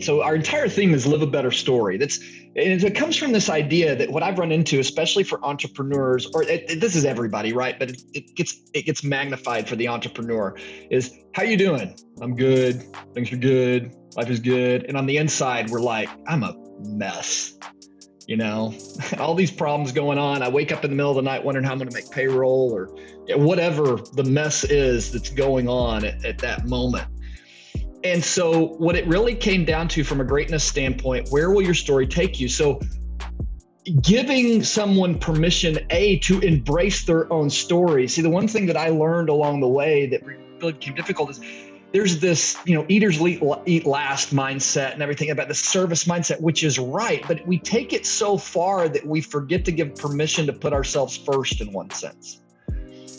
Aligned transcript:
So 0.00 0.22
our 0.22 0.34
entire 0.34 0.68
theme 0.68 0.92
is 0.94 1.06
live 1.06 1.22
a 1.22 1.26
better 1.26 1.50
story. 1.50 1.96
That's 1.96 2.18
and 2.56 2.82
it 2.82 2.94
comes 2.94 3.16
from 3.16 3.32
this 3.32 3.48
idea 3.48 3.94
that 3.96 4.10
what 4.10 4.22
I've 4.22 4.38
run 4.38 4.52
into, 4.52 4.80
especially 4.80 5.22
for 5.22 5.42
entrepreneurs, 5.44 6.26
or 6.34 6.42
it, 6.42 6.70
it, 6.70 6.80
this 6.80 6.96
is 6.96 7.04
everybody, 7.04 7.52
right? 7.52 7.78
But 7.78 7.90
it, 7.90 8.02
it 8.12 8.34
gets 8.34 8.60
it 8.74 8.82
gets 8.82 9.04
magnified 9.04 9.68
for 9.68 9.76
the 9.76 9.88
entrepreneur. 9.88 10.56
Is 10.90 11.14
how 11.34 11.44
you 11.44 11.56
doing? 11.56 11.96
I'm 12.20 12.34
good. 12.34 12.82
Things 13.14 13.32
are 13.32 13.36
good. 13.36 13.94
Life 14.16 14.30
is 14.30 14.40
good. 14.40 14.84
And 14.84 14.96
on 14.96 15.06
the 15.06 15.16
inside, 15.16 15.70
we're 15.70 15.80
like, 15.80 16.10
I'm 16.26 16.42
a 16.42 16.54
mess. 16.84 17.56
You 18.26 18.36
know, 18.36 18.74
all 19.18 19.34
these 19.34 19.50
problems 19.50 19.92
going 19.92 20.18
on. 20.18 20.42
I 20.42 20.48
wake 20.48 20.72
up 20.72 20.84
in 20.84 20.90
the 20.90 20.96
middle 20.96 21.12
of 21.12 21.16
the 21.16 21.22
night 21.22 21.44
wondering 21.44 21.64
how 21.64 21.72
I'm 21.72 21.78
going 21.78 21.88
to 21.88 21.94
make 21.94 22.10
payroll 22.10 22.72
or 22.74 22.88
whatever 23.36 23.96
the 24.14 24.24
mess 24.24 24.64
is 24.64 25.12
that's 25.12 25.30
going 25.30 25.68
on 25.68 26.04
at, 26.04 26.24
at 26.24 26.38
that 26.38 26.66
moment. 26.66 27.06
And 28.08 28.24
so, 28.24 28.68
what 28.78 28.96
it 28.96 29.06
really 29.06 29.34
came 29.34 29.66
down 29.66 29.86
to 29.88 30.02
from 30.02 30.22
a 30.22 30.24
greatness 30.24 30.64
standpoint, 30.64 31.28
where 31.28 31.50
will 31.50 31.60
your 31.60 31.74
story 31.74 32.06
take 32.06 32.40
you? 32.40 32.48
So, 32.48 32.80
giving 34.00 34.62
someone 34.62 35.18
permission, 35.18 35.78
A, 35.90 36.18
to 36.20 36.40
embrace 36.40 37.04
their 37.04 37.30
own 37.30 37.50
story. 37.50 38.08
See, 38.08 38.22
the 38.22 38.30
one 38.30 38.48
thing 38.48 38.64
that 38.64 38.78
I 38.78 38.88
learned 38.88 39.28
along 39.28 39.60
the 39.60 39.68
way 39.68 40.06
that 40.06 40.24
really 40.24 40.72
became 40.72 40.94
difficult 40.94 41.28
is 41.28 41.40
there's 41.92 42.18
this, 42.18 42.56
you 42.64 42.74
know, 42.74 42.86
leaders 42.88 43.20
eat, 43.20 43.86
last 43.86 44.34
mindset 44.34 44.94
and 44.94 45.02
everything 45.02 45.30
about 45.30 45.48
the 45.48 45.54
service 45.54 46.04
mindset, 46.04 46.40
which 46.40 46.64
is 46.64 46.78
right. 46.78 47.22
But 47.28 47.46
we 47.46 47.58
take 47.58 47.92
it 47.92 48.06
so 48.06 48.38
far 48.38 48.88
that 48.88 49.06
we 49.06 49.20
forget 49.20 49.66
to 49.66 49.72
give 49.72 49.94
permission 49.96 50.46
to 50.46 50.54
put 50.54 50.72
ourselves 50.72 51.16
first 51.18 51.60
in 51.60 51.72
one 51.72 51.90
sense 51.90 52.40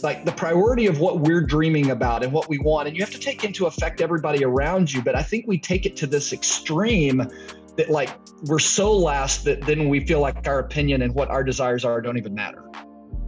like 0.03 0.25
the 0.25 0.31
priority 0.31 0.87
of 0.87 0.99
what 0.99 1.19
we're 1.19 1.41
dreaming 1.41 1.91
about 1.91 2.23
and 2.23 2.31
what 2.31 2.47
we 2.49 2.57
want 2.59 2.87
and 2.87 2.95
you 2.95 3.03
have 3.03 3.11
to 3.11 3.19
take 3.19 3.43
into 3.43 3.65
effect 3.65 4.01
everybody 4.01 4.43
around 4.43 4.91
you 4.91 5.01
but 5.01 5.15
i 5.15 5.23
think 5.23 5.45
we 5.47 5.57
take 5.57 5.85
it 5.85 5.95
to 5.95 6.07
this 6.07 6.33
extreme 6.33 7.27
that 7.75 7.89
like 7.89 8.09
we're 8.43 8.59
so 8.59 8.95
last 8.95 9.43
that 9.43 9.61
then 9.61 9.89
we 9.89 10.05
feel 10.05 10.19
like 10.19 10.47
our 10.47 10.59
opinion 10.59 11.01
and 11.01 11.13
what 11.13 11.29
our 11.29 11.43
desires 11.43 11.85
are 11.85 12.01
don't 12.01 12.17
even 12.17 12.33
matter 12.33 12.63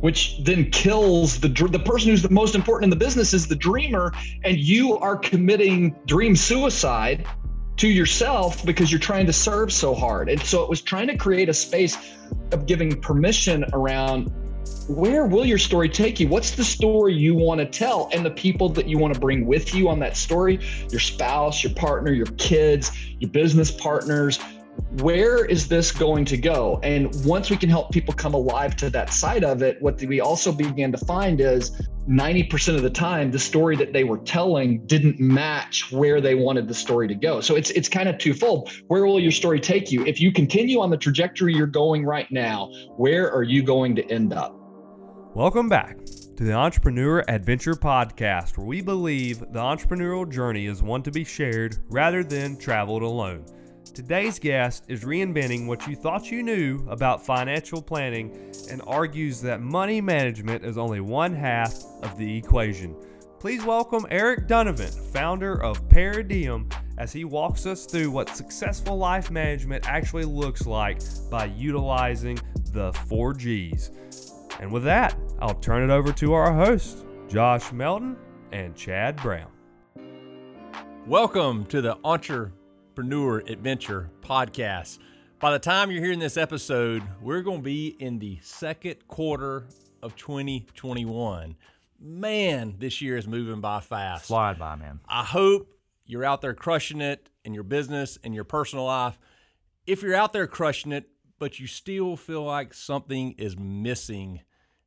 which 0.01 0.43
then 0.43 0.69
kills 0.71 1.39
the 1.39 1.47
the 1.47 1.79
person 1.79 2.09
who's 2.09 2.21
the 2.21 2.29
most 2.29 2.55
important 2.55 2.85
in 2.85 2.89
the 2.89 3.05
business 3.05 3.33
is 3.33 3.47
the 3.47 3.55
dreamer 3.55 4.11
and 4.43 4.57
you 4.57 4.97
are 4.97 5.15
committing 5.15 5.95
dream 6.05 6.35
suicide 6.35 7.25
to 7.77 7.87
yourself 7.87 8.65
because 8.65 8.91
you're 8.91 8.99
trying 8.99 9.25
to 9.25 9.33
serve 9.33 9.71
so 9.71 9.93
hard 9.93 10.29
and 10.29 10.41
so 10.41 10.63
it 10.63 10.69
was 10.69 10.81
trying 10.81 11.07
to 11.07 11.17
create 11.17 11.49
a 11.49 11.53
space 11.53 11.97
of 12.51 12.65
giving 12.65 12.99
permission 13.01 13.65
around 13.73 14.31
where 14.91 15.25
will 15.25 15.45
your 15.45 15.57
story 15.57 15.87
take 15.87 16.19
you? 16.19 16.27
What's 16.27 16.51
the 16.51 16.63
story 16.63 17.13
you 17.13 17.33
want 17.33 17.59
to 17.59 17.65
tell? 17.65 18.09
And 18.13 18.25
the 18.25 18.31
people 18.31 18.67
that 18.69 18.87
you 18.87 18.97
want 18.97 19.13
to 19.13 19.19
bring 19.19 19.45
with 19.45 19.73
you 19.73 19.89
on 19.89 19.99
that 19.99 20.17
story 20.17 20.59
your 20.89 20.99
spouse, 20.99 21.63
your 21.63 21.73
partner, 21.73 22.11
your 22.11 22.25
kids, 22.37 22.91
your 23.19 23.29
business 23.29 23.71
partners. 23.71 24.39
Where 25.01 25.45
is 25.45 25.67
this 25.67 25.91
going 25.91 26.25
to 26.25 26.37
go? 26.37 26.79
And 26.81 27.13
once 27.25 27.49
we 27.49 27.57
can 27.57 27.69
help 27.69 27.91
people 27.91 28.13
come 28.13 28.33
alive 28.33 28.75
to 28.77 28.89
that 28.89 29.13
side 29.13 29.43
of 29.43 29.61
it, 29.61 29.81
what 29.81 30.01
we 30.01 30.19
also 30.19 30.51
began 30.51 30.91
to 30.91 30.97
find 30.97 31.39
is 31.39 31.71
90% 32.09 32.75
of 32.75 32.81
the 32.81 32.89
time 32.89 33.31
the 33.31 33.39
story 33.39 33.75
that 33.77 33.93
they 33.93 34.03
were 34.03 34.17
telling 34.19 34.85
didn't 34.87 35.19
match 35.19 35.91
where 35.91 36.19
they 36.19 36.35
wanted 36.35 36.67
the 36.67 36.73
story 36.73 37.07
to 37.07 37.15
go. 37.15 37.41
So 37.41 37.55
it's 37.55 37.69
it's 37.71 37.87
kind 37.87 38.09
of 38.09 38.17
twofold. 38.17 38.71
Where 38.87 39.05
will 39.05 39.19
your 39.19 39.31
story 39.31 39.59
take 39.59 39.91
you? 39.91 40.05
If 40.05 40.19
you 40.19 40.31
continue 40.31 40.79
on 40.81 40.89
the 40.89 40.97
trajectory 40.97 41.53
you're 41.53 41.67
going 41.67 42.05
right 42.05 42.29
now, 42.31 42.71
where 42.97 43.31
are 43.31 43.43
you 43.43 43.63
going 43.63 43.95
to 43.95 44.05
end 44.09 44.33
up? 44.33 44.60
Welcome 45.33 45.69
back 45.69 46.05
to 46.05 46.43
the 46.43 46.51
Entrepreneur 46.51 47.23
Adventure 47.29 47.75
Podcast, 47.75 48.57
where 48.57 48.67
we 48.67 48.81
believe 48.81 49.39
the 49.39 49.61
entrepreneurial 49.61 50.29
journey 50.29 50.65
is 50.65 50.83
one 50.83 51.01
to 51.03 51.11
be 51.11 51.23
shared 51.23 51.77
rather 51.87 52.21
than 52.21 52.57
traveled 52.57 53.01
alone. 53.01 53.45
Today's 53.93 54.39
guest 54.39 54.83
is 54.89 55.05
reinventing 55.05 55.67
what 55.67 55.87
you 55.87 55.95
thought 55.95 56.29
you 56.29 56.43
knew 56.43 56.85
about 56.89 57.25
financial 57.25 57.81
planning 57.81 58.51
and 58.69 58.81
argues 58.85 59.39
that 59.41 59.61
money 59.61 60.01
management 60.01 60.65
is 60.65 60.77
only 60.77 60.99
one 60.99 61.33
half 61.33 61.81
of 62.03 62.17
the 62.17 62.37
equation. 62.37 62.93
Please 63.39 63.63
welcome 63.63 64.05
Eric 64.11 64.49
Dunavant, 64.49 65.13
founder 65.13 65.63
of 65.63 65.87
Paradiem, 65.87 66.69
as 66.97 67.13
he 67.13 67.23
walks 67.23 67.65
us 67.65 67.85
through 67.85 68.11
what 68.11 68.35
successful 68.35 68.97
life 68.97 69.31
management 69.31 69.87
actually 69.87 70.25
looks 70.25 70.65
like 70.65 70.99
by 71.29 71.45
utilizing 71.45 72.37
the 72.73 72.91
four 73.07 73.33
G's. 73.33 73.91
And 74.59 74.71
with 74.71 74.83
that, 74.83 75.15
I'll 75.39 75.55
turn 75.55 75.89
it 75.89 75.93
over 75.93 76.11
to 76.13 76.33
our 76.33 76.53
hosts, 76.53 77.03
Josh 77.27 77.71
Melton 77.71 78.17
and 78.51 78.75
Chad 78.75 79.15
Brown. 79.17 79.49
Welcome 81.07 81.65
to 81.65 81.81
the 81.81 81.97
Entrepreneur 82.03 83.39
Adventure 83.39 84.11
Podcast. 84.21 84.99
By 85.39 85.51
the 85.51 85.59
time 85.59 85.89
you're 85.89 86.03
hearing 86.03 86.19
this 86.19 86.37
episode, 86.37 87.01
we're 87.21 87.41
going 87.41 87.59
to 87.59 87.63
be 87.63 87.95
in 87.99 88.19
the 88.19 88.37
second 88.43 89.07
quarter 89.07 89.65
of 90.03 90.15
2021. 90.15 91.55
Man, 91.99 92.75
this 92.77 93.01
year 93.01 93.17
is 93.17 93.27
moving 93.27 93.61
by 93.61 93.79
fast. 93.79 94.25
Flying 94.25 94.59
by, 94.59 94.75
man. 94.75 94.99
I 95.07 95.23
hope 95.23 95.75
you're 96.05 96.25
out 96.25 96.41
there 96.41 96.53
crushing 96.53 97.01
it 97.01 97.29
in 97.43 97.53
your 97.53 97.63
business 97.63 98.19
and 98.23 98.35
your 98.35 98.43
personal 98.43 98.85
life. 98.85 99.17
If 99.87 100.03
you're 100.03 100.15
out 100.15 100.33
there 100.33 100.45
crushing 100.45 100.91
it, 100.91 101.09
but 101.41 101.59
you 101.59 101.65
still 101.65 102.15
feel 102.15 102.43
like 102.43 102.71
something 102.71 103.31
is 103.31 103.57
missing 103.57 104.39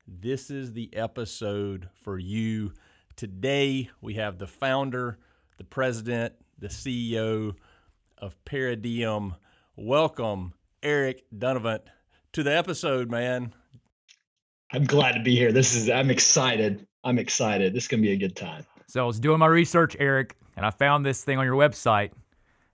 this 0.06 0.50
is 0.50 0.72
the 0.72 0.88
episode 0.94 1.88
for 1.94 2.16
you. 2.16 2.72
Today, 3.16 3.90
we 4.00 4.14
have 4.14 4.38
the 4.38 4.46
founder, 4.46 5.18
the 5.58 5.64
president, 5.64 6.34
the 6.60 6.68
CEO 6.68 7.56
of 8.18 8.36
Paradiem. 8.44 9.34
Welcome, 9.74 10.54
Eric 10.80 11.24
Dunavant, 11.36 11.80
to 12.34 12.44
the 12.44 12.56
episode, 12.56 13.10
man. 13.10 13.52
I'm 14.70 14.84
glad 14.84 15.12
to 15.12 15.22
be 15.22 15.34
here. 15.34 15.50
This 15.50 15.74
is, 15.74 15.90
I'm 15.90 16.10
excited. 16.10 16.86
I'm 17.02 17.18
excited. 17.18 17.74
This 17.74 17.84
is 17.84 17.88
going 17.88 18.00
to 18.00 18.06
be 18.06 18.12
a 18.12 18.16
good 18.16 18.36
time. 18.36 18.64
So 18.86 19.02
I 19.02 19.06
was 19.06 19.18
doing 19.18 19.40
my 19.40 19.46
research, 19.46 19.96
Eric, 19.98 20.36
and 20.56 20.64
I 20.64 20.70
found 20.70 21.04
this 21.04 21.24
thing 21.24 21.36
on 21.36 21.46
your 21.46 21.56
website. 21.56 22.12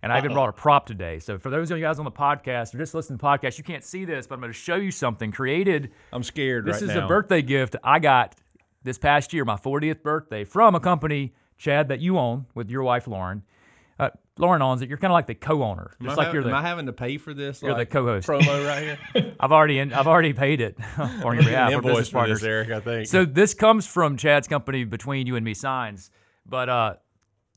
And 0.02 0.12
I 0.12 0.18
even 0.18 0.32
brought 0.32 0.48
a 0.48 0.52
prop 0.52 0.86
today. 0.86 1.18
So 1.18 1.38
for 1.38 1.50
those 1.50 1.70
of 1.70 1.76
you 1.78 1.84
guys 1.84 1.98
on 1.98 2.04
the 2.06 2.10
podcast 2.10 2.74
or 2.74 2.78
just 2.78 2.94
listening 2.94 3.18
to 3.18 3.22
the 3.22 3.28
podcast, 3.28 3.58
you 3.58 3.64
can't 3.64 3.84
see 3.84 4.04
this, 4.06 4.26
but 4.26 4.36
I'm 4.36 4.40
going 4.40 4.52
to 4.52 4.58
show 4.58 4.76
you 4.76 4.90
something 4.90 5.30
created. 5.30 5.90
I'm 6.12 6.22
scared 6.22 6.64
This 6.64 6.76
right 6.80 6.90
is 6.90 6.96
now. 6.96 7.04
a 7.04 7.08
birthday 7.08 7.42
gift 7.42 7.76
I 7.84 7.98
got 7.98 8.34
this 8.82 8.96
past 8.96 9.34
year, 9.34 9.44
my 9.44 9.56
40th 9.56 10.02
birthday, 10.02 10.44
from 10.44 10.74
a 10.74 10.80
company, 10.80 11.34
Chad, 11.58 11.88
that 11.88 12.00
you 12.00 12.16
own 12.18 12.46
with 12.54 12.70
your 12.70 12.82
wife, 12.82 13.06
Lauren. 13.06 13.42
Uh, 13.98 14.08
Lauren 14.38 14.62
owns 14.62 14.80
it. 14.80 14.88
You're 14.88 14.96
kind 14.96 15.10
of 15.12 15.14
like 15.14 15.26
the 15.26 15.34
co-owner, 15.34 15.90
Am 16.00 16.06
just 16.06 16.14
I 16.16 16.22
like 16.22 16.26
ha- 16.28 16.32
you're 16.32 16.42
the. 16.44 16.48
am 16.48 16.54
I 16.54 16.62
having 16.62 16.86
to 16.86 16.94
pay 16.94 17.18
for 17.18 17.34
this? 17.34 17.60
you're 17.60 17.74
the 17.76 17.84
co-host. 17.84 18.26
promo 18.26 18.66
right 18.66 18.96
here. 19.14 19.34
I've 19.40 19.52
already 19.52 19.78
in, 19.78 19.92
I've 19.92 20.06
already 20.06 20.32
paid 20.32 20.62
it 20.62 20.78
on 20.98 21.34
your 21.34 21.44
behalf. 21.44 21.72
Invoice 21.72 22.08
for 22.08 22.14
partners. 22.20 22.40
this, 22.40 22.46
Eric. 22.48 22.70
I 22.70 22.80
think. 22.80 23.06
So 23.08 23.26
this 23.26 23.52
comes 23.52 23.86
from 23.86 24.16
Chad's 24.16 24.48
company, 24.48 24.84
Between 24.84 25.26
You 25.26 25.36
and 25.36 25.44
Me 25.44 25.52
Signs, 25.52 26.10
but 26.46 26.70
uh, 26.70 26.94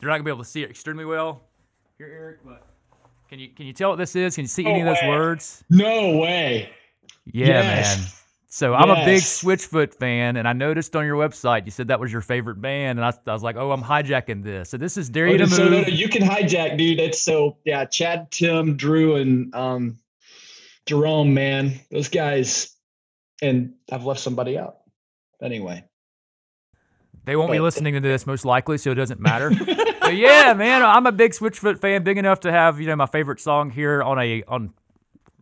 you're 0.01 0.09
not 0.11 0.15
gonna 0.17 0.25
be 0.25 0.31
able 0.31 0.43
to 0.43 0.49
see 0.49 0.63
it 0.63 0.69
extremely 0.69 1.05
well 1.05 1.43
here, 1.97 2.07
Eric. 2.07 2.39
But 2.45 2.65
can 3.29 3.39
you 3.39 3.49
can 3.49 3.65
you 3.65 3.73
tell 3.73 3.89
what 3.91 3.97
this 3.97 4.15
is? 4.15 4.35
Can 4.35 4.43
you 4.43 4.47
see 4.47 4.65
any 4.65 4.81
of 4.81 4.85
those 4.85 5.01
way. 5.01 5.09
words? 5.09 5.63
No 5.69 6.17
way. 6.17 6.69
Yeah, 7.25 7.47
Yes. 7.47 7.97
man. 7.99 8.07
So 8.47 8.75
I'm 8.75 8.91
a 8.91 9.03
big 9.03 9.23
Switchfoot 9.23 9.95
fan, 9.95 10.37
and 10.37 10.47
I 10.47 10.53
noticed 10.53 10.95
on 10.95 11.05
your 11.05 11.15
website 11.17 11.65
you 11.65 11.71
said 11.71 11.87
that 11.87 11.99
was 11.99 12.11
your 12.11 12.21
favorite 12.21 12.61
band, 12.61 12.99
and 12.99 13.05
I, 13.05 13.11
I 13.25 13.33
was 13.33 13.41
like, 13.41 13.55
oh, 13.55 13.71
I'm 13.71 13.81
hijacking 13.81 14.43
this. 14.43 14.69
So 14.69 14.77
this 14.77 14.95
is 14.95 15.09
Dare 15.09 15.25
You 15.25 15.33
Okay, 15.35 15.45
to 15.45 15.49
so 15.49 15.63
Move. 15.63 15.87
no, 15.87 15.93
you 15.93 16.07
can 16.07 16.21
hijack, 16.21 16.77
dude. 16.77 16.99
It's 16.99 17.19
so 17.19 17.57
yeah. 17.65 17.85
Chad, 17.85 18.29
Tim, 18.29 18.77
Drew, 18.77 19.15
and 19.15 19.53
um, 19.55 19.97
Jerome, 20.85 21.33
man, 21.33 21.79
those 21.89 22.09
guys. 22.09 22.75
And 23.41 23.73
I've 23.91 24.05
left 24.05 24.19
somebody 24.19 24.57
out. 24.57 24.77
Anyway, 25.41 25.83
They 27.25 27.35
won't 27.35 27.51
be 27.51 27.59
listening 27.59 27.93
to 27.93 27.99
this 28.01 28.25
most 28.27 28.43
likely, 28.45 28.77
so 28.77 28.91
it 28.91 28.95
doesn't 28.95 29.19
matter. 29.21 29.49
but 29.49 30.15
yeah, 30.15 30.53
man, 30.53 30.83
I'm 30.83 31.05
a 31.05 31.11
big 31.11 31.31
Switchfoot 31.31 31.79
fan, 31.79 32.03
big 32.03 32.17
enough 32.17 32.41
to 32.41 32.51
have 32.51 32.79
you 32.79 32.87
know 32.87 32.95
my 32.95 33.05
favorite 33.05 33.39
song 33.39 33.69
here 33.69 34.03
on 34.03 34.19
a 34.19 34.43
on 34.43 34.73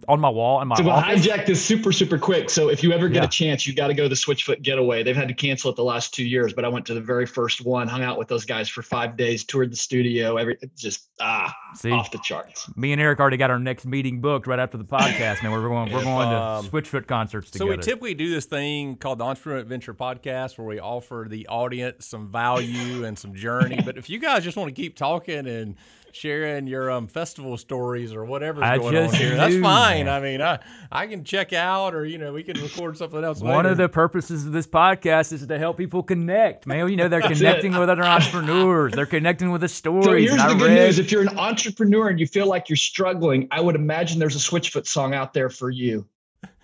on 0.08 0.20
my 0.20 0.30
wall 0.30 0.62
in 0.62 0.68
my 0.68 0.76
so 0.76 0.84
we'll 0.84 0.94
office. 0.94 1.26
hijack 1.26 1.46
this 1.46 1.64
super, 1.64 1.92
super 1.92 2.18
quick. 2.18 2.50
So 2.50 2.70
if 2.70 2.84
you 2.84 2.92
ever 2.92 3.08
get 3.10 3.20
Yeah. 3.22 3.26
a 3.26 3.30
chance, 3.30 3.68
you 3.68 3.74
got 3.74 3.88
to 3.88 3.94
go 3.94 4.04
to 4.04 4.10
the 4.10 4.16
Switchfoot 4.16 4.62
Getaway. 4.62 5.04
They've 5.04 5.16
had 5.16 5.28
to 5.28 5.34
cancel 5.34 5.70
it 5.70 5.76
the 5.76 5.84
last 5.84 6.14
two 6.14 6.24
years, 6.26 6.54
but 6.54 6.66
I 6.66 6.68
went 6.68 6.86
to 6.88 6.94
the 6.94 7.02
very 7.02 7.26
first 7.26 7.66
one, 7.66 7.88
hung 7.88 8.02
out 8.04 8.18
with 8.18 8.28
those 8.28 8.46
guys 8.46 8.70
for 8.70 8.82
five 8.82 9.16
days, 9.18 9.44
toured 9.44 9.72
the 9.72 9.76
studio. 9.78 10.38
Every 10.38 10.58
just 10.76 11.10
ah 11.20 11.54
See, 11.76 11.92
off 11.92 12.12
the 12.12 12.20
charts. 12.20 12.70
me 12.76 12.92
and 12.92 13.02
Eric 13.02 13.20
already 13.20 13.38
got 13.38 13.52
our 13.52 13.60
next 13.60 13.86
meeting 13.86 14.22
booked 14.22 14.48
right 14.48 14.60
after 14.60 14.78
the 14.78 14.86
podcast, 14.86 15.44
man. 15.44 15.52
We're 15.52 15.68
going 15.68 15.92
we're 15.92 16.04
going 16.04 16.28
um, 16.30 16.66
to 16.66 16.72
Switchfoot 16.72 17.08
concerts 17.08 17.52
together. 17.52 17.72
So 17.72 17.78
we 17.78 17.82
typically 17.82 18.14
do 18.14 18.30
this 18.30 18.46
thing 18.46 18.96
called 18.96 19.20
the 19.20 19.26
Entrepreneur 19.26 19.60
Adventure 19.60 19.94
Podcast, 19.94 20.58
where 20.58 20.68
we 20.68 20.80
offer 20.80 21.28
the 21.30 21.48
audience 21.48 22.06
some 22.08 22.32
value 22.32 23.06
and 23.06 23.18
some 23.18 23.36
journey. 23.36 23.80
But 23.84 23.98
if 23.98 24.10
you 24.10 24.20
guys 24.20 24.44
just 24.44 24.58
want 24.58 24.70
to 24.70 24.82
keep 24.82 24.96
talking 24.96 25.48
and 25.48 25.76
sharing 26.14 26.68
your 26.68 26.92
um, 26.92 27.08
festival 27.08 27.56
stories 27.58 28.14
or 28.14 28.26
whatever's 28.26 28.64
I 28.64 28.78
going 28.78 28.98
on 28.98 29.04
just 29.10 29.16
here. 29.16 29.36
That's 29.36 29.54
knew, 29.54 29.62
fine. 29.98 30.08
I 30.10 30.20
mean, 30.20 30.42
I 30.42 30.60
I 30.92 31.08
can 31.08 31.24
check 31.24 31.54
out, 31.54 31.94
or 31.96 32.06
you 32.06 32.18
know, 32.18 32.34
we 32.34 32.44
can 32.44 32.60
record 32.62 32.98
something 32.98 33.24
else. 33.24 33.42
One 33.42 33.66
of 33.66 33.78
the 33.78 33.90
purposes 33.90 34.46
of 34.46 34.52
this 34.52 34.68
podcast 34.68 35.32
is 35.34 35.46
to 35.48 35.58
help 35.58 35.78
people 35.78 36.04
connect, 36.04 36.68
man. 36.68 36.88
You 36.90 36.96
know, 36.98 37.08
they're 37.08 37.22
connecting 37.36 37.74
it. 37.74 37.80
with 37.80 37.90
other 37.90 38.04
entrepreneurs. 38.04 38.94
They're 38.94 39.06
connecting 39.06 39.52
with 39.52 39.62
the 39.62 39.70
stories. 39.70 40.06
So 40.06 40.12
here's 40.14 40.32
and 40.32 40.42
I 40.42 40.48
the 40.50 40.56
good 40.56 40.70
read- 40.72 40.86
news: 40.86 41.00
if 41.00 41.12
you're 41.12 41.22
an 41.22 41.38
entrepreneur 41.38 42.10
and 42.10 42.20
you 42.20 42.28
feel 42.28 42.48
like 42.48 42.70
you're 42.70 42.76
struggling, 42.78 43.48
I 43.52 43.62
would 43.62 43.76
imagine 43.76 44.20
there's 44.20 44.36
a 44.36 44.40
Switchfoot 44.40 44.88
song 44.88 45.14
out 45.14 45.34
there 45.34 45.50
for 45.50 45.70
you. 45.70 46.06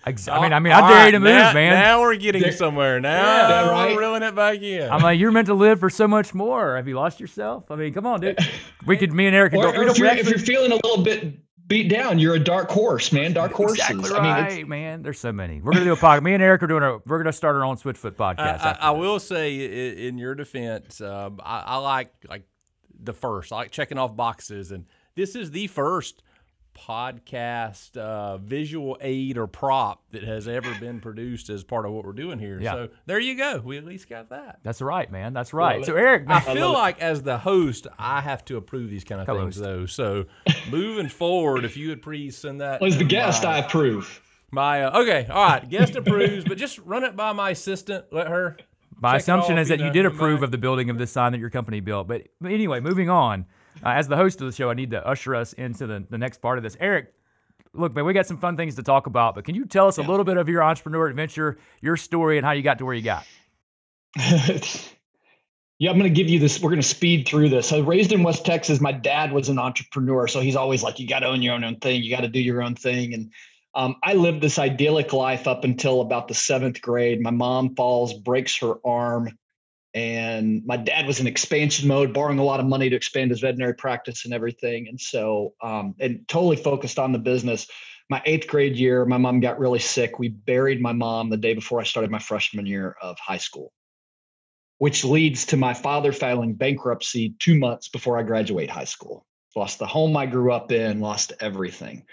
Ex- 0.06 0.28
I 0.28 0.40
mean, 0.40 0.52
I 0.52 0.56
uh, 0.56 0.60
mean, 0.60 0.72
I 0.72 0.80
All 0.80 0.88
dare 0.88 0.96
right, 0.96 1.06
you 1.06 1.12
to 1.12 1.20
move, 1.20 1.34
now, 1.34 1.52
man. 1.52 1.74
Now 1.74 2.00
we're 2.00 2.16
getting 2.16 2.40
There- 2.42 2.52
somewhere. 2.52 3.00
Now 3.00 3.10
Yeah, 3.48 3.66
we're 3.66 3.72
right? 3.72 3.96
reeling 3.98 4.22
it 4.22 4.34
back 4.34 4.62
in. 4.62 4.90
I'm 4.90 5.02
like, 5.02 5.18
you're 5.18 5.32
meant 5.32 5.46
to 5.48 5.54
live 5.54 5.80
for 5.80 5.90
so 5.90 6.06
much 6.08 6.34
more. 6.34 6.76
Have 6.76 6.86
you 6.88 6.94
lost 6.94 7.20
yourself? 7.20 7.70
I 7.70 7.74
mean, 7.76 7.92
come 7.92 8.06
on, 8.06 8.20
dude. 8.20 8.38
We 8.86 8.96
could, 8.96 9.12
me 9.12 9.26
and 9.26 9.34
Eric 9.36 9.52
could 9.52 9.58
Or, 9.64 9.72
go. 9.72 9.80
or 9.80 9.86
if, 9.88 9.98
you're, 9.98 10.06
don't 10.08 10.18
if 10.18 10.28
you're 10.30 10.38
feeling 10.38 10.70
a 10.72 10.76
little 10.76 11.02
bit 11.02 11.36
beat 11.68 11.88
down, 11.88 12.18
you're 12.18 12.34
a 12.34 12.40
dark 12.40 12.70
horse, 12.70 13.12
man. 13.12 13.32
Dark 13.32 13.52
horses. 13.52 13.78
Exactly 13.78 14.16
I 14.16 14.22
mean, 14.22 14.44
right, 14.44 14.68
man. 14.68 15.02
There's 15.02 15.20
so 15.20 15.32
many. 15.32 15.60
We're 15.60 15.72
gonna 15.72 15.84
do 15.84 15.92
a 15.92 15.96
podcast. 15.96 16.22
Me 16.22 16.34
and 16.34 16.42
Eric 16.42 16.62
are 16.62 16.66
doing 16.66 16.82
a. 16.82 16.98
We're 17.06 17.18
gonna 17.18 17.32
start 17.32 17.54
our 17.54 17.64
own 17.64 17.76
Switchfoot 17.76 18.12
podcast. 18.12 18.60
I, 18.60 18.70
I, 18.80 18.88
I 18.88 18.90
will 18.90 19.20
say, 19.20 20.06
in 20.08 20.18
your 20.18 20.34
defense, 20.34 21.00
um, 21.00 21.40
I, 21.42 21.60
I 21.60 21.76
like 21.76 22.12
like 22.28 22.42
the 23.00 23.12
first. 23.12 23.52
I 23.52 23.56
like 23.56 23.70
checking 23.70 23.98
off 23.98 24.16
boxes, 24.16 24.72
and 24.72 24.86
this 25.14 25.36
is 25.36 25.50
the 25.50 25.66
first 25.68 26.22
podcast 26.86 27.96
uh, 27.96 28.38
visual 28.38 28.96
aid 29.00 29.36
or 29.36 29.46
prop 29.46 30.02
that 30.12 30.22
has 30.22 30.46
ever 30.48 30.74
been 30.80 31.00
produced 31.00 31.50
as 31.50 31.64
part 31.64 31.84
of 31.86 31.92
what 31.92 32.04
we're 32.04 32.12
doing 32.12 32.38
here. 32.38 32.60
Yeah. 32.60 32.72
So 32.72 32.88
there 33.06 33.18
you 33.18 33.36
go. 33.36 33.60
We 33.64 33.76
at 33.78 33.84
least 33.84 34.08
got 34.08 34.30
that. 34.30 34.60
That's 34.62 34.80
right, 34.80 35.10
man. 35.10 35.32
That's 35.32 35.52
right. 35.52 35.76
Love 35.78 35.86
So 35.86 35.96
it. 35.96 36.00
Eric, 36.00 36.24
I 36.28 36.44
man, 36.44 36.56
feel 36.56 36.72
like 36.72 37.00
as 37.00 37.22
the 37.22 37.38
host, 37.38 37.86
I 37.98 38.20
have 38.20 38.44
to 38.46 38.56
approve 38.56 38.90
these 38.90 39.04
kind 39.04 39.20
of 39.20 39.26
things, 39.26 39.58
Co-host. 39.58 39.60
though. 39.60 39.86
So 39.86 40.24
moving 40.70 41.08
forward, 41.08 41.64
if 41.64 41.76
you 41.76 41.88
would 41.88 42.02
please 42.02 42.36
send 42.36 42.60
that. 42.60 42.82
as 42.82 42.96
the 42.98 43.04
guest, 43.04 43.42
my- 43.44 43.56
I 43.56 43.58
approve. 43.58 44.22
My 44.50 44.84
uh, 44.84 45.00
okay, 45.02 45.26
all 45.30 45.44
right. 45.46 45.68
Guest 45.68 45.94
approves, 45.96 46.44
but 46.46 46.56
just 46.56 46.78
run 46.78 47.04
it 47.04 47.14
by 47.14 47.32
my 47.32 47.50
assistant. 47.50 48.06
Let 48.10 48.28
her. 48.28 48.56
my 48.98 49.16
assumption 49.16 49.54
off, 49.56 49.60
is 49.60 49.68
that 49.68 49.78
you 49.78 49.90
did 49.90 50.06
approve 50.06 50.38
back. 50.40 50.44
of 50.44 50.50
the 50.52 50.56
building 50.58 50.88
of 50.88 50.96
this 50.96 51.10
sign 51.10 51.32
that 51.32 51.38
your 51.38 51.50
company 51.50 51.80
built. 51.80 52.08
But, 52.08 52.28
but 52.40 52.50
anyway, 52.50 52.80
moving 52.80 53.10
on. 53.10 53.44
Uh, 53.84 53.90
as 53.90 54.08
the 54.08 54.16
host 54.16 54.40
of 54.40 54.46
the 54.46 54.52
show, 54.52 54.70
I 54.70 54.74
need 54.74 54.90
to 54.90 55.06
usher 55.06 55.34
us 55.34 55.52
into 55.52 55.86
the, 55.86 56.04
the 56.08 56.18
next 56.18 56.40
part 56.40 56.58
of 56.58 56.64
this. 56.64 56.76
Eric, 56.80 57.12
look, 57.72 57.94
man, 57.94 58.04
we 58.04 58.12
got 58.12 58.26
some 58.26 58.38
fun 58.38 58.56
things 58.56 58.74
to 58.76 58.82
talk 58.82 59.06
about. 59.06 59.34
But 59.34 59.44
can 59.44 59.54
you 59.54 59.64
tell 59.64 59.88
us 59.88 59.98
a 59.98 60.02
little 60.02 60.24
bit 60.24 60.36
of 60.36 60.48
your 60.48 60.62
entrepreneur 60.62 61.06
adventure, 61.06 61.58
your 61.80 61.96
story, 61.96 62.38
and 62.38 62.46
how 62.46 62.52
you 62.52 62.62
got 62.62 62.78
to 62.78 62.84
where 62.84 62.94
you 62.94 63.02
got? 63.02 63.26
yeah, 65.78 65.90
I'm 65.90 65.98
going 65.98 66.02
to 66.02 66.10
give 66.10 66.28
you 66.28 66.38
this. 66.38 66.60
We're 66.60 66.70
going 66.70 66.82
to 66.82 66.88
speed 66.88 67.28
through 67.28 67.50
this. 67.50 67.68
So, 67.68 67.82
raised 67.82 68.12
in 68.12 68.22
West 68.22 68.44
Texas, 68.44 68.80
my 68.80 68.92
dad 68.92 69.32
was 69.32 69.48
an 69.48 69.58
entrepreneur. 69.58 70.26
So, 70.26 70.40
he's 70.40 70.56
always 70.56 70.82
like, 70.82 70.98
you 70.98 71.06
got 71.06 71.20
to 71.20 71.26
own 71.26 71.42
your 71.42 71.54
own, 71.54 71.64
own 71.64 71.76
thing. 71.76 72.02
You 72.02 72.10
got 72.10 72.22
to 72.22 72.28
do 72.28 72.40
your 72.40 72.62
own 72.62 72.74
thing. 72.74 73.14
And 73.14 73.32
um, 73.74 73.96
I 74.02 74.14
lived 74.14 74.40
this 74.40 74.58
idyllic 74.58 75.12
life 75.12 75.46
up 75.46 75.64
until 75.64 76.00
about 76.00 76.28
the 76.28 76.34
seventh 76.34 76.80
grade. 76.80 77.20
My 77.20 77.30
mom 77.30 77.76
falls, 77.76 78.14
breaks 78.14 78.58
her 78.60 78.74
arm. 78.84 79.38
And 79.94 80.64
my 80.66 80.76
dad 80.76 81.06
was 81.06 81.18
in 81.20 81.26
expansion 81.26 81.88
mode, 81.88 82.12
borrowing 82.12 82.38
a 82.38 82.44
lot 82.44 82.60
of 82.60 82.66
money 82.66 82.90
to 82.90 82.96
expand 82.96 83.30
his 83.30 83.40
veterinary 83.40 83.74
practice 83.74 84.24
and 84.24 84.34
everything. 84.34 84.86
And 84.88 85.00
so, 85.00 85.54
um, 85.62 85.94
and 85.98 86.26
totally 86.28 86.56
focused 86.56 86.98
on 86.98 87.12
the 87.12 87.18
business. 87.18 87.66
My 88.10 88.22
eighth 88.24 88.46
grade 88.46 88.76
year, 88.76 89.04
my 89.04 89.18
mom 89.18 89.40
got 89.40 89.58
really 89.58 89.78
sick. 89.78 90.18
We 90.18 90.28
buried 90.28 90.80
my 90.80 90.92
mom 90.92 91.30
the 91.30 91.36
day 91.36 91.54
before 91.54 91.80
I 91.80 91.84
started 91.84 92.10
my 92.10 92.18
freshman 92.18 92.66
year 92.66 92.96
of 93.02 93.18
high 93.18 93.38
school 93.38 93.72
which 94.78 95.04
leads 95.04 95.44
to 95.46 95.56
my 95.56 95.74
father 95.74 96.12
filing 96.12 96.54
bankruptcy 96.54 97.34
two 97.38 97.58
months 97.58 97.88
before 97.88 98.18
I 98.18 98.22
graduate 98.22 98.70
high 98.70 98.84
school. 98.84 99.26
Lost 99.56 99.80
the 99.80 99.86
home 99.86 100.16
I 100.16 100.26
grew 100.26 100.52
up 100.52 100.70
in, 100.70 101.00
lost 101.00 101.32
everything, 101.40 102.04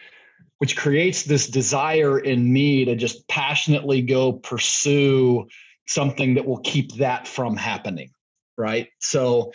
which 0.57 0.75
creates 0.75 1.23
this 1.23 1.47
desire 1.47 2.19
in 2.19 2.51
me 2.51 2.85
to 2.85 2.95
just 2.95 3.27
passionately 3.27 4.01
go 4.01 4.33
pursue 4.33 5.47
something 5.87 6.35
that 6.35 6.45
will 6.45 6.59
keep 6.59 6.93
that 6.95 7.27
from 7.27 7.55
happening. 7.55 8.11
Right. 8.57 8.89
So 8.99 9.51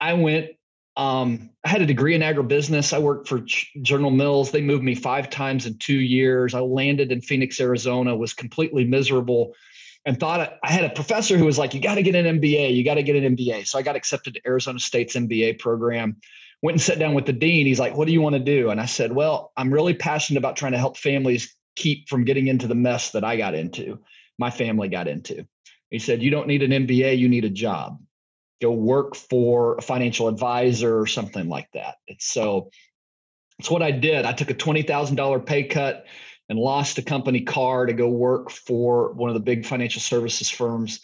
I 0.00 0.14
went, 0.14 0.50
um, 0.96 1.50
I 1.64 1.70
had 1.70 1.80
a 1.80 1.86
degree 1.86 2.14
in 2.14 2.20
agribusiness. 2.20 2.92
I 2.92 2.98
worked 2.98 3.28
for 3.28 3.40
General 3.80 4.10
Mills. 4.10 4.50
They 4.50 4.60
moved 4.60 4.84
me 4.84 4.94
five 4.94 5.30
times 5.30 5.64
in 5.66 5.78
two 5.78 6.00
years. 6.00 6.54
I 6.54 6.60
landed 6.60 7.10
in 7.12 7.22
Phoenix, 7.22 7.60
Arizona, 7.60 8.14
was 8.14 8.34
completely 8.34 8.84
miserable 8.84 9.54
and 10.04 10.18
thought 10.18 10.40
I, 10.40 10.52
I 10.64 10.72
had 10.72 10.84
a 10.84 10.90
professor 10.90 11.36
who 11.36 11.44
was 11.44 11.58
like, 11.58 11.74
"You 11.74 11.80
got 11.80 11.94
to 11.96 12.02
get 12.02 12.14
an 12.14 12.40
MBA. 12.40 12.74
You 12.74 12.84
got 12.84 12.94
to 12.94 13.02
get 13.02 13.16
an 13.16 13.36
MBA." 13.36 13.66
So 13.66 13.78
I 13.78 13.82
got 13.82 13.96
accepted 13.96 14.34
to 14.34 14.40
Arizona 14.46 14.78
State's 14.78 15.14
MBA 15.14 15.58
program. 15.58 16.16
Went 16.62 16.74
and 16.74 16.82
sat 16.82 16.98
down 16.98 17.14
with 17.14 17.26
the 17.26 17.32
dean. 17.32 17.66
He's 17.66 17.80
like, 17.80 17.96
"What 17.96 18.06
do 18.06 18.12
you 18.12 18.20
want 18.20 18.34
to 18.34 18.40
do?" 18.40 18.70
And 18.70 18.80
I 18.80 18.86
said, 18.86 19.12
"Well, 19.12 19.52
I'm 19.56 19.72
really 19.72 19.94
passionate 19.94 20.38
about 20.38 20.56
trying 20.56 20.72
to 20.72 20.78
help 20.78 20.96
families 20.96 21.54
keep 21.76 22.08
from 22.08 22.24
getting 22.24 22.48
into 22.48 22.66
the 22.66 22.74
mess 22.74 23.12
that 23.12 23.24
I 23.24 23.36
got 23.36 23.54
into. 23.54 24.00
My 24.38 24.50
family 24.50 24.88
got 24.88 25.08
into." 25.08 25.46
He 25.92 25.98
said, 25.98 26.22
"You 26.22 26.30
don't 26.30 26.48
need 26.48 26.62
an 26.62 26.72
MBA. 26.72 27.18
You 27.18 27.28
need 27.28 27.44
a 27.44 27.50
job. 27.50 28.00
Go 28.60 28.72
work 28.72 29.14
for 29.14 29.76
a 29.76 29.82
financial 29.82 30.26
advisor 30.26 30.98
or 30.98 31.06
something 31.06 31.48
like 31.48 31.68
that." 31.74 31.96
It's 32.08 32.26
so. 32.26 32.70
It's 33.58 33.70
what 33.70 33.82
I 33.82 33.92
did. 33.92 34.24
I 34.24 34.32
took 34.32 34.50
a 34.50 34.54
twenty 34.54 34.82
thousand 34.82 35.16
dollar 35.16 35.38
pay 35.38 35.64
cut 35.64 36.06
and 36.48 36.58
lost 36.58 36.98
a 36.98 37.02
company 37.02 37.42
car 37.42 37.86
to 37.86 37.92
go 37.92 38.08
work 38.08 38.50
for 38.50 39.12
one 39.12 39.30
of 39.30 39.34
the 39.34 39.40
big 39.40 39.66
financial 39.66 40.00
services 40.00 40.50
firms 40.50 41.00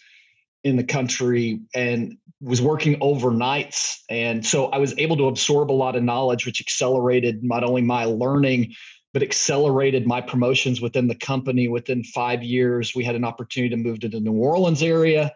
in 0.63 0.75
the 0.75 0.83
country 0.83 1.61
and 1.73 2.17
was 2.41 2.61
working 2.61 2.99
overnights. 2.99 3.99
And 4.09 4.45
so 4.45 4.67
I 4.67 4.79
was 4.79 4.97
able 4.97 5.17
to 5.17 5.27
absorb 5.27 5.71
a 5.71 5.73
lot 5.73 5.95
of 5.95 6.03
knowledge, 6.03 6.45
which 6.45 6.61
accelerated 6.61 7.43
not 7.43 7.63
only 7.63 7.81
my 7.81 8.05
learning, 8.05 8.73
but 9.13 9.23
accelerated 9.23 10.05
my 10.05 10.21
promotions 10.21 10.81
within 10.81 11.07
the 11.07 11.15
company. 11.15 11.67
Within 11.67 12.03
five 12.03 12.43
years, 12.43 12.93
we 12.95 13.03
had 13.03 13.15
an 13.15 13.25
opportunity 13.25 13.69
to 13.75 13.81
move 13.81 13.99
to 14.01 14.09
the 14.09 14.19
New 14.19 14.33
Orleans 14.33 14.83
area 14.83 15.31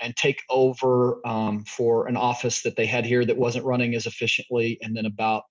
and 0.00 0.16
take 0.16 0.42
over 0.48 1.20
um, 1.26 1.64
for 1.64 2.08
an 2.08 2.16
office 2.16 2.62
that 2.62 2.76
they 2.76 2.86
had 2.86 3.04
here 3.04 3.24
that 3.24 3.36
wasn't 3.36 3.64
running 3.64 3.94
as 3.94 4.06
efficiently. 4.06 4.78
And 4.80 4.96
then 4.96 5.04
about, 5.04 5.44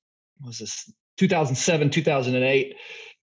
was 0.44 0.58
this 0.58 0.92
2007, 1.18 1.92
2008, 1.92 2.76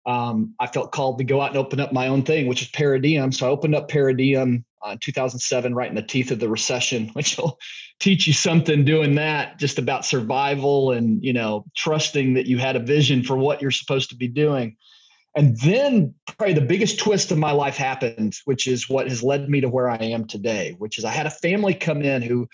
um, 0.05 0.55
I 0.59 0.67
felt 0.67 0.91
called 0.91 1.19
to 1.19 1.23
go 1.23 1.41
out 1.41 1.49
and 1.49 1.57
open 1.57 1.79
up 1.79 1.93
my 1.93 2.07
own 2.07 2.23
thing, 2.23 2.47
which 2.47 2.61
is 2.61 2.69
Paradiem. 2.69 3.33
So 3.33 3.47
I 3.47 3.49
opened 3.49 3.75
up 3.75 3.89
Paradiem 3.89 4.63
uh, 4.83 4.97
2007, 4.99 5.75
right 5.75 5.89
in 5.89 5.95
the 5.95 6.01
teeth 6.01 6.31
of 6.31 6.39
the 6.39 6.49
recession, 6.49 7.09
which 7.13 7.37
will 7.37 7.59
teach 7.99 8.25
you 8.25 8.33
something 8.33 8.83
doing 8.83 9.15
that 9.15 9.59
just 9.59 9.77
about 9.77 10.05
survival 10.05 10.91
and, 10.91 11.23
you 11.23 11.33
know, 11.33 11.65
trusting 11.75 12.33
that 12.33 12.47
you 12.47 12.57
had 12.57 12.75
a 12.75 12.79
vision 12.79 13.23
for 13.23 13.37
what 13.37 13.61
you're 13.61 13.71
supposed 13.71 14.09
to 14.09 14.15
be 14.15 14.27
doing. 14.27 14.75
And 15.35 15.57
then 15.59 16.13
probably 16.25 16.55
the 16.55 16.61
biggest 16.61 16.99
twist 16.99 17.31
of 17.31 17.37
my 17.37 17.51
life 17.51 17.77
happened, 17.77 18.35
which 18.45 18.67
is 18.67 18.89
what 18.89 19.07
has 19.07 19.23
led 19.23 19.49
me 19.49 19.61
to 19.61 19.69
where 19.69 19.89
I 19.89 19.97
am 19.97 20.25
today, 20.25 20.75
which 20.77 20.97
is 20.97 21.05
I 21.05 21.11
had 21.11 21.25
a 21.25 21.31
family 21.31 21.73
come 21.73 22.01
in 22.01 22.21
who 22.21 22.49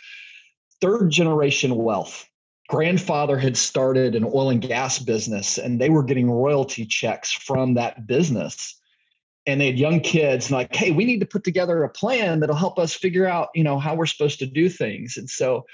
third 0.79 1.09
generation 1.09 1.75
wealth 1.75 2.26
grandfather 2.67 3.37
had 3.37 3.55
started 3.55 4.13
an 4.15 4.25
oil 4.25 4.49
and 4.49 4.61
gas 4.61 4.99
business 4.99 5.57
and 5.57 5.79
they 5.79 5.89
were 5.89 6.03
getting 6.03 6.29
royalty 6.29 6.85
checks 6.85 7.31
from 7.31 7.75
that 7.75 8.05
business. 8.07 8.79
And 9.45 9.61
they 9.61 9.67
had 9.67 9.79
young 9.79 10.01
kids 10.01 10.47
and 10.47 10.57
like 10.57 10.75
hey 10.75 10.91
we 10.91 11.05
need 11.05 11.21
to 11.21 11.25
put 11.25 11.45
together 11.45 11.83
a 11.83 11.89
plan 11.89 12.41
that'll 12.41 12.55
help 12.55 12.77
us 12.77 12.93
figure 12.93 13.25
out 13.25 13.49
you 13.55 13.63
know 13.63 13.79
how 13.79 13.95
we're 13.95 14.05
supposed 14.05 14.39
to 14.39 14.45
do 14.45 14.67
things. 14.67 15.15
And 15.15 15.29
so 15.29 15.65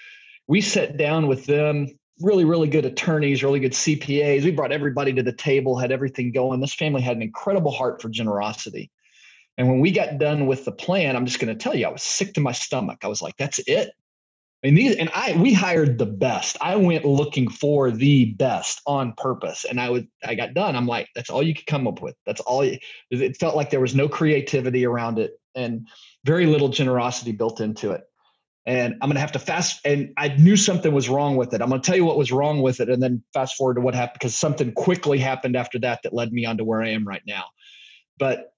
we 0.48 0.62
sat 0.62 0.98
down 0.98 1.28
with 1.28 1.48
them 1.48 1.88
really 2.22 2.46
really 2.46 2.68
good 2.68 2.86
attorneys 2.86 3.44
really 3.44 3.60
good 3.60 3.72
cpas 3.72 4.44
we 4.44 4.52
brought 4.52 4.72
everybody 4.72 5.12
to 5.12 5.24
the 5.24 5.34
table 5.34 5.78
had 5.78 5.92
everything 5.92 6.32
going. 6.32 6.62
This 6.62 6.76
family 6.76 7.02
had 7.02 7.16
an 7.16 7.24
incredible 7.24 7.72
heart 7.72 8.02
for 8.02 8.10
generosity. 8.10 8.92
And 9.58 9.68
when 9.68 9.80
we 9.80 9.92
got 9.92 10.20
done 10.20 10.46
with 10.46 10.66
the 10.66 10.72
plan 10.72 11.16
i'm 11.16 11.26
just 11.26 11.40
going 11.40 11.56
to 11.56 11.62
tell 11.62 11.76
you 11.76 11.88
i 11.88 11.92
was 11.92 12.04
sick 12.04 12.36
to 12.36 12.42
my 12.42 12.52
stomach. 12.52 13.00
I 13.04 13.08
was 13.08 13.24
like 13.24 13.36
that's 13.38 13.58
it 13.66 13.90
and 14.64 14.78
these 14.78 14.96
and 14.96 15.10
I 15.14 15.36
we 15.36 15.54
hired 15.54 15.98
the 15.98 16.06
best. 16.06 16.58
I 16.62 16.78
went 16.78 17.04
looking 17.04 17.50
for 17.50 17.92
the 17.92 18.34
best 18.36 18.82
on 18.88 19.14
purpose. 19.18 19.66
And 19.66 19.80
I 19.80 19.90
would 19.90 20.08
I 20.24 20.36
got 20.36 20.54
done. 20.54 20.76
I'm 20.76 20.88
like, 20.88 21.10
that's 21.16 21.30
all 21.30 21.44
you 21.44 21.54
could 21.54 21.66
come 21.66 21.86
up 21.86 22.02
with. 22.02 22.16
That's 22.26 22.40
all 22.42 22.64
you, 22.64 22.78
it 23.12 23.38
felt 23.38 23.58
like 23.58 23.70
there 23.70 23.82
was 23.82 23.94
no 23.94 24.08
creativity 24.08 24.86
around 24.86 25.20
it 25.20 25.34
and 25.54 25.88
very 26.24 26.46
little 26.46 26.70
generosity 26.70 27.34
built 27.34 27.60
into 27.60 27.92
it. 27.92 28.04
And 28.66 28.96
I'm 29.02 29.10
gonna 29.10 29.20
have 29.20 29.34
to 29.34 29.40
fast 29.40 29.82
and 29.86 30.14
I 30.16 30.30
knew 30.30 30.56
something 30.56 30.94
was 30.94 31.10
wrong 31.10 31.36
with 31.36 31.54
it. 31.54 31.62
I'm 31.62 31.70
gonna 31.70 31.82
tell 31.82 31.98
you 31.98 32.06
what 32.06 32.18
was 32.18 32.32
wrong 32.32 32.62
with 32.62 32.80
it 32.80 32.90
and 32.90 33.04
then 33.04 33.22
fast 33.34 33.58
forward 33.58 33.76
to 33.76 33.82
what 33.82 33.96
happened 33.96 34.20
because 34.20 34.36
something 34.36 34.72
quickly 34.72 35.20
happened 35.20 35.58
after 35.58 35.78
that 35.80 36.00
that 36.04 36.14
led 36.14 36.32
me 36.32 36.46
on 36.46 36.58
to 36.58 36.64
where 36.64 36.82
I 36.82 36.90
am 36.90 37.06
right 37.06 37.24
now. 37.28 37.44
But 38.18 38.53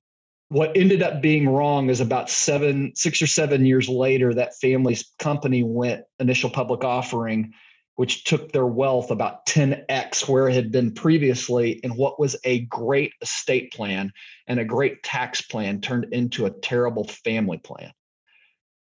what 0.49 0.77
ended 0.77 1.01
up 1.01 1.21
being 1.21 1.49
wrong 1.49 1.89
is 1.89 2.01
about 2.01 2.29
seven, 2.29 2.91
six 2.95 3.21
or 3.21 3.27
seven 3.27 3.65
years 3.65 3.89
later, 3.89 4.33
that 4.33 4.55
family's 4.55 5.11
company 5.17 5.63
went 5.63 6.03
initial 6.19 6.49
public 6.49 6.83
offering, 6.83 7.53
which 7.95 8.25
took 8.25 8.51
their 8.51 8.67
wealth 8.67 9.09
about 9.09 9.45
10x 9.47 10.27
where 10.27 10.47
it 10.47 10.53
had 10.53 10.71
been 10.71 10.93
previously. 10.93 11.79
And 11.83 11.95
what 11.95 12.19
was 12.19 12.35
a 12.43 12.61
great 12.65 13.13
estate 13.21 13.73
plan 13.73 14.11
and 14.47 14.59
a 14.59 14.65
great 14.65 15.01
tax 15.01 15.41
plan 15.41 15.81
turned 15.81 16.13
into 16.13 16.45
a 16.45 16.51
terrible 16.51 17.05
family 17.05 17.57
plan. 17.57 17.91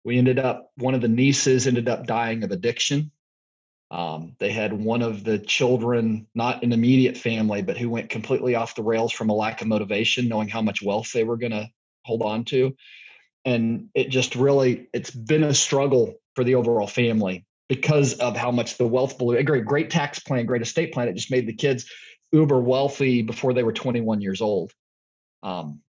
We 0.04 0.18
ended 0.18 0.40
up, 0.40 0.72
one 0.76 0.96
of 0.96 1.02
the 1.02 1.08
nieces 1.08 1.68
ended 1.68 1.88
up 1.88 2.08
dying 2.08 2.44
of 2.44 2.52
addiction. 2.52 3.12
Um, 3.90 4.36
they 4.40 4.52
had 4.52 4.74
one 4.74 5.02
of 5.02 5.24
the 5.24 5.40
children, 5.40 6.28
not 6.36 6.64
an 6.64 6.74
immediate 6.74 7.18
family, 7.18 7.62
but 7.62 7.78
who 7.78 7.90
went 7.90 8.10
completely 8.10 8.56
off 8.56 8.76
the 8.76 8.84
rails 8.84 9.14
from 9.14 9.30
a 9.30 9.34
lack 9.34 9.62
of 9.62 9.68
motivation, 9.68 10.28
knowing 10.28 10.50
how 10.50 10.62
much 10.62 10.82
wealth 10.82 11.12
they 11.14 11.24
were 11.24 11.38
going 11.38 11.54
to 11.54 11.70
hold 12.04 12.22
on 12.22 12.44
to. 12.46 12.76
And 13.46 13.90
it 13.94 14.10
just 14.10 14.36
really, 14.36 14.90
it's 14.94 15.12
been 15.12 15.44
a 15.44 15.54
struggle 15.54 16.16
for 16.36 16.44
the 16.44 16.56
overall 16.56 16.88
family 16.88 17.46
because 17.70 18.16
of 18.16 18.36
how 18.36 18.52
much 18.52 18.78
the 18.78 18.88
wealth 18.88 19.18
blew. 19.18 19.38
A 19.38 19.44
great, 19.44 19.66
great 19.66 19.90
tax 19.90 20.20
plan, 20.20 20.46
great 20.46 20.62
estate 20.62 20.94
plan. 20.94 21.08
It 21.08 21.16
just 21.16 21.32
made 21.32 21.48
the 21.48 21.54
kids 21.54 21.90
uber 22.34 22.60
wealthy 22.60 23.22
before 23.22 23.54
they 23.54 23.64
were 23.64 23.74
21 23.74 24.22
years 24.22 24.42
old. 24.42 24.74
Um, 25.44 25.82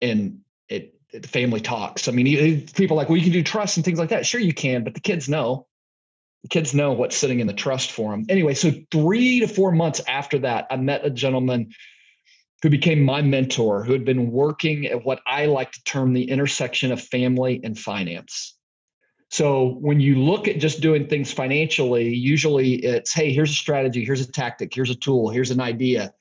and 0.00 0.40
it, 0.68 0.94
it, 1.12 1.26
family 1.26 1.60
talks. 1.60 2.06
I 2.06 2.12
mean, 2.12 2.66
people 2.68 2.96
like, 2.96 3.08
well, 3.08 3.16
you 3.16 3.24
can 3.24 3.32
do 3.32 3.42
trusts 3.42 3.76
and 3.76 3.84
things 3.84 3.98
like 3.98 4.10
that. 4.10 4.26
Sure, 4.26 4.40
you 4.40 4.54
can, 4.54 4.84
but 4.84 4.94
the 4.94 5.00
kids 5.00 5.28
know. 5.28 5.66
Kids 6.50 6.74
know 6.74 6.92
what's 6.92 7.16
sitting 7.16 7.40
in 7.40 7.46
the 7.46 7.52
trust 7.52 7.92
for 7.92 8.10
them. 8.10 8.26
Anyway, 8.28 8.54
so 8.54 8.72
three 8.90 9.40
to 9.40 9.46
four 9.46 9.72
months 9.72 10.00
after 10.08 10.38
that, 10.40 10.66
I 10.70 10.76
met 10.76 11.04
a 11.04 11.10
gentleman 11.10 11.70
who 12.62 12.70
became 12.70 13.02
my 13.02 13.22
mentor, 13.22 13.84
who 13.84 13.92
had 13.92 14.04
been 14.04 14.30
working 14.30 14.86
at 14.86 15.04
what 15.04 15.20
I 15.26 15.46
like 15.46 15.72
to 15.72 15.82
term 15.84 16.12
the 16.12 16.28
intersection 16.28 16.92
of 16.92 17.00
family 17.00 17.60
and 17.62 17.78
finance. 17.78 18.56
So 19.30 19.78
when 19.80 19.98
you 19.98 20.18
look 20.18 20.46
at 20.46 20.60
just 20.60 20.80
doing 20.80 21.06
things 21.06 21.32
financially, 21.32 22.14
usually 22.14 22.74
it's, 22.84 23.14
hey, 23.14 23.32
here's 23.32 23.50
a 23.50 23.54
strategy, 23.54 24.04
here's 24.04 24.20
a 24.20 24.30
tactic, 24.30 24.74
here's 24.74 24.90
a 24.90 24.94
tool, 24.94 25.30
here's 25.30 25.50
an 25.50 25.60
idea. 25.60 26.12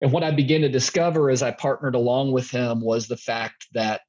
And 0.00 0.12
what 0.12 0.22
I 0.22 0.30
began 0.30 0.60
to 0.60 0.68
discover 0.68 1.30
as 1.30 1.42
I 1.42 1.50
partnered 1.50 1.94
along 1.94 2.32
with 2.32 2.50
him 2.50 2.80
was 2.80 3.08
the 3.08 3.16
fact 3.16 3.66
that 3.72 4.02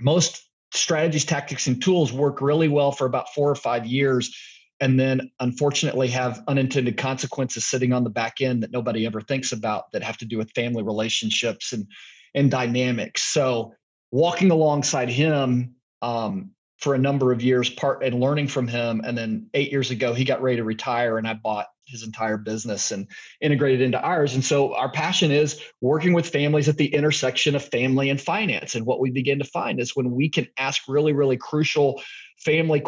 most 0.00 0.42
strategies, 0.72 1.24
tactics, 1.24 1.66
and 1.66 1.80
tools 1.82 2.12
work 2.12 2.40
really 2.40 2.68
well 2.68 2.92
for 2.92 3.06
about 3.06 3.32
four 3.34 3.50
or 3.50 3.54
five 3.54 3.86
years. 3.86 4.34
And 4.80 5.00
then 5.00 5.30
unfortunately 5.40 6.08
have 6.08 6.42
unintended 6.48 6.98
consequences 6.98 7.64
sitting 7.64 7.92
on 7.92 8.04
the 8.04 8.10
back 8.10 8.40
end 8.40 8.62
that 8.62 8.72
nobody 8.72 9.06
ever 9.06 9.20
thinks 9.20 9.52
about 9.52 9.90
that 9.92 10.02
have 10.02 10.18
to 10.18 10.26
do 10.26 10.36
with 10.36 10.50
family 10.52 10.82
relationships 10.82 11.72
and 11.72 11.86
and 12.34 12.50
dynamics. 12.50 13.22
So 13.22 13.72
walking 14.10 14.50
alongside 14.50 15.08
him 15.08 15.74
um, 16.02 16.50
for 16.78 16.94
a 16.94 16.98
number 16.98 17.32
of 17.32 17.42
years 17.42 17.70
part 17.70 18.02
and 18.04 18.20
learning 18.20 18.48
from 18.48 18.68
him 18.68 19.00
and 19.04 19.16
then 19.16 19.48
eight 19.54 19.72
years 19.72 19.90
ago 19.90 20.12
he 20.12 20.24
got 20.24 20.42
ready 20.42 20.56
to 20.56 20.64
retire 20.64 21.18
and 21.18 21.26
i 21.26 21.32
bought 21.32 21.66
his 21.86 22.02
entire 22.02 22.36
business 22.36 22.90
and 22.90 23.06
integrated 23.40 23.80
into 23.80 24.00
ours 24.00 24.34
and 24.34 24.44
so 24.44 24.74
our 24.74 24.90
passion 24.90 25.30
is 25.30 25.60
working 25.80 26.12
with 26.12 26.28
families 26.28 26.68
at 26.68 26.76
the 26.76 26.92
intersection 26.92 27.54
of 27.54 27.64
family 27.64 28.10
and 28.10 28.20
finance 28.20 28.74
and 28.74 28.84
what 28.84 29.00
we 29.00 29.10
begin 29.10 29.38
to 29.38 29.44
find 29.44 29.80
is 29.80 29.96
when 29.96 30.10
we 30.10 30.28
can 30.28 30.46
ask 30.58 30.82
really 30.88 31.12
really 31.12 31.36
crucial 31.36 32.02
family 32.38 32.80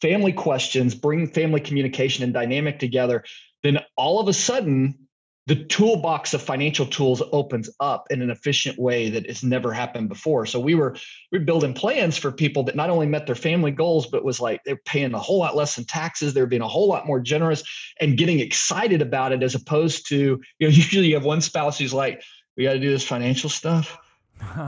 family 0.00 0.32
questions 0.32 0.94
bring 0.94 1.26
family 1.26 1.60
communication 1.60 2.24
and 2.24 2.32
dynamic 2.32 2.78
together 2.78 3.24
then 3.62 3.78
all 3.96 4.20
of 4.20 4.28
a 4.28 4.32
sudden 4.32 4.94
the 5.50 5.64
toolbox 5.64 6.32
of 6.32 6.40
financial 6.40 6.86
tools 6.86 7.20
opens 7.32 7.68
up 7.80 8.06
in 8.10 8.22
an 8.22 8.30
efficient 8.30 8.78
way 8.78 9.10
that 9.10 9.26
has 9.26 9.42
never 9.42 9.72
happened 9.72 10.08
before. 10.08 10.46
So 10.46 10.60
we 10.60 10.76
were 10.76 10.96
we 11.32 11.38
were 11.38 11.44
building 11.44 11.74
plans 11.74 12.16
for 12.16 12.30
people 12.30 12.62
that 12.64 12.76
not 12.76 12.88
only 12.88 13.06
met 13.06 13.26
their 13.26 13.34
family 13.34 13.72
goals, 13.72 14.06
but 14.06 14.24
was 14.24 14.38
like 14.38 14.60
they're 14.64 14.80
paying 14.84 15.12
a 15.12 15.18
whole 15.18 15.38
lot 15.38 15.56
less 15.56 15.76
in 15.76 15.86
taxes. 15.86 16.34
They're 16.34 16.46
being 16.46 16.62
a 16.62 16.68
whole 16.68 16.86
lot 16.86 17.04
more 17.04 17.18
generous 17.18 17.64
and 18.00 18.16
getting 18.16 18.38
excited 18.38 19.02
about 19.02 19.32
it, 19.32 19.42
as 19.42 19.56
opposed 19.56 20.08
to 20.10 20.40
you 20.60 20.68
know 20.68 20.68
usually 20.68 21.08
you 21.08 21.14
have 21.14 21.24
one 21.24 21.40
spouse 21.40 21.78
who's 21.78 21.92
like, 21.92 22.22
we 22.56 22.62
got 22.62 22.74
to 22.74 22.78
do 22.78 22.90
this 22.90 23.04
financial 23.04 23.50
stuff. 23.50 23.98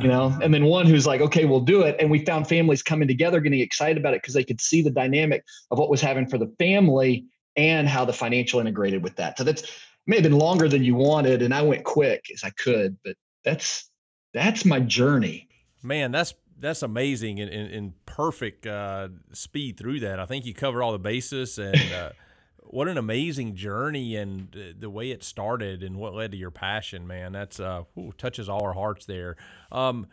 You 0.01 0.09
know, 0.09 0.37
and 0.43 0.53
then 0.53 0.65
one 0.65 0.87
who's 0.87 1.07
like, 1.07 1.21
okay, 1.21 1.45
we'll 1.45 1.61
do 1.61 1.83
it. 1.83 1.97
And 1.99 2.11
we 2.11 2.25
found 2.25 2.49
families 2.49 2.83
coming 2.83 3.09
together, 3.09 3.41
getting 3.41 3.61
excited 3.61 3.99
about 3.99 4.15
it 4.15 4.23
because 4.23 4.35
they 4.35 4.45
could 4.45 4.61
see 4.61 4.83
the 4.83 4.91
dynamic 4.91 5.45
of 5.71 5.79
what 5.79 5.91
was 5.91 6.01
happening 6.01 6.29
for 6.29 6.39
the 6.39 6.53
family 6.59 7.25
and 7.57 7.89
how 7.89 8.05
the 8.05 8.13
financial 8.13 8.61
integrated 8.61 9.03
with 9.03 9.17
that. 9.17 9.39
So 9.39 9.45
that's 9.45 9.63
may 10.07 10.17
have 10.17 10.25
been 10.25 10.39
longer 10.39 10.69
than 10.69 10.83
you 10.83 10.95
wanted, 10.95 11.43
and 11.43 11.55
I 11.55 11.63
went 11.63 11.85
quick 11.85 12.25
as 12.33 12.43
I 12.45 12.51
could, 12.51 12.97
but 13.05 13.17
that's 13.45 13.91
that's 14.35 14.65
my 14.65 14.81
journey. 14.81 15.49
Man, 15.83 16.11
that's 16.13 16.35
that's 16.59 16.83
amazing 16.83 17.41
and, 17.41 17.51
and, 17.51 17.73
and 17.73 18.07
perfect 18.07 18.67
uh, 18.67 19.09
speed 19.33 19.79
through 19.79 20.01
that. 20.01 20.21
I 20.21 20.27
think 20.27 20.47
you 20.47 20.55
covered 20.55 20.83
all 20.83 20.93
the 20.93 20.99
bases 20.99 21.59
and. 21.59 21.77
Uh, 21.93 22.11
what 22.65 22.89
an 22.89 22.99
amazing 22.99 23.55
journey 23.55 24.17
and 24.17 24.75
the 24.79 24.91
way 24.91 25.11
it 25.11 25.23
started 25.23 25.83
and 25.83 25.97
what 25.97 26.15
led 26.15 26.31
to 26.33 26.37
your 26.37 26.51
passion, 26.51 27.07
man. 27.07 27.33
That's 27.33 27.61
uh, 27.61 27.85
touches 28.19 28.49
all 28.49 28.63
our 28.65 28.73
hearts 28.73 29.07
there. 29.07 29.37
Um, 29.71 30.07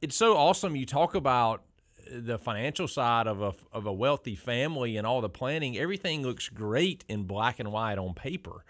it's 0.00 0.16
so 0.16 0.36
awesome. 0.36 0.76
You 0.76 0.86
talk 0.86 1.14
about 1.14 1.62
the 2.10 2.38
financial 2.38 2.88
side 2.88 3.26
of 3.26 3.42
a 3.42 3.52
of 3.72 3.86
a 3.86 3.92
wealthy 3.92 4.34
family 4.34 4.96
and 4.96 5.06
all 5.06 5.20
the 5.20 5.28
planning. 5.28 5.76
Everything 5.76 6.22
looks 6.22 6.48
great 6.48 7.04
in 7.08 7.24
black 7.24 7.58
and 7.58 7.72
white 7.72 7.98
on 7.98 8.14
paper. 8.14 8.64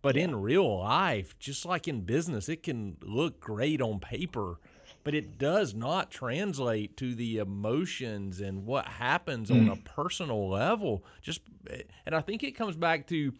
But 0.00 0.16
yeah. 0.16 0.24
in 0.24 0.36
real 0.36 0.80
life, 0.80 1.38
just 1.38 1.64
like 1.64 1.86
in 1.86 2.00
business, 2.00 2.48
it 2.48 2.62
can 2.64 2.96
look 3.02 3.40
great 3.40 3.80
on 3.80 4.00
paper, 4.00 4.58
but 5.04 5.14
it 5.14 5.38
does 5.38 5.74
not 5.74 6.10
translate 6.10 6.96
to 6.96 7.14
the 7.14 7.38
emotions 7.38 8.40
and 8.40 8.64
what 8.64 8.86
happens 8.86 9.50
mm. 9.50 9.60
on 9.60 9.68
a 9.68 9.76
personal 9.76 10.48
level. 10.48 11.04
Just, 11.20 11.42
and 12.06 12.14
I 12.14 12.20
think 12.20 12.42
it 12.42 12.52
comes 12.52 12.76
back 12.76 13.06
to 13.08 13.32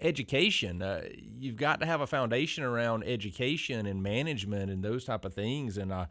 education. 0.00 0.82
Uh, 0.82 1.02
you've 1.16 1.56
got 1.56 1.80
to 1.80 1.86
have 1.86 2.00
a 2.00 2.06
foundation 2.06 2.64
around 2.64 3.04
education 3.04 3.86
and 3.86 4.02
management 4.02 4.70
and 4.70 4.82
those 4.82 5.04
type 5.04 5.24
of 5.24 5.34
things. 5.34 5.76
And 5.76 5.92
uh, 5.92 6.06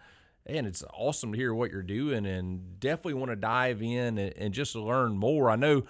and 0.46 0.66
it's 0.66 0.84
awesome 0.94 1.32
to 1.32 1.38
hear 1.38 1.54
what 1.54 1.72
you're 1.72 1.84
doing, 1.84 2.26
and 2.26 2.80
definitely 2.80 3.14
want 3.14 3.30
to 3.30 3.36
dive 3.36 3.82
in 3.82 4.18
and, 4.18 4.34
and 4.36 4.54
just 4.54 4.76
learn 4.76 5.18
more. 5.18 5.50
I 5.50 5.56
know 5.56 5.84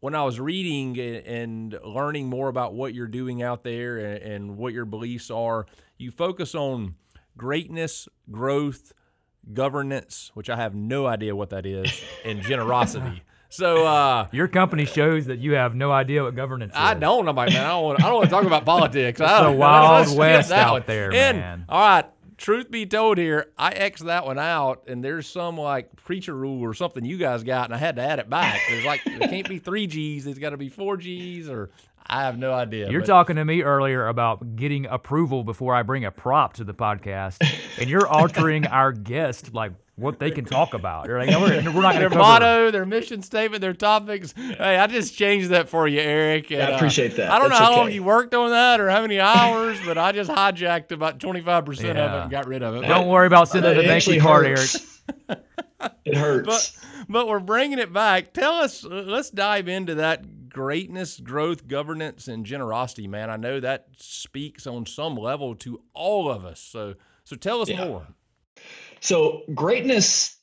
when 0.00 0.14
I 0.14 0.24
was 0.24 0.40
reading 0.40 0.98
and 0.98 1.78
learning 1.84 2.28
more 2.28 2.48
about 2.48 2.72
what 2.72 2.94
you're 2.94 3.06
doing 3.06 3.42
out 3.42 3.62
there 3.62 3.98
and, 3.98 4.56
what 4.56 4.72
your 4.72 4.86
beliefs 4.86 5.30
are, 5.30 5.66
you 5.98 6.10
focus 6.10 6.54
on 6.54 6.94
greatness, 7.40 8.06
growth, 8.30 8.92
governance, 9.54 10.30
which 10.34 10.50
I 10.50 10.56
have 10.56 10.74
no 10.74 11.06
idea 11.06 11.34
what 11.34 11.48
that 11.50 11.64
is, 11.64 11.90
and 12.26 12.42
generosity. 12.42 13.22
So 13.48 13.86
uh, 13.86 14.28
your 14.30 14.46
company 14.46 14.84
shows 14.84 15.24
that 15.24 15.38
you 15.38 15.54
have 15.54 15.74
no 15.74 15.90
idea 15.90 16.22
what 16.22 16.36
governance 16.36 16.74
is. 16.74 16.78
I 16.78 16.92
don't. 16.92 17.26
I'm 17.26 17.34
like, 17.34 17.48
man, 17.48 17.64
I 17.64 17.68
don't 17.70 17.84
want, 17.84 18.04
I 18.04 18.08
don't 18.08 18.16
want 18.16 18.26
to 18.26 18.30
talk 18.30 18.44
about 18.44 18.64
politics. 18.66 19.18
It's 19.18 19.30
a 19.30 19.50
wild 19.50 20.14
west 20.18 20.52
out 20.52 20.86
there, 20.86 21.06
and, 21.14 21.38
man. 21.38 21.64
All 21.70 21.80
right, 21.80 22.04
truth 22.36 22.70
be 22.70 22.84
told 22.84 23.16
here, 23.16 23.46
I 23.56 23.70
X 23.70 24.02
that 24.02 24.26
one 24.26 24.38
out, 24.38 24.84
and 24.86 25.02
there's 25.02 25.26
some 25.26 25.56
like 25.56 25.96
preacher 25.96 26.34
rule 26.34 26.62
or 26.62 26.74
something 26.74 27.06
you 27.06 27.16
guys 27.16 27.42
got, 27.42 27.64
and 27.64 27.74
I 27.74 27.78
had 27.78 27.96
to 27.96 28.02
add 28.02 28.18
it 28.18 28.28
back. 28.28 28.60
There's 28.68 28.84
like 28.84 29.02
there 29.04 29.28
can't 29.28 29.48
be 29.48 29.58
three 29.58 29.86
G's, 29.86 30.26
it's 30.26 30.38
got 30.38 30.50
to 30.50 30.58
be 30.58 30.68
four 30.68 30.98
G's, 30.98 31.48
or 31.48 31.70
I 32.06 32.22
have 32.22 32.38
no 32.38 32.52
idea. 32.52 32.90
You're 32.90 33.00
but. 33.00 33.06
talking 33.06 33.36
to 33.36 33.44
me 33.44 33.62
earlier 33.62 34.06
about 34.08 34.56
getting 34.56 34.86
approval 34.86 35.44
before 35.44 35.74
I 35.74 35.82
bring 35.82 36.04
a 36.04 36.10
prop 36.10 36.54
to 36.54 36.64
the 36.64 36.74
podcast, 36.74 37.38
and 37.78 37.88
you're 37.88 38.06
altering 38.08 38.66
our 38.66 38.92
guest 38.92 39.54
like 39.54 39.72
what 40.00 40.18
they 40.18 40.30
can 40.30 40.44
talk 40.44 40.74
about. 40.74 41.08
Like, 41.08 41.28
we're, 41.28 41.72
we're, 41.72 41.82
not 41.82 41.94
their 41.94 42.08
cover. 42.08 42.20
motto, 42.20 42.70
their 42.70 42.86
mission 42.86 43.22
statement, 43.22 43.60
their 43.60 43.74
topics. 43.74 44.32
Hey, 44.32 44.76
I 44.76 44.86
just 44.86 45.14
changed 45.14 45.50
that 45.50 45.68
for 45.68 45.86
you, 45.86 46.00
Eric. 46.00 46.50
And, 46.50 46.62
I 46.62 46.70
appreciate 46.70 47.16
that. 47.16 47.30
Uh, 47.30 47.34
I 47.34 47.38
don't 47.38 47.50
That's 47.50 47.60
know 47.60 47.66
how 47.66 47.72
okay. 47.72 47.80
long 47.80 47.92
you 47.92 48.02
worked 48.02 48.34
on 48.34 48.50
that 48.50 48.80
or 48.80 48.88
how 48.88 49.02
many 49.02 49.20
hours, 49.20 49.78
but 49.84 49.98
I 49.98 50.12
just 50.12 50.30
hijacked 50.30 50.90
about 50.90 51.20
twenty 51.20 51.42
five 51.42 51.64
percent 51.64 51.98
of 51.98 52.12
it 52.12 52.22
and 52.22 52.30
got 52.30 52.46
rid 52.46 52.62
of 52.62 52.76
it. 52.76 52.86
Don't 52.86 53.08
worry 53.08 53.26
about 53.26 53.48
sending 53.48 53.72
uh, 53.72 53.80
the 53.80 53.86
thank 53.86 54.06
you 54.06 54.20
card, 54.20 54.46
Eric. 54.46 54.70
it 56.04 56.16
hurts. 56.16 56.46
But, 56.46 57.06
but 57.08 57.28
we're 57.28 57.40
bringing 57.40 57.78
it 57.78 57.92
back. 57.92 58.32
Tell 58.32 58.54
us. 58.54 58.82
Let's 58.84 59.30
dive 59.30 59.68
into 59.68 59.96
that 59.96 60.24
greatness, 60.50 61.18
growth, 61.20 61.66
governance, 61.66 62.28
and 62.28 62.44
generosity, 62.44 63.08
man. 63.08 63.30
I 63.30 63.36
know 63.36 63.60
that 63.60 63.88
speaks 63.96 64.66
on 64.66 64.86
some 64.86 65.16
level 65.16 65.54
to 65.56 65.80
all 65.94 66.30
of 66.30 66.44
us. 66.44 66.60
So, 66.60 66.94
so 67.24 67.36
tell 67.36 67.62
us 67.62 67.68
yeah. 67.68 67.86
more. 67.86 68.06
So, 69.00 69.42
greatness, 69.54 70.36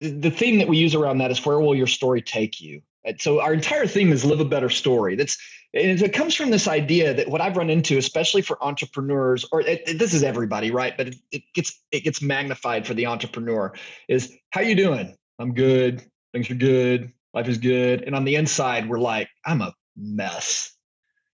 the 0.00 0.30
theme 0.30 0.58
that 0.58 0.68
we 0.68 0.76
use 0.76 0.94
around 0.94 1.18
that 1.18 1.30
is 1.30 1.44
where 1.44 1.60
will 1.60 1.74
your 1.74 1.86
story 1.86 2.20
take 2.20 2.60
you? 2.60 2.82
Uh, 3.06 3.12
so, 3.18 3.40
our 3.40 3.54
entire 3.54 3.86
theme 3.86 4.12
is 4.12 4.24
live 4.24 4.40
a 4.40 4.44
better 4.44 4.68
story. 4.68 5.16
That's 5.16 5.38
and 5.74 6.00
it 6.00 6.12
comes 6.12 6.36
from 6.36 6.50
this 6.50 6.68
idea 6.68 7.12
that 7.14 7.28
what 7.28 7.40
I've 7.40 7.56
run 7.56 7.68
into, 7.68 7.98
especially 7.98 8.42
for 8.42 8.62
entrepreneurs, 8.62 9.44
or 9.50 9.60
it, 9.60 9.82
it, 9.88 9.98
this 9.98 10.14
is 10.14 10.22
everybody, 10.22 10.70
right? 10.70 10.96
But 10.96 11.08
it, 11.08 11.16
it 11.32 11.42
gets 11.52 11.80
it 11.90 12.04
gets 12.04 12.22
magnified 12.22 12.86
for 12.86 12.94
the 12.94 13.06
entrepreneur. 13.06 13.72
Is 14.08 14.32
how 14.50 14.60
you 14.60 14.76
doing? 14.76 15.16
I'm 15.40 15.52
good. 15.52 16.02
Things 16.32 16.48
are 16.50 16.54
good. 16.54 17.12
Life 17.34 17.48
is 17.48 17.58
good. 17.58 18.02
And 18.02 18.14
on 18.14 18.24
the 18.24 18.36
inside, 18.36 18.88
we're 18.88 18.98
like, 18.98 19.28
I'm 19.44 19.60
a 19.60 19.74
mess 19.96 20.74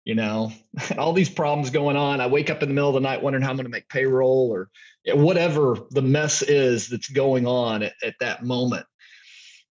you 0.05 0.15
know, 0.15 0.53
all 0.99 1.13
these 1.13 1.31
problems 1.31 1.71
going 1.71 1.97
on. 1.97 2.21
I 2.21 2.27
wake 2.27 2.51
up 2.51 2.63
in 2.63 2.69
the 2.69 2.75
middle 2.75 2.91
of 2.91 2.95
the 2.95 3.01
night 3.01 3.23
wondering 3.23 3.43
how 3.43 3.51
I'm 3.51 3.57
going 3.57 3.67
to 3.67 3.71
make 3.71 3.89
payroll 3.89 4.51
or 4.51 4.71
whatever 5.15 5.77
the 5.91 6.03
mess 6.03 6.43
is 6.43 6.89
that's 6.89 7.09
going 7.09 7.47
on 7.47 7.83
at, 7.83 7.95
at, 8.03 8.15
that 8.21 8.45
moment. 8.45 8.87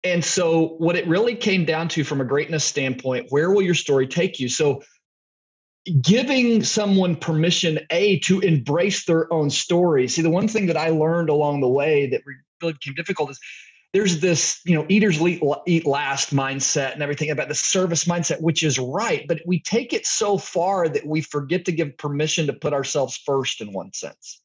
And 0.04 0.24
so, 0.24 0.76
what 0.78 0.94
it 0.94 1.06
really 1.08 1.34
came 1.34 1.64
down 1.64 1.88
to 1.88 2.04
from 2.04 2.20
a 2.20 2.24
greatness 2.24 2.64
standpoint, 2.64 3.26
where 3.30 3.50
will 3.50 3.62
your 3.62 3.74
story 3.74 4.06
take 4.06 4.38
you? 4.38 4.48
So, 4.48 4.82
giving 6.00 6.62
someone 6.62 7.16
permission, 7.16 7.80
A, 7.90 8.20
to 8.20 8.40
embrace 8.40 9.04
their 9.04 9.32
own 9.32 9.50
story. 9.50 10.06
See, 10.06 10.22
the 10.22 10.30
one 10.30 10.46
thing 10.46 10.66
that 10.66 10.76
I 10.76 10.90
learned 10.90 11.28
along 11.28 11.60
the 11.60 11.68
way 11.68 12.08
that 12.08 12.22
really 12.24 12.74
became 12.74 12.94
difficult 12.94 13.30
is 13.30 13.40
there's 13.96 14.20
this, 14.20 14.60
you 14.66 14.74
know, 14.74 14.82
leaders 14.82 15.18
eat, 15.22 15.86
last 15.86 16.34
mindset 16.34 16.92
and 16.92 17.02
everything 17.02 17.30
about 17.30 17.48
the 17.48 17.54
service 17.54 18.04
mindset, 18.04 18.42
which 18.42 18.62
is 18.62 18.78
right. 18.78 19.26
But 19.26 19.40
we 19.46 19.58
take 19.58 19.94
it 19.94 20.04
so 20.04 20.36
far 20.36 20.86
that 20.86 21.06
we 21.06 21.22
forget 21.22 21.64
to 21.64 21.72
give 21.72 21.96
permission 21.96 22.46
to 22.46 22.52
put 22.52 22.74
ourselves 22.74 23.16
first 23.16 23.62
in 23.62 23.72
one 23.72 23.94
sense. 23.94 24.42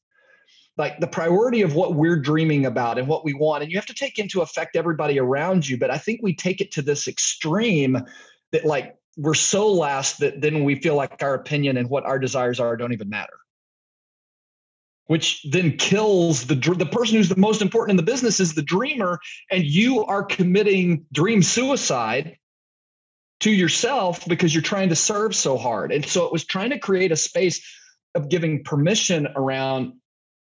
Like 0.78 1.00
the 1.00 1.06
priority 1.06 1.60
of 1.60 1.74
what 1.74 1.92
we're 1.92 2.16
dreaming 2.16 2.64
about 2.64 2.98
and 2.98 3.06
what 3.06 3.26
we 3.26 3.34
want. 3.34 3.62
And 3.62 3.70
you 3.70 3.76
have 3.76 3.84
to 3.84 3.94
take 3.94 4.18
into 4.18 4.40
effect 4.40 4.74
everybody 4.74 5.18
around 5.18 5.68
you. 5.68 5.76
But 5.76 5.90
I 5.90 5.98
think 5.98 6.20
we 6.22 6.34
take 6.34 6.62
it 6.62 6.72
to 6.72 6.80
this 6.80 7.06
extreme 7.06 7.98
that, 8.52 8.64
like, 8.64 8.96
we're 9.18 9.34
so 9.34 9.70
last 9.70 10.20
that 10.20 10.40
then 10.40 10.64
we 10.64 10.76
feel 10.76 10.94
like 10.94 11.22
our 11.22 11.34
opinion 11.34 11.76
and 11.76 11.90
what 11.90 12.06
our 12.06 12.18
desires 12.18 12.58
are 12.58 12.74
don't 12.74 12.94
even 12.94 13.10
matter 13.10 13.41
which 15.06 15.44
then 15.50 15.76
kills 15.76 16.46
the 16.46 16.54
the 16.54 16.86
person 16.86 17.16
who's 17.16 17.28
the 17.28 17.36
most 17.36 17.62
important 17.62 17.90
in 17.90 17.96
the 17.96 18.10
business 18.10 18.40
is 18.40 18.54
the 18.54 18.62
dreamer 18.62 19.18
and 19.50 19.64
you 19.64 20.04
are 20.04 20.22
committing 20.22 21.04
dream 21.12 21.42
suicide 21.42 22.36
to 23.40 23.50
yourself 23.50 24.24
because 24.26 24.54
you're 24.54 24.62
trying 24.62 24.88
to 24.88 24.96
serve 24.96 25.34
so 25.34 25.58
hard. 25.58 25.90
And 25.90 26.06
so 26.06 26.24
it 26.24 26.32
was 26.32 26.44
trying 26.44 26.70
to 26.70 26.78
create 26.78 27.10
a 27.10 27.16
space 27.16 27.60
of 28.14 28.28
giving 28.28 28.62
permission 28.62 29.26
around 29.34 29.94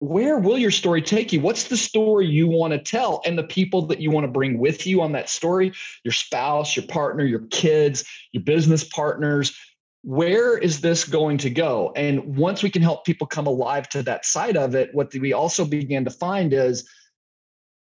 where 0.00 0.38
will 0.38 0.58
your 0.58 0.72
story 0.72 1.00
take 1.00 1.32
you? 1.32 1.40
What's 1.40 1.68
the 1.68 1.76
story 1.76 2.26
you 2.26 2.48
want 2.48 2.72
to 2.72 2.78
tell? 2.78 3.22
And 3.24 3.38
the 3.38 3.44
people 3.44 3.86
that 3.86 4.00
you 4.00 4.10
want 4.10 4.24
to 4.24 4.30
bring 4.30 4.58
with 4.58 4.84
you 4.86 5.00
on 5.00 5.12
that 5.12 5.30
story 5.30 5.72
your 6.04 6.12
spouse 6.12 6.76
your 6.76 6.86
partner 6.86 7.24
your 7.24 7.46
kids 7.50 8.04
your 8.32 8.42
business 8.42 8.84
partners 8.84 9.56
where 10.02 10.58
is 10.58 10.80
this 10.80 11.04
going 11.04 11.38
to 11.38 11.50
go? 11.50 11.92
And 11.94 12.36
once 12.36 12.62
we 12.62 12.70
can 12.70 12.82
help 12.82 13.04
people 13.04 13.26
come 13.26 13.46
alive 13.46 13.88
to 13.90 14.02
that 14.02 14.24
side 14.24 14.56
of 14.56 14.74
it, 14.74 14.90
what 14.92 15.12
we 15.14 15.32
also 15.32 15.64
began 15.64 16.04
to 16.04 16.10
find 16.10 16.52
is 16.52 16.88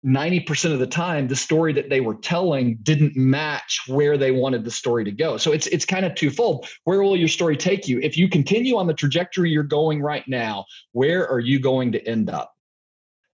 90% 0.05 0.73
of 0.73 0.79
the 0.79 0.87
time 0.87 1.27
the 1.27 1.37
story 1.37 1.73
that 1.73 1.91
they 1.91 2.01
were 2.01 2.15
telling 2.15 2.79
didn't 2.83 3.17
match 3.17 3.83
where 3.89 4.17
they 4.17 4.31
wanted 4.31 4.65
the 4.65 4.71
story 4.71 5.05
to 5.05 5.11
go. 5.11 5.37
So 5.37 5.53
it's 5.53 5.67
it's 5.69 5.85
kind 5.85 6.05
of 6.05 6.15
twofold. 6.15 6.69
Where 6.85 7.03
will 7.03 7.17
your 7.17 7.29
story 7.29 7.57
take 7.57 7.89
you? 7.89 7.99
If 8.01 8.17
you 8.17 8.29
continue 8.29 8.77
on 8.77 8.87
the 8.87 8.95
trajectory 8.95 9.51
you're 9.51 9.65
going 9.65 10.01
right 10.01 10.25
now, 10.29 10.67
where 10.93 11.29
are 11.29 11.41
you 11.41 11.59
going 11.59 11.93
to 11.93 12.09
end 12.09 12.31
up? 12.31 12.55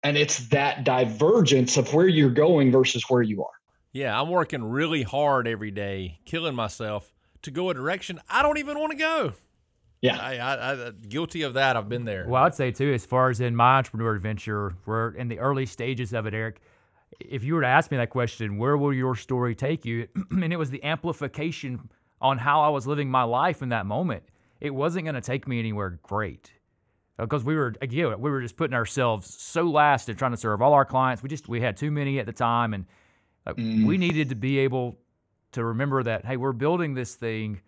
And 0.04 0.18
it's 0.18 0.50
that 0.50 0.84
divergence 0.84 1.78
of 1.78 1.94
where 1.94 2.08
you're 2.08 2.30
going 2.30 2.72
versus 2.72 3.04
where 3.10 3.22
you 3.22 3.44
are. 3.44 3.52
Yeah, 3.92 4.20
I'm 4.20 4.30
working 4.30 4.64
really 4.64 5.04
hard 5.04 5.48
every 5.48 5.72
day, 5.72 6.20
killing 6.26 6.56
myself 6.56 7.12
to 7.44 7.52
go 7.52 7.70
a 7.70 7.74
direction 7.74 8.20
I 8.30 8.42
don't 8.42 8.58
even 8.58 8.80
want 8.80 8.92
to 8.92 8.98
go. 8.98 9.34
Yeah, 10.02 10.18
I, 10.18 10.38
I, 10.38 10.88
I, 10.88 10.92
guilty 10.92 11.42
of 11.42 11.56
that. 11.56 11.76
I've 11.76 11.90
been 11.90 12.06
there. 12.06 12.26
Well, 12.28 12.44
I'd 12.44 12.56
say 12.56 12.72
too, 12.72 12.94
as 12.94 13.06
far 13.06 13.30
as 13.30 13.42
in 13.42 13.56
my 13.56 13.78
entrepreneur 13.78 14.16
adventure, 14.16 14.76
we're 14.86 15.12
in 15.12 15.28
the 15.28 15.40
early 15.40 15.66
stages 15.66 16.14
of 16.14 16.26
it, 16.26 16.34
Eric. 16.34 16.62
If 17.20 17.44
you 17.44 17.56
were 17.56 17.62
to 17.62 17.68
ask 17.68 17.92
me 17.92 17.98
that 17.98 18.10
question, 18.10 18.58
where 18.58 18.78
will 18.78 18.94
your 18.94 19.16
story 19.16 19.56
take 19.56 19.84
you? 19.84 20.08
and 20.32 20.54
it 20.54 20.58
was 20.58 20.70
the 20.70 20.84
amplification 20.86 21.90
on 22.22 22.38
how 22.38 22.62
I 22.62 22.70
was 22.70 22.88
living 22.88 23.10
my 23.10 23.24
life 23.24 23.62
in 23.62 23.70
that 23.70 23.86
moment. 23.86 24.24
It 24.62 24.74
wasn't 24.74 25.06
going 25.06 25.16
to 25.16 25.22
take 25.22 25.48
me 25.48 25.60
anywhere 25.60 26.00
great 26.04 26.52
because 27.18 27.44
we 27.44 27.56
were 27.56 27.74
again 27.82 28.20
we 28.20 28.30
were 28.30 28.42
just 28.42 28.56
putting 28.56 28.74
ourselves 28.74 29.34
so 29.42 29.64
last 29.64 30.10
and 30.10 30.18
trying 30.18 30.32
to 30.32 30.38
serve 30.38 30.62
all 30.62 30.74
our 30.74 30.86
clients. 30.86 31.22
We 31.22 31.30
just 31.30 31.48
we 31.48 31.62
had 31.62 31.78
too 31.78 31.92
many 31.92 32.20
at 32.20 32.26
the 32.26 32.34
time, 32.34 32.74
and 32.74 32.86
mm. 33.48 33.86
we 33.86 33.98
needed 33.98 34.30
to 34.30 34.36
be 34.36 34.60
able 34.60 34.98
to 35.54 35.64
remember 35.64 36.04
that 36.04 36.26
hey, 36.26 36.38
we're 36.38 36.54
building 36.54 36.94
this 36.94 37.16
thing 37.16 37.62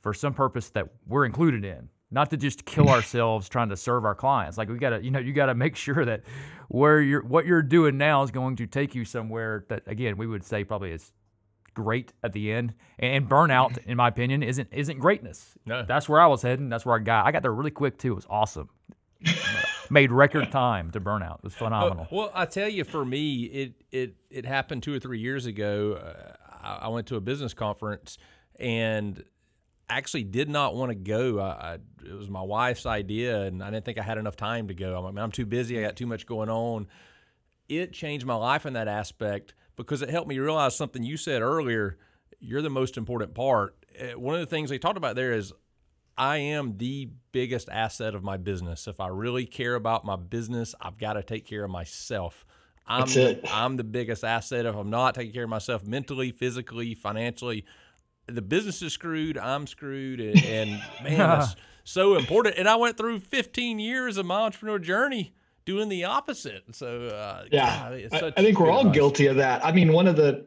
for 0.00 0.14
some 0.14 0.34
purpose 0.34 0.70
that 0.70 0.88
we're 1.06 1.24
included 1.24 1.64
in, 1.64 1.88
not 2.10 2.30
to 2.30 2.36
just 2.36 2.64
kill 2.64 2.88
ourselves 2.96 3.48
trying 3.48 3.68
to 3.68 3.76
serve 3.76 4.04
our 4.04 4.14
clients. 4.14 4.58
Like 4.58 4.68
we 4.68 4.78
gotta, 4.78 5.02
you 5.02 5.10
know, 5.10 5.20
you 5.20 5.32
gotta 5.32 5.54
make 5.54 5.76
sure 5.86 6.04
that 6.04 6.22
where 6.68 7.00
you're 7.00 7.22
what 7.22 7.46
you're 7.46 7.62
doing 7.62 7.98
now 7.98 8.22
is 8.22 8.30
going 8.30 8.56
to 8.56 8.66
take 8.66 8.94
you 8.94 9.04
somewhere 9.04 9.64
that 9.68 9.82
again 9.86 10.16
we 10.16 10.26
would 10.26 10.44
say 10.44 10.64
probably 10.64 10.92
is 10.92 11.12
great 11.74 12.12
at 12.22 12.32
the 12.32 12.52
end. 12.52 12.74
And 12.98 13.28
burnout, 13.28 13.78
in 13.86 13.96
my 13.96 14.08
opinion, 14.08 14.42
isn't 14.42 14.68
isn't 14.72 14.98
greatness. 14.98 15.56
No. 15.66 15.84
That's 15.84 16.08
where 16.08 16.20
I 16.20 16.26
was 16.26 16.42
heading. 16.42 16.68
That's 16.68 16.84
where 16.84 16.96
I 16.96 17.00
got. 17.00 17.26
I 17.26 17.32
got 17.32 17.42
there 17.42 17.52
really 17.52 17.70
quick 17.70 17.98
too. 17.98 18.12
It 18.12 18.16
was 18.16 18.26
awesome. 18.28 18.68
Made 19.90 20.12
record 20.12 20.52
time 20.52 20.92
to 20.92 21.00
burnout. 21.00 21.38
It 21.38 21.44
was 21.44 21.54
phenomenal. 21.54 22.06
Well, 22.10 22.26
well, 22.26 22.32
I 22.32 22.46
tell 22.46 22.68
you, 22.68 22.84
for 22.84 23.04
me, 23.04 23.42
it 23.44 23.72
it 23.90 24.14
it 24.30 24.46
happened 24.46 24.82
two 24.84 24.94
or 24.94 25.00
three 25.00 25.18
years 25.18 25.46
ago. 25.46 25.94
Uh, 25.94 26.32
I 26.62 26.88
went 26.88 27.06
to 27.08 27.16
a 27.16 27.20
business 27.20 27.54
conference 27.54 28.18
and 28.58 29.22
actually 29.88 30.24
did 30.24 30.48
not 30.48 30.74
want 30.74 30.90
to 30.90 30.94
go. 30.94 31.38
I, 31.38 31.48
I, 31.50 31.78
it 32.04 32.12
was 32.12 32.28
my 32.28 32.42
wife's 32.42 32.86
idea, 32.86 33.42
and 33.42 33.62
I 33.62 33.70
didn't 33.70 33.84
think 33.84 33.98
I 33.98 34.02
had 34.02 34.18
enough 34.18 34.36
time 34.36 34.68
to 34.68 34.74
go. 34.74 35.04
I'm, 35.04 35.18
I'm 35.18 35.32
too 35.32 35.46
busy. 35.46 35.78
I 35.78 35.82
got 35.82 35.96
too 35.96 36.06
much 36.06 36.26
going 36.26 36.48
on. 36.48 36.86
It 37.68 37.92
changed 37.92 38.26
my 38.26 38.34
life 38.34 38.66
in 38.66 38.74
that 38.74 38.88
aspect 38.88 39.54
because 39.76 40.02
it 40.02 40.10
helped 40.10 40.28
me 40.28 40.38
realize 40.38 40.76
something 40.76 41.02
you 41.02 41.16
said 41.16 41.42
earlier. 41.42 41.98
You're 42.38 42.62
the 42.62 42.70
most 42.70 42.96
important 42.96 43.34
part. 43.34 43.76
Uh, 44.00 44.18
one 44.18 44.34
of 44.34 44.40
the 44.40 44.46
things 44.46 44.70
they 44.70 44.78
talked 44.78 44.96
about 44.96 45.16
there 45.16 45.32
is 45.32 45.52
I 46.16 46.38
am 46.38 46.76
the 46.76 47.10
biggest 47.32 47.68
asset 47.70 48.14
of 48.14 48.22
my 48.22 48.36
business. 48.36 48.86
If 48.86 49.00
I 49.00 49.08
really 49.08 49.46
care 49.46 49.74
about 49.74 50.04
my 50.04 50.16
business, 50.16 50.74
I've 50.80 50.98
got 50.98 51.14
to 51.14 51.22
take 51.22 51.46
care 51.46 51.64
of 51.64 51.70
myself. 51.70 52.44
I'm 52.90 53.06
the. 53.06 53.40
I'm 53.52 53.76
the 53.76 53.84
biggest 53.84 54.24
asset. 54.24 54.66
If 54.66 54.74
I'm 54.74 54.90
not 54.90 55.14
taking 55.14 55.32
care 55.32 55.44
of 55.44 55.50
myself 55.50 55.86
mentally, 55.86 56.32
physically, 56.32 56.94
financially, 56.94 57.64
the 58.26 58.42
business 58.42 58.82
is 58.82 58.92
screwed. 58.92 59.38
I'm 59.38 59.66
screwed, 59.66 60.20
and, 60.20 60.44
and 60.44 60.70
man, 61.02 61.18
that's 61.18 61.54
so 61.84 62.16
important. 62.16 62.56
And 62.58 62.68
I 62.68 62.76
went 62.76 62.96
through 62.96 63.20
15 63.20 63.78
years 63.78 64.16
of 64.16 64.26
my 64.26 64.40
entrepreneur 64.40 64.78
journey 64.78 65.34
doing 65.64 65.88
the 65.88 66.04
opposite. 66.04 66.64
So 66.72 67.06
uh, 67.06 67.44
yeah, 67.52 67.90
God, 68.10 68.22
I, 68.22 68.32
I, 68.36 68.42
think 68.42 68.58
we're 68.58 68.70
all 68.70 68.80
advice. 68.80 68.94
guilty 68.94 69.26
of 69.26 69.36
that. 69.36 69.64
I 69.64 69.72
mean, 69.72 69.92
one 69.92 70.06
of 70.06 70.16
the 70.16 70.46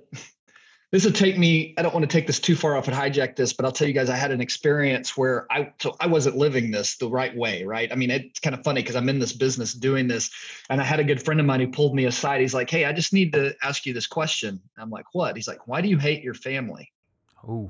this 0.93 1.06
would 1.06 1.15
take 1.15 1.38
me 1.39 1.73
i 1.77 1.82
don't 1.82 1.93
want 1.93 2.03
to 2.03 2.08
take 2.08 2.27
this 2.27 2.39
too 2.39 2.56
far 2.56 2.77
off 2.77 2.88
and 2.88 2.95
hijack 2.95 3.36
this 3.36 3.51
but 3.51 3.65
i'll 3.65 3.71
tell 3.71 3.88
you 3.88 3.93
guys 3.93 4.10
i 4.10 4.15
had 4.15 4.32
an 4.32 4.39
experience 4.39 5.17
where 5.17 5.45
i 5.51 5.73
so 5.82 5.93
i 5.99 6.08
wasn't 6.08 6.38
living 6.38 6.71
this 6.71 6.95
the 6.97 7.10
right 7.10 7.36
way 7.36 7.63
right 7.65 7.91
i 7.91 7.95
mean 7.95 8.10
it's 8.10 8.39
kind 8.39 8.56
of 8.56 8.63
funny 8.63 8.82
because 8.82 8.95
i'm 8.95 9.10
in 9.10 9.19
this 9.19 9.34
business 9.34 9.73
doing 9.73 10.08
this 10.08 10.29
and 10.69 10.79
i 10.79 10.84
had 10.84 11.01
a 11.01 11.03
good 11.03 11.21
friend 11.21 11.39
of 11.39 11.45
mine 11.45 11.60
who 11.60 11.67
pulled 11.67 11.95
me 11.95 12.06
aside 12.06 12.39
he's 12.39 12.53
like 12.53 12.69
hey 12.69 12.86
i 12.86 12.93
just 12.93 13.12
need 13.12 13.34
to 13.34 13.53
ask 13.63 13.86
you 13.86 13.93
this 13.93 14.08
question 14.08 14.62
i'm 14.77 14.91
like 14.91 15.06
what 15.13 15.36
he's 15.36 15.47
like 15.47 15.67
why 15.67 15.82
do 15.82 15.89
you 15.89 15.97
hate 15.97 16.23
your 16.23 16.36
family 16.36 16.89
oh 17.45 17.69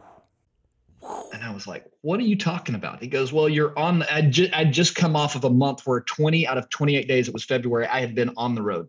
and 1.33 1.43
I 1.43 1.51
was 1.51 1.67
like, 1.67 1.83
"What 1.99 2.21
are 2.21 2.23
you 2.23 2.37
talking 2.37 2.75
about?" 2.75 3.01
He 3.01 3.07
goes, 3.07 3.33
"Well, 3.33 3.49
you're 3.49 3.77
on. 3.77 4.03
I 4.03 4.21
just 4.21 4.53
I 4.53 4.63
just 4.63 4.95
come 4.95 5.17
off 5.17 5.35
of 5.35 5.43
a 5.43 5.49
month 5.49 5.85
where 5.85 5.99
20 5.99 6.47
out 6.47 6.57
of 6.57 6.69
28 6.69 7.09
days, 7.09 7.27
it 7.27 7.33
was 7.33 7.43
February, 7.43 7.87
I 7.87 7.99
had 7.99 8.15
been 8.15 8.31
on 8.37 8.55
the 8.55 8.61
road." 8.61 8.87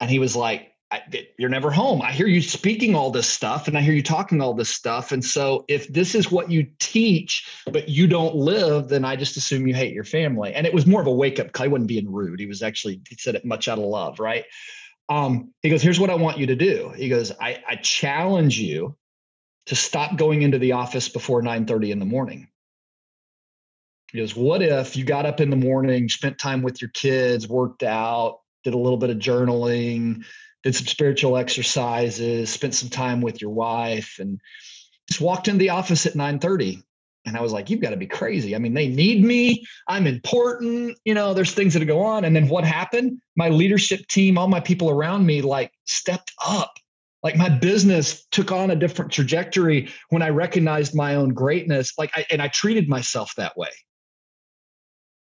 And 0.00 0.10
he 0.10 0.18
was 0.18 0.34
like, 0.34 0.72
I, 0.92 1.02
you're 1.38 1.48
never 1.48 1.70
home. 1.70 2.02
I 2.02 2.10
hear 2.10 2.26
you 2.26 2.42
speaking 2.42 2.96
all 2.96 3.12
this 3.12 3.28
stuff 3.28 3.68
and 3.68 3.78
I 3.78 3.80
hear 3.80 3.94
you 3.94 4.02
talking 4.02 4.40
all 4.40 4.54
this 4.54 4.70
stuff. 4.70 5.12
And 5.12 5.24
so 5.24 5.64
if 5.68 5.86
this 5.92 6.16
is 6.16 6.32
what 6.32 6.50
you 6.50 6.66
teach, 6.80 7.48
but 7.70 7.88
you 7.88 8.08
don't 8.08 8.34
live, 8.34 8.88
then 8.88 9.04
I 9.04 9.14
just 9.14 9.36
assume 9.36 9.68
you 9.68 9.74
hate 9.74 9.94
your 9.94 10.04
family. 10.04 10.52
And 10.52 10.66
it 10.66 10.74
was 10.74 10.86
more 10.86 11.00
of 11.00 11.06
a 11.06 11.12
wake 11.12 11.38
up 11.38 11.52
call. 11.52 11.64
He 11.64 11.70
wasn't 11.70 11.88
being 11.88 12.10
rude. 12.10 12.40
He 12.40 12.46
was 12.46 12.62
actually, 12.62 13.00
he 13.08 13.14
said 13.16 13.36
it 13.36 13.44
much 13.44 13.68
out 13.68 13.78
of 13.78 13.84
love, 13.84 14.18
right? 14.18 14.44
Um, 15.08 15.52
he 15.62 15.70
goes, 15.70 15.82
here's 15.82 16.00
what 16.00 16.10
I 16.10 16.14
want 16.14 16.38
you 16.38 16.46
to 16.46 16.56
do. 16.56 16.92
He 16.96 17.08
goes, 17.08 17.30
I, 17.40 17.62
I 17.68 17.76
challenge 17.76 18.58
you 18.58 18.96
to 19.66 19.76
stop 19.76 20.16
going 20.16 20.42
into 20.42 20.58
the 20.58 20.72
office 20.72 21.08
before 21.08 21.40
9 21.40 21.66
30 21.66 21.92
in 21.92 22.00
the 22.00 22.04
morning. 22.04 22.48
He 24.10 24.18
goes, 24.18 24.34
what 24.34 24.60
if 24.60 24.96
you 24.96 25.04
got 25.04 25.24
up 25.24 25.40
in 25.40 25.50
the 25.50 25.56
morning, 25.56 26.08
spent 26.08 26.38
time 26.38 26.62
with 26.62 26.82
your 26.82 26.90
kids, 26.90 27.48
worked 27.48 27.84
out, 27.84 28.40
did 28.64 28.74
a 28.74 28.78
little 28.78 28.98
bit 28.98 29.10
of 29.10 29.18
journaling, 29.18 30.24
did 30.62 30.74
some 30.74 30.86
spiritual 30.86 31.36
exercises, 31.36 32.50
spent 32.50 32.74
some 32.74 32.88
time 32.88 33.20
with 33.20 33.40
your 33.40 33.50
wife, 33.50 34.16
and 34.18 34.40
just 35.08 35.20
walked 35.20 35.48
into 35.48 35.58
the 35.58 35.70
office 35.70 36.06
at 36.06 36.14
9:30. 36.14 36.82
And 37.26 37.36
I 37.36 37.42
was 37.42 37.52
like, 37.52 37.68
you've 37.68 37.82
got 37.82 37.90
to 37.90 37.98
be 37.98 38.06
crazy. 38.06 38.54
I 38.54 38.58
mean, 38.58 38.72
they 38.72 38.88
need 38.88 39.22
me. 39.22 39.66
I'm 39.88 40.06
important. 40.06 40.96
You 41.04 41.12
know, 41.12 41.34
there's 41.34 41.52
things 41.52 41.74
that 41.74 41.84
go 41.84 42.00
on. 42.00 42.24
And 42.24 42.34
then 42.34 42.48
what 42.48 42.64
happened? 42.64 43.20
My 43.36 43.50
leadership 43.50 44.06
team, 44.06 44.38
all 44.38 44.48
my 44.48 44.60
people 44.60 44.88
around 44.88 45.26
me, 45.26 45.42
like 45.42 45.70
stepped 45.84 46.32
up. 46.44 46.72
Like 47.22 47.36
my 47.36 47.50
business 47.50 48.26
took 48.30 48.50
on 48.50 48.70
a 48.70 48.76
different 48.76 49.12
trajectory 49.12 49.90
when 50.08 50.22
I 50.22 50.30
recognized 50.30 50.94
my 50.94 51.16
own 51.16 51.34
greatness. 51.34 51.92
Like, 51.98 52.10
I, 52.14 52.24
and 52.30 52.40
I 52.40 52.48
treated 52.48 52.88
myself 52.88 53.34
that 53.36 53.54
way 53.58 53.68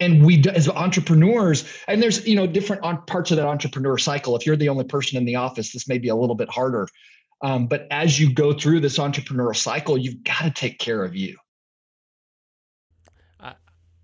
and 0.02 0.24
we 0.24 0.42
as 0.54 0.68
entrepreneurs 0.68 1.64
and 1.88 2.02
there's 2.02 2.26
you 2.26 2.34
know 2.34 2.46
different 2.46 2.82
parts 3.06 3.30
of 3.30 3.36
that 3.36 3.46
entrepreneur 3.46 3.96
cycle. 3.96 4.36
If 4.36 4.44
you're 4.44 4.56
the 4.56 4.68
only 4.68 4.84
person 4.84 5.16
in 5.16 5.24
the 5.24 5.36
office 5.36 5.72
this 5.72 5.88
may 5.88 5.98
be 5.98 6.08
a 6.08 6.16
little 6.16 6.34
bit 6.34 6.50
harder. 6.50 6.88
Um, 7.40 7.66
but 7.66 7.88
as 7.90 8.20
you 8.20 8.32
go 8.32 8.52
through 8.52 8.80
this 8.80 8.98
entrepreneurial 8.98 9.56
cycle 9.56 9.96
you've 9.96 10.22
got 10.24 10.42
to 10.42 10.50
take 10.50 10.78
care 10.78 11.04
of 11.04 11.14
you. 11.14 11.36
I, 13.40 13.54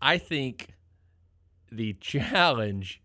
I 0.01 0.19
think 0.19 0.75
the 1.71 1.95
challenge 1.95 3.03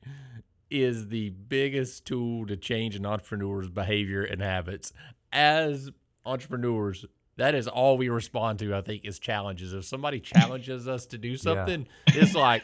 is 0.70 1.10
the 1.10 1.30
biggest 1.30 2.06
tool 2.06 2.48
to 2.48 2.58
change 2.58 2.96
an 2.96 3.06
entrepreneur's 3.06 3.70
behavior 3.70 4.24
and 4.24 4.42
habits. 4.42 4.92
As 5.32 5.92
entrepreneurs 6.26 7.06
that 7.38 7.56
is 7.56 7.68
all 7.68 7.98
we 7.98 8.10
respond 8.10 8.60
to 8.60 8.76
i 8.76 8.82
think 8.82 9.04
is 9.06 9.20
challenges. 9.20 9.74
If 9.74 9.86
somebody 9.86 10.20
challenges 10.20 10.88
us 10.88 11.06
to 11.08 11.18
do 11.18 11.36
something 11.36 11.88
yeah. 12.08 12.14
it's 12.22 12.36
like 12.36 12.64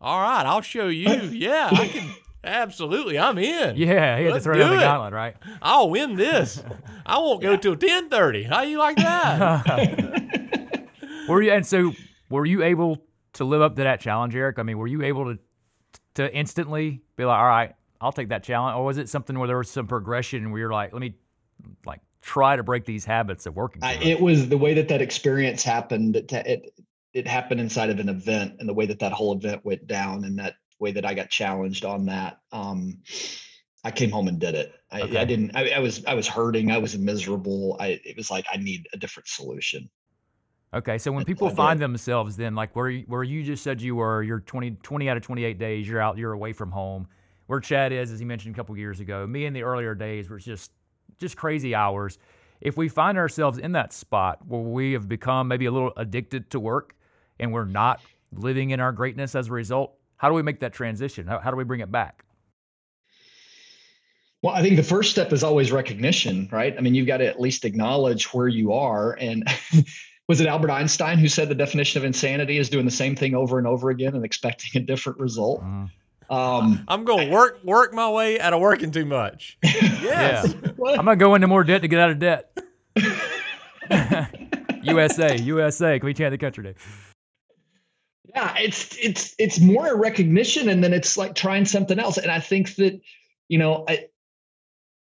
all 0.00 0.20
right, 0.20 0.44
I'll 0.46 0.62
show 0.62 0.88
you. 0.88 1.08
Yeah, 1.32 1.68
I 1.72 1.88
can 1.88 2.10
Absolutely, 2.42 3.18
I'm 3.18 3.36
in. 3.36 3.76
Yeah, 3.76 4.16
he 4.16 4.24
had 4.24 4.28
to 4.28 4.32
Let's 4.32 4.44
throw 4.44 4.54
do 4.54 4.60
down 4.60 4.70
the 4.70 4.76
it. 4.76 4.80
gauntlet, 4.80 5.12
right? 5.12 5.36
I'll 5.60 5.90
win 5.90 6.16
this. 6.16 6.62
I 7.06 7.18
won't 7.18 7.42
go 7.42 7.56
till 7.56 7.76
ten 7.76 8.08
thirty. 8.08 8.44
How 8.44 8.62
you 8.62 8.78
like 8.78 8.96
that? 8.96 10.88
Were 11.28 11.42
you 11.42 11.52
and 11.52 11.66
so 11.66 11.92
were 12.30 12.46
you 12.46 12.62
able 12.62 13.04
to 13.34 13.44
live 13.44 13.60
up 13.60 13.76
to 13.76 13.82
that 13.82 14.00
challenge, 14.00 14.34
Eric? 14.34 14.58
I 14.58 14.62
mean, 14.62 14.78
were 14.78 14.86
you 14.86 15.02
able 15.02 15.26
to 15.34 15.38
to 16.14 16.34
instantly 16.34 17.02
be 17.16 17.24
like, 17.24 17.38
all 17.38 17.46
right, 17.46 17.74
I'll 18.00 18.10
take 18.12 18.30
that 18.30 18.42
challenge, 18.42 18.76
or 18.76 18.84
was 18.84 18.96
it 18.96 19.08
something 19.08 19.38
where 19.38 19.46
there 19.46 19.58
was 19.58 19.70
some 19.70 19.86
progression 19.86 20.50
where 20.50 20.60
you're 20.60 20.72
like, 20.72 20.92
let 20.92 21.00
me 21.00 21.14
like 21.84 22.00
try 22.22 22.56
to 22.56 22.62
break 22.62 22.84
these 22.86 23.04
habits 23.04 23.46
of 23.46 23.54
working? 23.54 23.84
I, 23.84 23.94
it 23.96 24.20
was 24.20 24.48
the 24.48 24.58
way 24.58 24.72
that 24.74 24.88
that 24.88 25.02
experience 25.02 25.62
happened. 25.62 26.16
It, 26.16 26.32
it 26.32 26.74
it 27.12 27.26
happened 27.26 27.60
inside 27.60 27.90
of 27.90 27.98
an 27.98 28.08
event, 28.08 28.56
and 28.58 28.68
the 28.68 28.74
way 28.74 28.86
that 28.86 29.00
that 29.00 29.12
whole 29.12 29.34
event 29.34 29.64
went 29.64 29.86
down, 29.86 30.24
and 30.24 30.38
that 30.38 30.54
way 30.78 30.92
that 30.92 31.04
I 31.04 31.14
got 31.14 31.30
challenged 31.30 31.84
on 31.84 32.06
that. 32.06 32.38
Um, 32.52 32.98
I 33.82 33.90
came 33.90 34.10
home 34.10 34.28
and 34.28 34.38
did 34.38 34.54
it. 34.54 34.74
I, 34.90 35.02
Okay. 35.02 35.18
I 35.18 35.24
didn't. 35.24 35.52
I, 35.54 35.70
I 35.70 35.78
was 35.78 36.04
I 36.04 36.14
was 36.14 36.26
hurting. 36.28 36.70
I 36.70 36.78
was 36.78 36.96
miserable. 36.98 37.76
I 37.80 38.00
it 38.04 38.16
was 38.16 38.30
like 38.30 38.46
I 38.52 38.56
need 38.56 38.88
a 38.92 38.96
different 38.96 39.28
solution. 39.28 39.88
Okay, 40.72 40.98
so 40.98 41.10
when 41.10 41.24
people 41.24 41.50
find 41.50 41.80
themselves 41.80 42.36
then 42.36 42.54
like 42.54 42.76
where 42.76 42.88
you, 42.88 43.04
where 43.08 43.24
you 43.24 43.42
just 43.42 43.64
said 43.64 43.80
you 43.80 43.96
were, 43.96 44.22
you're 44.22 44.38
20, 44.38 44.70
20 44.82 45.08
out 45.08 45.16
of 45.16 45.22
28 45.24 45.58
days, 45.58 45.88
you're 45.88 46.00
out, 46.00 46.16
you're 46.16 46.32
away 46.32 46.52
from 46.52 46.70
home. 46.70 47.08
Where 47.48 47.58
Chad 47.58 47.92
is, 47.92 48.12
as 48.12 48.20
he 48.20 48.24
mentioned 48.24 48.54
a 48.54 48.56
couple 48.56 48.76
years 48.76 49.00
ago, 49.00 49.26
me 49.26 49.46
in 49.46 49.52
the 49.52 49.64
earlier 49.64 49.96
days 49.96 50.30
were 50.30 50.38
just 50.38 50.70
just 51.18 51.36
crazy 51.36 51.74
hours. 51.74 52.18
If 52.60 52.76
we 52.76 52.88
find 52.88 53.18
ourselves 53.18 53.58
in 53.58 53.72
that 53.72 53.92
spot 53.92 54.46
where 54.46 54.60
we 54.60 54.92
have 54.92 55.08
become 55.08 55.48
maybe 55.48 55.66
a 55.66 55.72
little 55.72 55.92
addicted 55.96 56.50
to 56.50 56.60
work 56.60 56.94
and 57.40 57.52
we're 57.52 57.64
not 57.64 58.00
living 58.32 58.70
in 58.70 58.80
our 58.80 58.92
greatness 58.92 59.34
as 59.34 59.48
a 59.48 59.52
result, 59.52 59.94
how 60.16 60.28
do 60.28 60.34
we 60.34 60.42
make 60.42 60.60
that 60.60 60.72
transition? 60.72 61.26
How, 61.26 61.40
how 61.40 61.50
do 61.50 61.56
we 61.56 61.64
bring 61.64 61.80
it 61.80 61.90
back? 61.90 62.24
Well, 64.42 64.54
I 64.54 64.62
think 64.62 64.76
the 64.76 64.82
first 64.82 65.10
step 65.10 65.32
is 65.32 65.42
always 65.42 65.70
recognition, 65.70 66.48
right? 66.50 66.74
I 66.76 66.80
mean, 66.80 66.94
you've 66.94 67.06
got 67.06 67.18
to 67.18 67.26
at 67.26 67.40
least 67.40 67.64
acknowledge 67.64 68.32
where 68.32 68.48
you 68.48 68.72
are. 68.72 69.12
And 69.20 69.46
was 70.28 70.40
it 70.40 70.46
Albert 70.46 70.70
Einstein 70.70 71.18
who 71.18 71.28
said 71.28 71.48
the 71.48 71.54
definition 71.54 72.00
of 72.00 72.04
insanity 72.04 72.56
is 72.58 72.70
doing 72.70 72.84
the 72.84 72.90
same 72.90 73.16
thing 73.16 73.34
over 73.34 73.58
and 73.58 73.66
over 73.66 73.90
again 73.90 74.14
and 74.14 74.24
expecting 74.24 74.80
a 74.80 74.84
different 74.84 75.18
result? 75.18 75.62
Mhm. 75.62 75.90
Um, 76.30 76.84
I'm 76.86 77.04
going 77.04 77.26
to 77.26 77.34
work 77.34 77.64
work 77.64 77.92
my 77.92 78.08
way 78.08 78.38
out 78.38 78.52
of 78.52 78.60
working 78.60 78.92
too 78.92 79.04
much. 79.04 79.58
Yes. 80.00 80.52
what? 80.76 80.98
I'm 80.98 81.04
gonna 81.04 81.16
go 81.16 81.34
into 81.34 81.46
more 81.46 81.62
debt 81.62 81.82
to 81.82 81.88
get 81.88 82.00
out 82.00 82.10
of 82.10 82.18
debt. 82.18 82.50
USA, 84.82 85.36
USA, 85.36 85.98
can 85.98 86.06
we 86.06 86.14
chant 86.14 86.32
the 86.32 86.38
country 86.38 86.64
day? 86.64 86.74
Yeah 88.34 88.54
it's 88.58 88.96
it's 88.98 89.34
it's 89.38 89.60
more 89.60 89.88
a 89.88 89.96
recognition 89.96 90.68
and 90.68 90.82
then 90.82 90.92
it's 90.92 91.16
like 91.16 91.34
trying 91.34 91.64
something 91.64 91.98
else 91.98 92.18
and 92.18 92.30
i 92.30 92.40
think 92.40 92.74
that 92.76 93.00
you 93.48 93.58
know 93.58 93.84
I, 93.88 94.06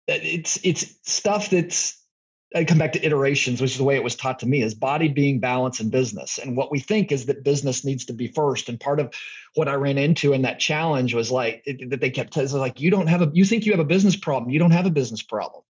it's 0.08 0.60
it's 0.64 0.96
stuff 1.04 1.50
that's 1.50 2.02
I 2.54 2.66
come 2.66 2.78
back 2.78 2.92
to 2.94 3.06
iterations, 3.06 3.62
which 3.62 3.72
is 3.72 3.78
the 3.78 3.86
way 3.86 3.96
it 3.96 4.04
was 4.04 4.16
taught 4.16 4.40
to 4.40 4.46
me, 4.46 4.62
is 4.62 4.76
body 4.76 5.08
being 5.08 5.40
balance 5.40 5.80
in 5.80 5.90
business. 5.90 6.38
And 6.38 6.58
what 6.58 6.70
we 6.70 6.80
think 6.80 7.12
is 7.12 7.26
that 7.28 7.46
business 7.46 7.86
needs 7.86 8.04
to 8.06 8.14
be 8.14 8.28
first. 8.28 8.68
And 8.68 8.80
part 8.80 9.00
of 9.00 9.14
what 9.56 9.70
I 9.70 9.76
ran 9.76 9.98
into 9.98 10.34
in 10.34 10.42
that 10.42 10.60
challenge 10.60 11.14
was 11.14 11.32
like 11.32 11.64
it, 11.66 11.90
that 11.90 12.02
they 12.02 12.10
kept 12.10 12.34
telling 12.34 12.52
like, 12.52 12.82
you 12.82 12.92
don't 12.92 13.08
have 13.08 13.22
a, 13.22 13.32
you 13.34 13.46
think 13.46 13.66
you 13.66 13.72
have 13.72 13.80
a 13.80 13.86
business 13.86 14.18
problem. 14.18 14.52
You 14.52 14.60
don't 14.60 14.72
have 14.72 14.86
a 14.86 14.92
business 14.92 15.22
problem. 15.22 15.64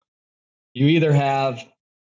You 0.73 0.87
either 0.87 1.13
have 1.13 1.63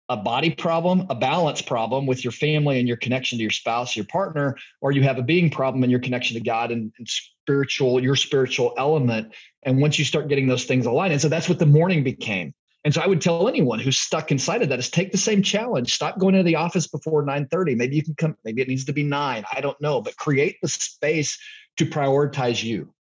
a 0.10 0.18
body 0.18 0.50
problem, 0.50 1.06
a 1.10 1.16
balance 1.16 1.62
problem 1.62 2.06
with 2.06 2.24
your 2.24 2.32
family 2.32 2.80
and 2.80 2.88
your 2.88 2.98
connection 2.98 3.38
to 3.38 3.42
your 3.42 3.52
spouse, 3.52 3.96
your 3.96 4.06
partner, 4.06 4.56
or 4.82 4.92
you 4.92 5.04
have 5.04 5.18
a 5.18 5.22
being 5.22 5.50
problem 5.50 5.84
and 5.84 5.92
your 5.92 6.00
connection 6.00 6.36
to 6.36 6.44
God 6.44 6.72
and, 6.72 6.94
and 6.98 7.08
spiritual, 7.08 8.02
your 8.02 8.16
spiritual 8.16 8.74
element. 8.78 9.34
And 9.64 9.82
once 9.82 10.00
you 10.00 10.06
start 10.06 10.30
getting 10.30 10.48
those 10.48 10.66
things 10.66 10.86
aligned, 10.86 11.12
and 11.12 11.22
so 11.22 11.28
that's 11.28 11.50
what 11.50 11.60
the 11.60 11.66
morning 11.66 12.04
became. 12.04 12.54
And 12.86 12.94
so 12.94 13.02
I 13.02 13.08
would 13.08 13.20
tell 13.20 13.50
anyone 13.50 13.80
who's 13.80 13.98
stuck 13.98 14.32
inside 14.32 14.62
of 14.62 14.70
that 14.70 14.80
is 14.80 14.90
take 14.90 15.12
the 15.12 15.18
same 15.18 15.44
challenge. 15.44 15.94
Stop 15.94 16.20
going 16.20 16.36
to 16.36 16.44
the 16.44 16.56
office 16.56 16.88
before 16.88 17.26
9:30. 17.26 17.76
Maybe 17.76 17.98
you 17.98 18.04
can 18.04 18.16
come, 18.16 18.38
maybe 18.46 18.62
it 18.62 18.70
needs 18.70 18.86
to 18.86 18.94
be 18.94 19.04
nine. 19.04 19.44
I 19.52 19.60
don't 19.60 19.80
know, 19.82 20.02
but 20.02 20.16
create 20.16 20.56
the 20.62 20.70
space 20.70 21.38
to 21.78 21.86
prioritize 21.86 22.64
you, 22.64 22.94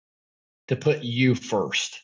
to 0.69 0.77
put 0.77 1.03
you 1.03 1.35
first. 1.35 2.04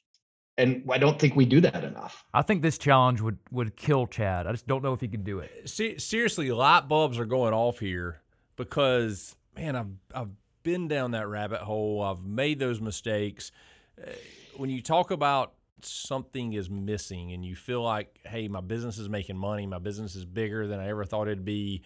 And 0.60 0.84
I 0.90 0.98
don't 0.98 1.18
think 1.18 1.34
we 1.36 1.46
do 1.46 1.60
that 1.62 1.84
enough. 1.84 2.24
I 2.34 2.42
think 2.42 2.60
this 2.60 2.76
challenge 2.76 3.20
would 3.22 3.38
would 3.50 3.76
kill 3.76 4.06
Chad. 4.06 4.46
I 4.46 4.52
just 4.52 4.66
don't 4.66 4.82
know 4.82 4.92
if 4.92 5.00
he 5.00 5.08
could 5.08 5.24
do 5.24 5.38
it. 5.38 5.50
Se- 5.64 5.96
seriously, 5.98 6.52
light 6.52 6.86
bulbs 6.86 7.18
are 7.18 7.24
going 7.24 7.54
off 7.54 7.78
here 7.78 8.20
because 8.56 9.36
man, 9.56 9.74
I've 9.74 9.90
I've 10.14 10.30
been 10.62 10.86
down 10.86 11.12
that 11.12 11.28
rabbit 11.28 11.60
hole. 11.60 12.02
I've 12.02 12.24
made 12.24 12.58
those 12.58 12.80
mistakes. 12.80 13.52
Uh, 13.98 14.10
when 14.56 14.68
you 14.68 14.82
talk 14.82 15.10
about 15.10 15.54
something 15.82 16.52
is 16.52 16.68
missing 16.68 17.32
and 17.32 17.42
you 17.42 17.56
feel 17.56 17.82
like, 17.82 18.20
hey, 18.26 18.48
my 18.48 18.60
business 18.60 18.98
is 18.98 19.08
making 19.08 19.38
money, 19.38 19.66
my 19.66 19.78
business 19.78 20.14
is 20.14 20.26
bigger 20.26 20.66
than 20.66 20.78
I 20.78 20.88
ever 20.88 21.06
thought 21.06 21.26
it'd 21.26 21.44
be, 21.44 21.82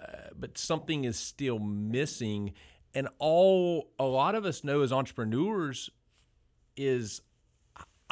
uh, 0.00 0.28
but 0.34 0.56
something 0.56 1.04
is 1.04 1.18
still 1.18 1.58
missing. 1.58 2.54
And 2.94 3.08
all 3.18 3.90
a 3.98 4.04
lot 4.04 4.34
of 4.34 4.46
us 4.46 4.64
know 4.64 4.80
as 4.80 4.92
entrepreneurs 4.92 5.90
is 6.76 7.20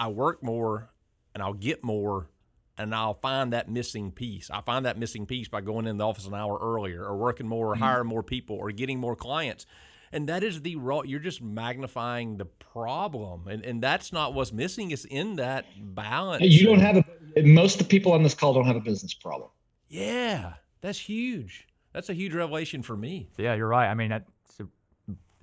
I 0.03 0.09
work 0.09 0.43
more 0.43 0.91
and 1.33 1.41
I'll 1.41 1.53
get 1.53 1.85
more 1.85 2.29
and 2.77 2.93
I'll 2.93 3.15
find 3.15 3.53
that 3.53 3.71
missing 3.71 4.11
piece. 4.11 4.51
I 4.51 4.61
find 4.61 4.85
that 4.85 4.99
missing 4.99 5.27
piece 5.27 5.47
by 5.47 5.61
going 5.61 5.87
in 5.87 5.97
the 5.97 6.05
office 6.05 6.27
an 6.27 6.35
hour 6.35 6.59
earlier 6.61 7.05
or 7.05 7.17
working 7.17 7.47
more 7.47 7.69
or 7.69 7.75
mm-hmm. 7.75 7.85
hiring 7.85 8.09
more 8.09 8.25
people 8.25 8.57
or 8.57 8.73
getting 8.73 8.99
more 8.99 9.15
clients. 9.15 9.65
And 10.11 10.29
that 10.29 10.43
is 10.43 10.61
the 10.62 10.75
raw 10.75 11.03
you're 11.03 11.21
just 11.21 11.41
magnifying 11.41 12.37
the 12.37 12.47
problem. 12.47 13.47
And 13.47 13.65
and 13.65 13.81
that's 13.81 14.12
not 14.12 14.35
what's 14.35 14.53
missing. 14.53 14.91
It's 14.91 15.05
in 15.05 15.37
that 15.37 15.67
balance. 15.95 16.43
Hey, 16.43 16.49
you 16.49 16.67
don't 16.67 16.81
have 16.81 16.97
a 17.37 17.43
most 17.43 17.75
of 17.75 17.87
the 17.87 17.88
people 17.88 18.11
on 18.11 18.25
this 18.25 18.35
call 18.35 18.55
don't 18.55 18.67
have 18.67 18.75
a 18.75 18.81
business 18.81 19.15
problem. 19.15 19.51
Yeah, 19.88 20.55
that's 20.81 20.99
huge. 20.99 21.69
That's 21.93 22.09
a 22.09 22.15
huge 22.15 22.35
revelation 22.35 22.83
for 22.83 22.97
me. 22.97 23.29
Yeah, 23.37 23.55
you're 23.55 23.69
right. 23.69 23.87
I 23.87 23.95
mean, 23.95 24.11
that's 24.11 24.61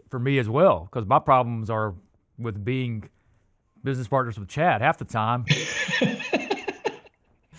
for 0.10 0.20
me 0.20 0.38
as 0.38 0.50
well 0.50 0.90
because 0.92 1.08
my 1.08 1.20
problems 1.20 1.70
are 1.70 1.96
with 2.38 2.66
being 2.66 3.10
business 3.84 4.08
partners 4.08 4.40
with 4.40 4.50
Chad 4.50 4.82
half 4.82 4.98
the 4.98 5.06
time. 5.06 5.46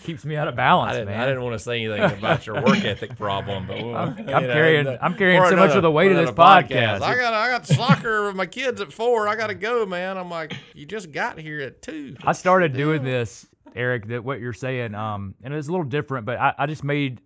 Keeps 0.03 0.25
me 0.25 0.35
out 0.35 0.49
of 0.49 0.57
balance, 0.57 0.93
I 0.93 0.99
didn't, 1.01 1.09
man. 1.09 1.21
I 1.21 1.27
didn't 1.27 1.43
want 1.43 1.53
to 1.53 1.59
say 1.59 1.85
anything 1.85 2.19
about 2.19 2.47
your 2.47 2.63
work 2.63 2.83
ethic 2.85 3.19
problem, 3.19 3.67
but 3.67 3.77
we'll- 3.85 3.95
I'm 3.95 4.17
know, 4.25 4.39
carrying- 4.41 4.99
I'm 5.01 5.15
carrying 5.15 5.45
so 5.47 5.57
much 5.57 5.73
of 5.77 5.83
the 5.83 5.91
weight 5.91 6.11
of 6.11 6.17
this 6.17 6.31
another 6.31 6.65
podcast. 6.65 7.03
I 7.03 7.17
got 7.17 7.35
I 7.35 7.49
got 7.49 7.67
soccer 7.67 8.27
with 8.27 8.35
my 8.35 8.47
kids 8.47 8.81
at 8.81 8.93
four. 8.95 9.29
I 9.29 9.37
got 9.37 9.49
to 9.49 9.55
go, 9.55 9.85
man. 9.85 10.17
I'm 10.17 10.31
like, 10.31 10.55
you 10.75 10.87
just 10.87 11.13
got 11.13 11.39
here 11.39 11.61
at 11.61 11.83
two. 11.83 12.17
I 12.25 12.33
started 12.33 12.73
doing 12.73 13.05
this, 13.05 13.47
Eric, 13.77 14.07
that 14.09 14.25
what 14.25 14.41
you're 14.41 14.55
saying, 14.55 14.95
um, 14.95 15.35
and 15.43 15.53
it's 15.53 15.69
a 15.69 15.71
little 15.71 15.85
different, 15.85 16.25
but 16.25 16.39
I, 16.41 16.55
I 16.59 16.67
just 16.67 16.83
made 16.83 17.21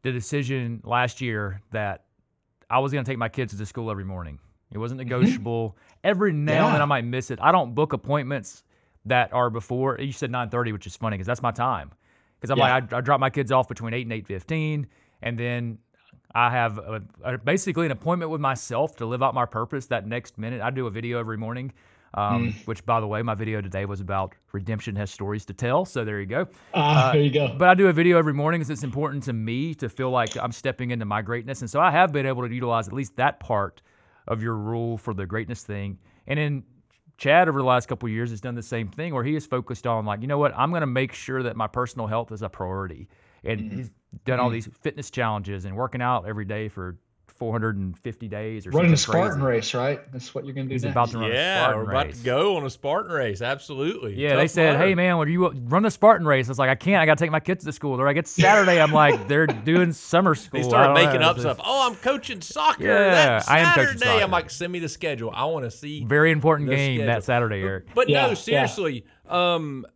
the 0.00 0.10
decision 0.10 0.80
last 0.84 1.20
year 1.20 1.60
that 1.72 2.04
I 2.70 2.78
was 2.78 2.90
going 2.90 3.04
to 3.04 3.10
take 3.10 3.18
my 3.18 3.28
kids 3.28 3.56
to 3.56 3.66
school 3.66 3.90
every 3.90 4.04
morning. 4.06 4.38
It 4.72 4.78
wasn't 4.78 4.98
negotiable. 4.98 5.76
Every 6.04 6.32
now 6.32 6.66
and 6.66 6.74
then 6.74 6.82
I 6.82 6.84
might 6.84 7.04
miss 7.04 7.30
it. 7.30 7.38
I 7.40 7.52
don't 7.52 7.74
book 7.74 7.92
appointments 7.92 8.64
that 9.06 9.32
are 9.32 9.50
before. 9.50 9.98
You 9.98 10.12
said 10.12 10.30
9:30, 10.30 10.72
which 10.72 10.86
is 10.86 10.96
funny 10.96 11.16
because 11.16 11.26
that's 11.26 11.42
my 11.42 11.52
time. 11.52 11.92
Because 12.38 12.50
I'm 12.50 12.58
Yeah. 12.58 12.74
like, 12.74 12.92
I, 12.92 12.98
I 12.98 13.00
drop 13.00 13.20
my 13.20 13.30
kids 13.30 13.50
off 13.50 13.68
between 13.68 13.94
eight 13.94 14.06
and 14.06 14.12
8:15, 14.12 14.86
and 15.22 15.38
then 15.38 15.78
I 16.34 16.50
have 16.50 16.78
a, 16.78 17.02
a, 17.24 17.38
basically 17.38 17.86
an 17.86 17.92
appointment 17.92 18.30
with 18.30 18.40
myself 18.40 18.96
to 18.96 19.06
live 19.06 19.22
out 19.22 19.34
my 19.34 19.46
purpose 19.46 19.86
that 19.86 20.06
next 20.06 20.38
minute. 20.38 20.60
I 20.60 20.70
do 20.70 20.86
a 20.86 20.90
video 20.90 21.18
every 21.18 21.38
morning, 21.38 21.72
um, 22.14 22.54
which, 22.66 22.84
by 22.84 23.00
the 23.00 23.06
way, 23.06 23.22
my 23.22 23.34
video 23.34 23.60
today 23.62 23.86
was 23.86 24.00
about 24.00 24.34
redemption 24.52 24.94
has 24.96 25.10
stories 25.10 25.46
to 25.46 25.54
tell. 25.54 25.84
So 25.86 26.04
there 26.04 26.20
you 26.20 26.26
go. 26.26 26.46
Ah, 26.74 27.12
there 27.12 27.22
you 27.22 27.30
go. 27.30 27.48
But 27.48 27.68
I 27.70 27.74
do 27.74 27.88
a 27.88 27.92
video 27.92 28.18
every 28.18 28.34
morning 28.34 28.60
because 28.60 28.70
it's 28.70 28.84
important 28.84 29.24
to 29.24 29.32
me 29.32 29.74
to 29.76 29.88
feel 29.88 30.10
like 30.10 30.36
I'm 30.36 30.52
stepping 30.52 30.90
into 30.90 31.06
my 31.06 31.22
greatness. 31.22 31.62
And 31.62 31.70
so 31.70 31.80
I 31.80 31.90
have 31.90 32.12
been 32.12 32.26
able 32.26 32.46
to 32.46 32.54
utilize 32.54 32.88
at 32.88 32.94
least 32.94 33.16
that 33.16 33.40
part 33.40 33.80
of 34.28 34.42
your 34.42 34.54
rule 34.54 34.96
for 34.96 35.12
the 35.12 35.26
greatness 35.26 35.64
thing. 35.64 35.98
And 36.28 36.38
then 36.38 36.62
Chad, 37.16 37.48
over 37.48 37.58
the 37.58 37.64
last 37.66 37.88
couple 37.88 38.06
of 38.06 38.12
years, 38.12 38.30
has 38.30 38.40
done 38.40 38.54
the 38.54 38.62
same 38.62 38.86
thing 38.86 39.12
where 39.12 39.24
he 39.24 39.34
is 39.34 39.44
focused 39.44 39.86
on, 39.88 40.04
like, 40.06 40.20
you 40.20 40.28
know 40.28 40.38
what, 40.38 40.52
I'm 40.56 40.70
going 40.70 40.82
to 40.82 40.86
make 40.86 41.12
sure 41.12 41.42
that 41.42 41.56
my 41.56 41.66
personal 41.66 42.06
health 42.06 42.30
is 42.30 42.42
a 42.42 42.48
priority. 42.48 43.08
And 43.42 43.60
Mm-hmm. 43.60 43.76
he's 43.76 43.90
done 44.24 44.40
all 44.40 44.50
these 44.50 44.68
fitness 44.82 45.10
challenges 45.10 45.64
and 45.64 45.76
working 45.76 46.02
out 46.02 46.26
every 46.28 46.44
day 46.44 46.68
for 46.68 46.96
450 47.38 48.28
days 48.28 48.66
or 48.66 48.70
Running 48.70 48.92
a 48.92 48.96
Spartan 48.96 49.40
crazy. 49.40 49.46
race, 49.46 49.74
right? 49.74 50.12
That's 50.12 50.34
what 50.34 50.44
you're 50.44 50.54
going 50.54 50.66
to 50.66 50.70
do 50.70 50.74
He's 50.74 50.82
next. 50.82 50.92
about 50.92 51.10
to 51.10 51.18
run 51.18 51.30
a 51.30 51.34
Yeah, 51.34 51.60
Spartan 51.62 51.78
we're 51.84 51.90
about 51.90 52.06
race. 52.06 52.18
to 52.18 52.24
go 52.24 52.56
on 52.56 52.64
a 52.66 52.70
Spartan 52.70 53.12
race. 53.12 53.40
Absolutely. 53.42 54.14
Yeah, 54.16 54.36
they 54.36 54.48
said, 54.48 54.74
Mudder. 54.74 54.86
"Hey 54.88 54.94
man, 54.94 55.18
would 55.18 55.28
you 55.28 55.48
run 55.50 55.84
a 55.86 55.90
Spartan 55.90 56.26
race?" 56.26 56.48
I 56.48 56.50
was 56.50 56.58
like, 56.58 56.68
"I 56.70 56.74
can't. 56.74 57.00
I 57.00 57.06
got 57.06 57.16
to 57.18 57.24
take 57.24 57.30
my 57.30 57.40
kids 57.40 57.64
to 57.64 57.72
school." 57.72 57.96
They're 57.96 58.06
like, 58.06 58.16
"It's 58.16 58.30
Saturday." 58.30 58.80
I'm 58.80 58.92
like, 58.92 59.28
"They're 59.28 59.46
doing 59.46 59.92
summer 59.92 60.34
school." 60.34 60.60
They 60.60 60.66
I 60.66 60.68
started 60.68 60.94
making 60.94 61.20
know. 61.20 61.30
up 61.30 61.38
stuff. 61.38 61.60
Oh, 61.64 61.88
I'm 61.88 61.96
coaching 61.96 62.40
soccer. 62.40 62.84
Yeah, 62.84 62.98
that 63.38 63.48
I 63.50 63.60
am 63.60 63.74
coaching 63.74 63.98
soccer. 63.98 64.22
I'm 64.24 64.30
like, 64.30 64.50
send 64.50 64.72
me 64.72 64.78
the 64.80 64.88
schedule. 64.88 65.30
I 65.32 65.44
want 65.46 65.64
to 65.64 65.70
see. 65.70 66.04
Very 66.04 66.32
important 66.32 66.68
the 66.68 66.76
game 66.76 66.96
schedule. 66.98 67.06
that 67.14 67.24
Saturday, 67.24 67.62
Eric. 67.62 67.86
But 67.94 68.08
Yeah, 68.08 68.22
no, 68.22 68.28
yeah. 68.30 68.34
seriously. 68.34 69.04
Um, 69.28 69.86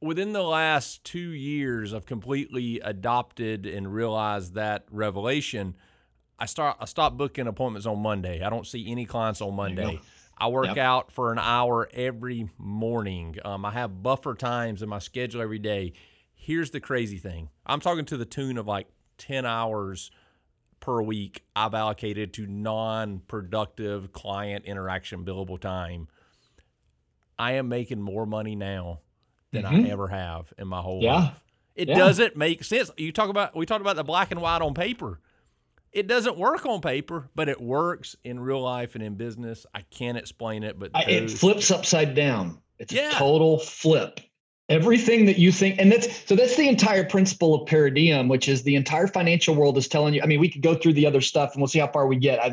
within 0.00 0.32
the 0.32 0.42
last 0.42 1.02
two 1.04 1.18
years, 1.30 1.92
I've 1.92 2.06
completely 2.06 2.80
adopted 2.80 3.66
and 3.66 3.92
realized 3.92 4.54
that 4.54 4.84
revelation. 4.90 5.74
I 6.38 6.46
start. 6.46 6.76
I 6.80 6.84
stopped 6.84 7.16
booking 7.16 7.46
appointments 7.46 7.86
on 7.86 7.98
Monday. 8.00 8.42
I 8.42 8.50
don't 8.50 8.66
see 8.66 8.90
any 8.90 9.04
clients 9.04 9.40
on 9.40 9.54
Monday. 9.54 10.00
I 10.36 10.46
work 10.48 10.66
Yep. 10.66 10.76
out 10.78 11.12
for 11.12 11.32
an 11.32 11.38
hour 11.38 11.88
every 11.92 12.48
morning. 12.58 13.36
Um, 13.44 13.64
I 13.64 13.72
have 13.72 14.02
buffer 14.04 14.34
times 14.34 14.82
in 14.82 14.88
my 14.88 15.00
schedule 15.00 15.42
every 15.42 15.58
day. 15.58 15.94
Here's 16.34 16.70
the 16.70 16.80
crazy 16.80 17.18
thing 17.18 17.50
I'm 17.66 17.80
talking 17.80 18.04
to 18.06 18.16
the 18.16 18.24
tune 18.24 18.56
of 18.56 18.66
like 18.66 18.86
10 19.18 19.44
hours 19.44 20.12
per 20.78 21.02
week 21.02 21.42
I've 21.56 21.74
allocated 21.74 22.32
to 22.34 22.46
non 22.46 23.18
productive 23.26 24.12
client 24.12 24.64
interaction 24.64 25.24
billable 25.24 25.58
time. 25.60 26.06
I 27.36 27.52
am 27.52 27.68
making 27.68 28.00
more 28.00 28.26
money 28.26 28.54
now 28.54 29.00
than 29.50 29.64
I 29.64 29.72
Mhm. 29.74 29.88
ever 29.88 30.08
have 30.08 30.52
in 30.56 30.68
my 30.68 30.80
whole 30.80 31.02
Yeah. 31.02 31.14
life. 31.14 31.40
It 31.74 31.88
Yeah. 31.88 31.96
doesn't 31.98 32.36
make 32.36 32.62
sense. 32.62 32.90
You 32.96 33.10
talk 33.12 33.28
about 33.28 33.56
we 33.56 33.66
talked 33.66 33.80
about 33.80 33.96
the 33.96 34.04
black 34.04 34.30
and 34.30 34.40
white 34.40 34.62
on 34.62 34.72
paper. 34.74 35.20
It 35.92 36.06
doesn't 36.06 36.36
work 36.36 36.66
on 36.66 36.80
paper, 36.80 37.28
but 37.34 37.48
it 37.48 37.60
works 37.60 38.16
in 38.24 38.40
real 38.40 38.60
life 38.60 38.94
and 38.94 39.02
in 39.02 39.14
business. 39.14 39.66
I 39.74 39.82
can't 39.82 40.18
explain 40.18 40.62
it, 40.62 40.78
but 40.78 40.90
I, 40.94 41.02
it 41.04 41.30
flips 41.30 41.70
upside 41.70 42.14
down. 42.14 42.58
It's 42.78 42.92
Yeah. 42.92 43.10
a 43.10 43.12
total 43.14 43.58
flip. 43.58 44.20
Everything 44.68 45.24
that 45.24 45.38
you 45.38 45.50
think, 45.50 45.80
and 45.80 45.90
that's 45.90 46.28
so 46.28 46.36
that's 46.36 46.56
the 46.56 46.68
entire 46.68 47.02
principle 47.02 47.54
of 47.54 47.66
Paradiem, 47.66 48.28
which 48.28 48.50
is 48.50 48.64
the 48.64 48.74
entire 48.74 49.06
financial 49.06 49.54
world 49.54 49.78
is 49.78 49.88
telling 49.88 50.12
you. 50.12 50.20
I 50.22 50.26
mean, 50.26 50.40
we 50.40 50.50
could 50.50 50.60
go 50.60 50.74
through 50.74 50.92
the 50.92 51.06
other 51.06 51.22
stuff 51.22 51.52
and 51.54 51.62
we'll 51.62 51.68
see 51.68 51.78
how 51.78 51.86
far 51.86 52.06
we 52.06 52.16
get. 52.16 52.38
I, 52.38 52.50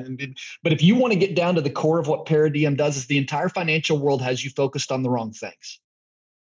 but 0.64 0.72
if 0.72 0.82
you 0.82 0.96
want 0.96 1.12
to 1.12 1.20
get 1.20 1.36
down 1.36 1.56
to 1.56 1.62
the 1.62 1.70
core 1.70 2.00
of 2.00 2.08
what 2.08 2.26
Paradiem 2.26 2.78
does, 2.78 2.96
is 2.96 3.08
the 3.08 3.18
entire 3.18 3.50
financial 3.50 3.98
world 3.98 4.22
has 4.22 4.46
you 4.46 4.50
focused 4.52 4.94
on 4.94 5.04
the 5.04 5.10
wrong 5.10 5.34
things. 5.34 5.82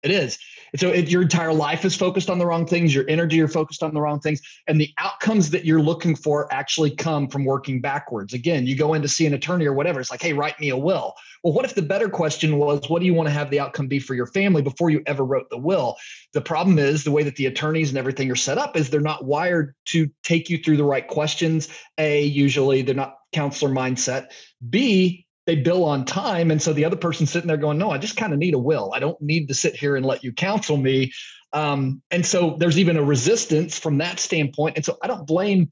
It 0.05 0.11
is. 0.11 0.37
So 0.75 0.89
it, 0.91 1.09
your 1.09 1.21
entire 1.21 1.53
life 1.53 1.85
is 1.85 1.95
focused 1.95 2.29
on 2.29 2.37
the 2.37 2.45
wrong 2.45 2.65
things. 2.67 2.93
Your 2.93 3.05
energy 3.09 3.41
are 3.41 3.47
focused 3.47 3.81
on 3.81 3.93
the 3.93 4.01
wrong 4.01 4.19
things, 4.19 4.41
and 4.67 4.79
the 4.79 4.93
outcomes 4.97 5.49
that 5.51 5.65
you're 5.65 5.81
looking 5.81 6.15
for 6.15 6.51
actually 6.53 6.91
come 6.91 7.27
from 7.27 7.45
working 7.45 7.81
backwards. 7.81 8.33
Again, 8.33 8.67
you 8.67 8.75
go 8.75 8.93
in 8.93 9.01
to 9.01 9.07
see 9.07 9.25
an 9.25 9.33
attorney 9.33 9.65
or 9.65 9.73
whatever. 9.73 9.99
It's 9.99 10.11
like, 10.11 10.21
hey, 10.21 10.33
write 10.33 10.59
me 10.59 10.69
a 10.69 10.77
will. 10.77 11.15
Well, 11.43 11.53
what 11.53 11.65
if 11.65 11.75
the 11.75 11.81
better 11.81 12.09
question 12.09 12.57
was, 12.57 12.89
what 12.89 12.99
do 12.99 13.05
you 13.05 13.13
want 13.13 13.27
to 13.27 13.33
have 13.33 13.49
the 13.49 13.59
outcome 13.59 13.87
be 13.87 13.99
for 13.99 14.15
your 14.15 14.27
family 14.27 14.61
before 14.61 14.89
you 14.89 15.01
ever 15.05 15.23
wrote 15.23 15.49
the 15.49 15.57
will? 15.57 15.95
The 16.33 16.41
problem 16.41 16.77
is 16.77 17.03
the 17.03 17.11
way 17.11 17.23
that 17.23 17.35
the 17.35 17.45
attorneys 17.45 17.89
and 17.89 17.97
everything 17.97 18.29
are 18.29 18.35
set 18.35 18.57
up 18.57 18.75
is 18.75 18.89
they're 18.89 19.01
not 19.01 19.25
wired 19.25 19.75
to 19.85 20.09
take 20.23 20.49
you 20.49 20.57
through 20.57 20.77
the 20.77 20.83
right 20.83 21.07
questions. 21.07 21.69
A, 21.97 22.23
usually 22.23 22.81
they're 22.81 22.95
not 22.95 23.17
counselor 23.31 23.71
mindset. 23.71 24.31
B, 24.69 25.24
they 25.45 25.55
bill 25.55 25.83
on 25.83 26.05
time. 26.05 26.51
And 26.51 26.61
so 26.61 26.73
the 26.73 26.85
other 26.85 26.95
person's 26.95 27.31
sitting 27.31 27.47
there 27.47 27.57
going, 27.57 27.77
no, 27.77 27.91
I 27.91 27.97
just 27.97 28.17
kind 28.17 28.33
of 28.33 28.39
need 28.39 28.53
a 28.53 28.59
will. 28.59 28.91
I 28.93 28.99
don't 28.99 29.19
need 29.21 29.47
to 29.47 29.53
sit 29.53 29.75
here 29.75 29.95
and 29.95 30.05
let 30.05 30.23
you 30.23 30.33
counsel 30.33 30.77
me. 30.77 31.11
Um, 31.53 32.01
and 32.11 32.25
so 32.25 32.57
there's 32.59 32.79
even 32.79 32.97
a 32.97 33.03
resistance 33.03 33.77
from 33.77 33.99
that 33.99 34.19
standpoint. 34.19 34.75
And 34.75 34.85
so 34.85 34.97
I 35.01 35.07
don't 35.07 35.25
blame 35.25 35.71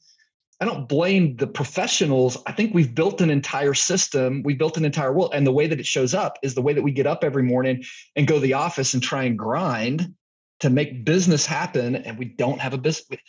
I 0.61 0.65
don't 0.65 0.87
blame 0.87 1.35
the 1.35 1.47
professionals. 1.47 2.37
I 2.47 2.53
think 2.53 2.73
we've 2.73 2.95
built 2.95 3.19
an 3.19 3.29
entire 3.29 3.73
system. 3.73 4.43
We 4.43 4.53
built 4.53 4.77
an 4.77 4.85
entire 4.85 5.11
world. 5.11 5.31
And 5.33 5.45
the 5.45 5.51
way 5.51 5.67
that 5.67 5.77
it 5.77 5.85
shows 5.85 6.13
up 6.13 6.37
is 6.41 6.53
the 6.53 6.61
way 6.61 6.71
that 6.71 6.81
we 6.81 6.91
get 6.91 7.05
up 7.05 7.25
every 7.25 7.43
morning 7.43 7.83
and 8.15 8.27
go 8.27 8.35
to 8.35 8.39
the 8.39 8.53
office 8.53 8.93
and 8.93 9.03
try 9.03 9.23
and 9.23 9.37
grind 9.37 10.13
to 10.61 10.69
make 10.69 11.03
business 11.03 11.45
happen. 11.45 11.97
And 11.97 12.17
we 12.17 12.25
don't 12.25 12.61
have 12.61 12.73
a 12.73 12.77
business. 12.77 13.19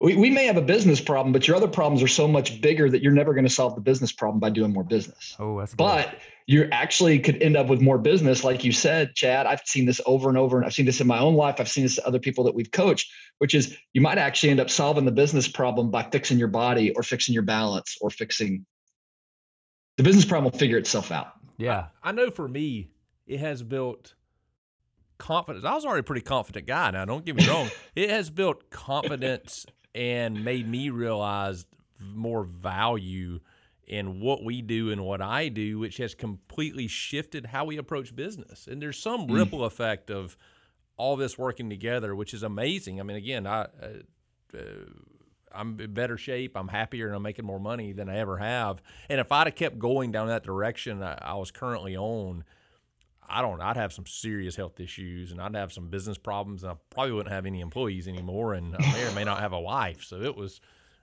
We, 0.00 0.16
we 0.16 0.30
may 0.30 0.44
have 0.46 0.56
a 0.56 0.62
business 0.62 1.00
problem, 1.00 1.32
but 1.32 1.46
your 1.46 1.56
other 1.56 1.68
problems 1.68 2.02
are 2.02 2.08
so 2.08 2.28
much 2.28 2.60
bigger 2.60 2.90
that 2.90 3.02
you're 3.02 3.12
never 3.12 3.32
going 3.32 3.46
to 3.46 3.50
solve 3.50 3.74
the 3.74 3.80
business 3.80 4.12
problem 4.12 4.40
by 4.40 4.50
doing 4.50 4.72
more 4.72 4.84
business. 4.84 5.36
Oh, 5.38 5.58
that's 5.58 5.72
good. 5.72 5.78
But 5.78 6.18
you 6.46 6.68
actually 6.72 7.18
could 7.18 7.40
end 7.40 7.56
up 7.56 7.68
with 7.68 7.80
more 7.80 7.96
business, 7.96 8.44
like 8.44 8.64
you 8.64 8.72
said, 8.72 9.14
Chad. 9.14 9.46
I've 9.46 9.62
seen 9.64 9.86
this 9.86 10.00
over 10.04 10.28
and 10.28 10.36
over, 10.36 10.58
and 10.58 10.66
I've 10.66 10.74
seen 10.74 10.84
this 10.84 11.00
in 11.00 11.06
my 11.06 11.18
own 11.18 11.34
life. 11.34 11.56
I've 11.58 11.70
seen 11.70 11.84
this 11.84 11.94
to 11.94 12.06
other 12.06 12.18
people 12.18 12.44
that 12.44 12.54
we've 12.54 12.70
coached, 12.70 13.10
which 13.38 13.54
is 13.54 13.76
you 13.94 14.00
might 14.00 14.18
actually 14.18 14.50
end 14.50 14.60
up 14.60 14.68
solving 14.68 15.04
the 15.04 15.12
business 15.12 15.48
problem 15.48 15.90
by 15.90 16.02
fixing 16.02 16.38
your 16.38 16.48
body 16.48 16.92
or 16.92 17.02
fixing 17.02 17.32
your 17.32 17.44
balance 17.44 17.96
or 18.00 18.10
fixing 18.10 18.66
the 19.96 20.02
business 20.02 20.24
problem 20.24 20.50
will 20.50 20.58
figure 20.58 20.76
itself 20.76 21.12
out. 21.12 21.34
yeah. 21.56 21.86
I 22.02 22.12
know 22.12 22.30
for 22.30 22.48
me, 22.48 22.90
it 23.26 23.40
has 23.40 23.62
built 23.62 24.14
confidence. 25.18 25.64
I 25.64 25.74
was 25.74 25.84
already 25.84 26.00
a 26.00 26.04
pretty 26.04 26.22
confident 26.22 26.66
guy. 26.66 26.90
Now, 26.90 27.04
don't 27.04 27.24
get 27.24 27.36
me 27.36 27.46
wrong. 27.48 27.70
it 27.94 28.10
has 28.10 28.28
built 28.28 28.70
confidence 28.70 29.64
and 29.94 30.44
made 30.44 30.68
me 30.68 30.90
realize 30.90 31.66
more 32.00 32.44
value 32.44 33.40
in 33.86 34.20
what 34.20 34.42
we 34.42 34.62
do 34.62 34.90
and 34.90 35.04
what 35.04 35.20
I 35.20 35.48
do, 35.48 35.78
which 35.78 35.98
has 35.98 36.14
completely 36.14 36.88
shifted 36.88 37.46
how 37.46 37.64
we 37.66 37.76
approach 37.76 38.16
business. 38.16 38.66
And 38.66 38.80
there's 38.80 38.98
some 38.98 39.28
Mm. 39.28 39.34
ripple 39.34 39.64
effect 39.64 40.10
of 40.10 40.36
all 40.96 41.16
this 41.16 41.36
working 41.36 41.68
together, 41.68 42.14
which 42.14 42.32
is 42.32 42.42
amazing. 42.42 43.00
I 43.00 43.02
mean, 43.02 43.16
again, 43.16 43.46
I. 43.46 43.62
Uh, 43.62 43.66
uh, 44.54 44.58
I'm 45.56 45.78
in 45.80 45.94
better 45.94 46.18
shape. 46.18 46.56
I'm 46.56 46.66
happier, 46.66 47.06
and 47.06 47.14
I'm 47.14 47.22
making 47.22 47.44
more 47.44 47.60
money 47.60 47.92
than 47.92 48.08
I 48.08 48.16
ever 48.16 48.38
have. 48.38 48.82
And 49.08 49.20
if 49.20 49.30
I'd 49.30 49.46
have 49.46 49.54
kept 49.54 49.78
going 49.78 50.10
down 50.10 50.26
that 50.26 50.42
direction 50.42 51.00
I, 51.00 51.16
I 51.22 51.34
was 51.34 51.52
currently 51.52 51.96
on, 51.96 52.42
I 53.28 53.42
don't. 53.42 53.60
I'd 53.60 53.76
have 53.76 53.92
some 53.92 54.06
serious 54.06 54.56
health 54.56 54.80
issues, 54.80 55.32
and 55.32 55.40
I'd 55.40 55.54
have 55.54 55.72
some 55.72 55.88
business 55.88 56.18
problems, 56.18 56.62
and 56.62 56.72
I 56.72 56.76
probably 56.90 57.12
wouldn't 57.12 57.32
have 57.34 57.46
any 57.46 57.60
employees 57.60 58.06
anymore, 58.08 58.54
and 58.54 58.76
I 58.76 58.92
may 58.92 59.06
or 59.06 59.12
may 59.12 59.24
not 59.24 59.40
have 59.40 59.52
a 59.52 59.60
wife. 59.60 60.04
So 60.04 60.20
it 60.22 60.36
was, 60.36 60.60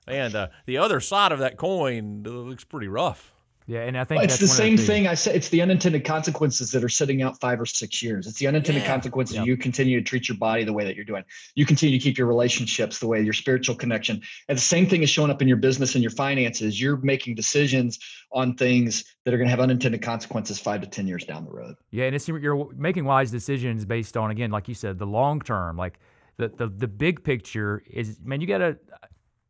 and 0.07 0.35
uh, 0.35 0.47
the 0.65 0.77
other 0.77 0.99
side 0.99 1.31
of 1.31 1.39
that 1.39 1.57
coin 1.57 2.23
looks 2.23 2.63
pretty 2.63 2.87
rough. 2.87 3.33
Yeah, 3.71 3.83
and 3.83 3.97
I 3.97 4.03
think 4.03 4.17
Well, 4.17 4.25
it's 4.25 4.37
that's 4.37 4.51
the 4.51 4.57
same 4.57 4.75
thing. 4.75 5.07
I 5.07 5.13
said 5.13 5.33
it's 5.33 5.47
the 5.47 5.61
unintended 5.61 6.03
consequences 6.03 6.71
that 6.71 6.83
are 6.83 6.89
sitting 6.89 7.21
out 7.21 7.39
five 7.39 7.61
or 7.61 7.65
six 7.65 8.03
years. 8.03 8.27
It's 8.27 8.37
the 8.37 8.47
unintended 8.47 8.83
Yeah. 8.83 8.89
consequences. 8.89 9.37
Yeah. 9.37 9.45
You 9.45 9.55
continue 9.55 9.97
to 9.97 10.03
treat 10.03 10.27
your 10.27 10.37
body 10.37 10.65
the 10.65 10.73
way 10.73 10.83
that 10.83 10.97
you're 10.97 11.05
doing. 11.05 11.23
You 11.55 11.65
continue 11.65 11.97
to 11.97 12.03
keep 12.03 12.17
your 12.17 12.27
relationships 12.27 12.99
the 12.99 13.07
way 13.07 13.21
your 13.21 13.31
spiritual 13.31 13.75
connection. 13.75 14.21
And 14.49 14.57
the 14.57 14.61
same 14.61 14.87
thing 14.87 15.03
is 15.03 15.09
showing 15.09 15.31
up 15.31 15.41
in 15.41 15.47
your 15.47 15.55
business 15.55 15.95
and 15.95 16.03
your 16.03 16.11
finances. 16.11 16.81
You're 16.81 16.97
making 16.97 17.35
decisions 17.35 17.97
on 18.33 18.55
things 18.55 19.05
that 19.23 19.33
are 19.33 19.37
going 19.37 19.47
to 19.47 19.51
have 19.51 19.61
unintended 19.61 20.01
consequences 20.01 20.59
five 20.59 20.81
to 20.81 20.87
ten 20.87 21.07
years 21.07 21.23
down 21.23 21.45
the 21.45 21.51
road. 21.51 21.75
Yeah, 21.91 22.07
and 22.07 22.15
it's 22.15 22.27
you're 22.27 22.73
making 22.73 23.05
wise 23.05 23.31
decisions 23.31 23.85
based 23.85 24.17
on 24.17 24.31
again, 24.31 24.51
like 24.51 24.67
you 24.67 24.75
said, 24.75 24.99
the 24.99 25.07
long 25.07 25.39
term. 25.39 25.77
Like 25.77 25.97
the 26.35 26.49
the 26.49 26.67
the 26.67 26.87
big 26.89 27.23
picture 27.23 27.83
is, 27.89 28.19
man, 28.21 28.41
you 28.41 28.47
gotta. 28.47 28.79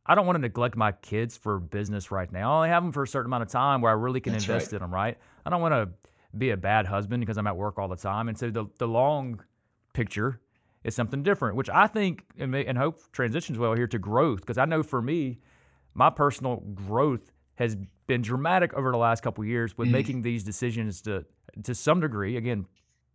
I 0.06 0.16
don't 0.16 0.26
want 0.26 0.36
to 0.38 0.42
neglect 0.42 0.76
my 0.76 0.92
kids 0.94 1.38
for 1.38 1.60
business 1.60 2.12
right 2.12 2.32
now. 2.32 2.54
I 2.54 2.56
only 2.58 2.70
have 2.70 2.84
them 2.84 2.92
for 2.92 3.04
a 3.04 3.08
certain 3.08 3.30
amount 3.30 3.44
of 3.44 3.50
time 3.50 3.82
where 3.82 3.92
I 3.92 3.96
really 3.96 4.20
can 4.20 4.34
That's 4.34 4.46
invest 4.46 4.68
right. 4.68 4.74
in 4.74 4.80
them. 4.82 4.94
Right. 4.94 5.18
I 5.46 5.50
don't 5.50 5.62
want 5.62 5.74
to 5.74 5.90
be 6.38 6.50
a 6.52 6.58
bad 6.58 6.86
husband 6.88 7.22
because 7.22 7.38
I'm 7.38 7.48
at 7.48 7.56
work 7.56 7.78
all 7.78 7.88
the 7.88 7.96
time, 7.96 8.28
and 8.30 8.38
so 8.38 8.50
the 8.50 8.66
the 8.78 8.88
long 8.88 9.42
picture 9.94 10.40
is 10.84 10.96
something 10.96 11.22
different, 11.22 11.56
which 11.56 11.70
I 11.70 11.86
think 11.88 12.26
and, 12.40 12.56
and 12.56 12.78
hope 12.78 13.00
transitions 13.12 13.60
well 13.60 13.74
here 13.74 13.88
to 13.88 14.00
growth 14.00 14.40
because 14.42 14.58
I 14.58 14.66
know 14.66 14.82
for 14.82 15.02
me, 15.02 15.40
my 15.94 16.10
personal 16.10 16.58
growth 16.74 17.32
has 17.56 17.78
been 18.08 18.22
dramatic 18.22 18.74
over 18.74 18.92
the 18.92 18.98
last 18.98 19.22
couple 19.22 19.44
of 19.44 19.48
years 19.48 19.78
with 19.78 19.88
Mm. 19.90 19.92
making 19.92 20.22
these 20.24 20.44
decisions 20.44 21.02
to 21.04 21.26
to 21.64 21.76
some 21.76 22.00
degree 22.00 22.38
again 22.38 22.66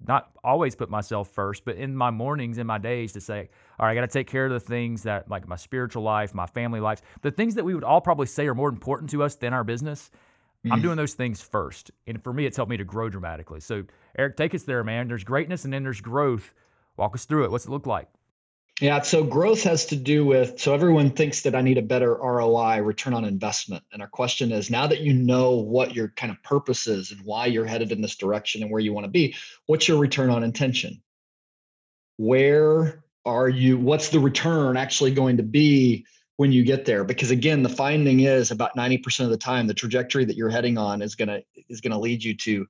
not 0.06 0.30
always 0.44 0.74
put 0.74 0.90
myself 0.90 1.28
first 1.30 1.64
but 1.64 1.76
in 1.76 1.94
my 1.96 2.10
mornings 2.10 2.58
in 2.58 2.66
my 2.66 2.78
days 2.78 3.12
to 3.12 3.20
say 3.20 3.48
all 3.78 3.86
right 3.86 3.92
i 3.92 3.94
got 3.94 4.02
to 4.02 4.06
take 4.06 4.26
care 4.26 4.44
of 4.46 4.52
the 4.52 4.60
things 4.60 5.02
that 5.04 5.28
like 5.30 5.48
my 5.48 5.56
spiritual 5.56 6.02
life 6.02 6.34
my 6.34 6.46
family 6.46 6.80
life 6.80 7.00
the 7.22 7.30
things 7.30 7.54
that 7.54 7.64
we 7.64 7.74
would 7.74 7.84
all 7.84 8.00
probably 8.00 8.26
say 8.26 8.46
are 8.46 8.54
more 8.54 8.68
important 8.68 9.08
to 9.10 9.22
us 9.22 9.36
than 9.36 9.52
our 9.54 9.64
business 9.64 10.10
i'm 10.70 10.80
Mm. 10.80 10.82
doing 10.82 10.96
those 10.96 11.14
things 11.14 11.40
first. 11.40 11.92
And 12.08 12.20
for 12.22 12.32
me 12.32 12.44
it's 12.44 12.56
helped 12.56 12.70
me 12.70 12.76
to 12.76 12.84
grow 12.84 13.08
dramatically. 13.08 13.60
So 13.60 13.84
eric 14.18 14.36
take 14.36 14.52
us 14.54 14.64
there 14.64 14.82
man. 14.82 15.06
There's 15.06 15.22
greatness 15.22 15.64
and 15.64 15.72
then 15.72 15.84
there's 15.84 16.00
growth. 16.00 16.52
Walk 16.96 17.14
us 17.14 17.24
through 17.24 17.44
it. 17.44 17.50
What's 17.52 17.66
it 17.66 17.70
look 17.70 17.86
like 17.86 18.08
Yeah. 18.80 19.00
So 19.00 19.24
growth 19.24 19.62
has 19.62 19.86
to 19.86 19.96
do 19.96 20.26
with, 20.26 20.60
so 20.60 20.74
everyone 20.74 21.10
thinks 21.10 21.40
that 21.42 21.54
I 21.54 21.62
need 21.62 21.78
a 21.78 21.82
better 21.82 22.14
ROI, 22.14 22.82
return 22.82 23.14
on 23.14 23.24
investment. 23.24 23.82
And 23.90 24.02
our 24.02 24.08
question 24.08 24.52
is 24.52 24.68
now 24.68 24.86
that 24.86 25.00
you 25.00 25.14
know 25.14 25.52
what 25.52 25.94
your 25.94 26.08
kind 26.08 26.30
of 26.30 26.42
purpose 26.42 26.86
is 26.86 27.10
and 27.10 27.22
why 27.22 27.46
you're 27.46 27.64
headed 27.64 27.90
in 27.90 28.02
this 28.02 28.16
direction 28.16 28.62
and 28.62 28.70
where 28.70 28.80
you 28.80 28.92
want 28.92 29.04
to 29.04 29.10
be, 29.10 29.34
what's 29.64 29.88
your 29.88 29.98
return 29.98 30.28
on 30.28 30.44
intention? 30.44 31.02
Where 32.18 33.02
are 33.24 33.48
you? 33.48 33.78
What's 33.78 34.10
the 34.10 34.20
return 34.20 34.76
actually 34.76 35.12
going 35.12 35.38
to 35.38 35.42
be 35.42 36.04
when 36.36 36.52
you 36.52 36.62
get 36.62 36.84
there? 36.84 37.02
Because 37.02 37.30
again, 37.30 37.62
the 37.62 37.70
finding 37.70 38.20
is 38.20 38.50
about 38.50 38.76
90% 38.76 39.20
of 39.20 39.30
the 39.30 39.38
time, 39.38 39.66
the 39.66 39.74
trajectory 39.74 40.26
that 40.26 40.36
you're 40.36 40.50
heading 40.50 40.76
on 40.76 41.00
is 41.00 41.14
going 41.14 41.28
to, 41.28 41.42
is 41.70 41.80
going 41.80 41.92
to 41.92 41.98
lead 41.98 42.22
you 42.22 42.36
to 42.36 42.66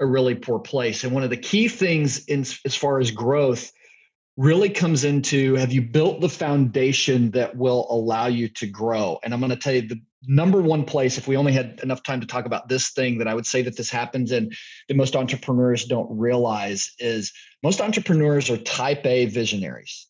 a 0.00 0.04
really 0.04 0.34
poor 0.34 0.58
place. 0.58 1.02
And 1.02 1.14
one 1.14 1.22
of 1.22 1.30
the 1.30 1.36
key 1.38 1.68
things 1.68 2.26
in 2.26 2.40
as 2.40 2.76
far 2.76 3.00
as 3.00 3.10
growth 3.10 3.72
really 4.36 4.68
comes 4.68 5.04
into 5.04 5.54
have 5.54 5.72
you 5.72 5.80
built 5.80 6.20
the 6.20 6.28
foundation 6.28 7.30
that 7.30 7.56
will 7.56 7.86
allow 7.88 8.26
you 8.26 8.48
to 8.48 8.66
grow? 8.66 9.18
And 9.22 9.32
i'm 9.32 9.40
going 9.40 9.50
to 9.50 9.56
tell 9.56 9.74
you 9.74 9.82
the 9.82 10.00
number 10.28 10.60
one 10.60 10.84
place 10.84 11.18
if 11.18 11.28
we 11.28 11.36
only 11.36 11.52
had 11.52 11.80
enough 11.82 12.02
time 12.02 12.20
to 12.20 12.26
talk 12.26 12.46
about 12.46 12.68
this 12.68 12.90
thing 12.90 13.18
that 13.18 13.28
i 13.28 13.34
would 13.34 13.46
say 13.46 13.62
that 13.62 13.76
this 13.76 13.90
happens 13.90 14.32
and 14.32 14.52
that 14.88 14.96
most 14.96 15.14
entrepreneurs 15.14 15.84
don't 15.84 16.08
realize 16.10 16.92
is 16.98 17.32
most 17.62 17.80
entrepreneurs 17.80 18.50
are 18.50 18.58
type 18.58 19.04
a 19.04 19.26
visionaries. 19.26 20.06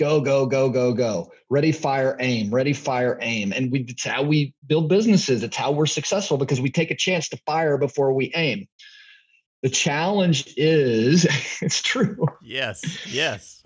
Go 0.00 0.22
go 0.22 0.46
go 0.46 0.70
go 0.70 0.94
go. 0.94 1.30
Ready 1.50 1.70
fire 1.70 2.16
aim. 2.18 2.50
Ready 2.50 2.72
fire 2.72 3.18
aim. 3.20 3.52
And 3.52 3.70
we, 3.70 3.80
it's 3.80 4.06
how 4.06 4.22
we 4.22 4.54
build 4.66 4.88
businesses. 4.88 5.42
It's 5.42 5.56
how 5.56 5.72
we're 5.72 5.84
successful 5.84 6.38
because 6.38 6.62
we 6.62 6.70
take 6.70 6.90
a 6.90 6.96
chance 6.96 7.28
to 7.28 7.36
fire 7.44 7.76
before 7.76 8.14
we 8.14 8.32
aim. 8.34 8.66
The 9.62 9.68
challenge 9.68 10.52
is 10.56 11.24
it's 11.60 11.82
true. 11.82 12.26
Yes, 12.42 13.06
yes. 13.06 13.62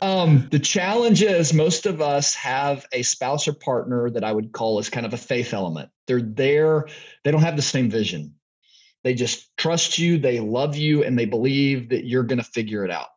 Um, 0.00 0.48
the 0.50 0.58
challenge 0.58 1.22
is 1.22 1.54
most 1.54 1.86
of 1.86 2.00
us 2.00 2.34
have 2.34 2.86
a 2.92 3.02
spouse 3.02 3.48
or 3.48 3.54
partner 3.54 4.10
that 4.10 4.24
I 4.24 4.32
would 4.32 4.52
call 4.52 4.78
as 4.78 4.90
kind 4.90 5.06
of 5.06 5.14
a 5.14 5.18
faith 5.18 5.54
element. 5.54 5.90
They're 6.06 6.20
there, 6.20 6.86
they 7.24 7.30
don't 7.30 7.42
have 7.42 7.56
the 7.56 7.62
same 7.62 7.90
vision. 7.90 8.34
They 9.04 9.14
just 9.14 9.56
trust 9.56 9.98
you, 9.98 10.18
they 10.18 10.40
love 10.40 10.76
you, 10.76 11.04
and 11.04 11.18
they 11.18 11.26
believe 11.26 11.90
that 11.90 12.04
you're 12.04 12.24
going 12.24 12.38
to 12.38 12.44
figure 12.44 12.84
it 12.84 12.90
out. 12.90 13.08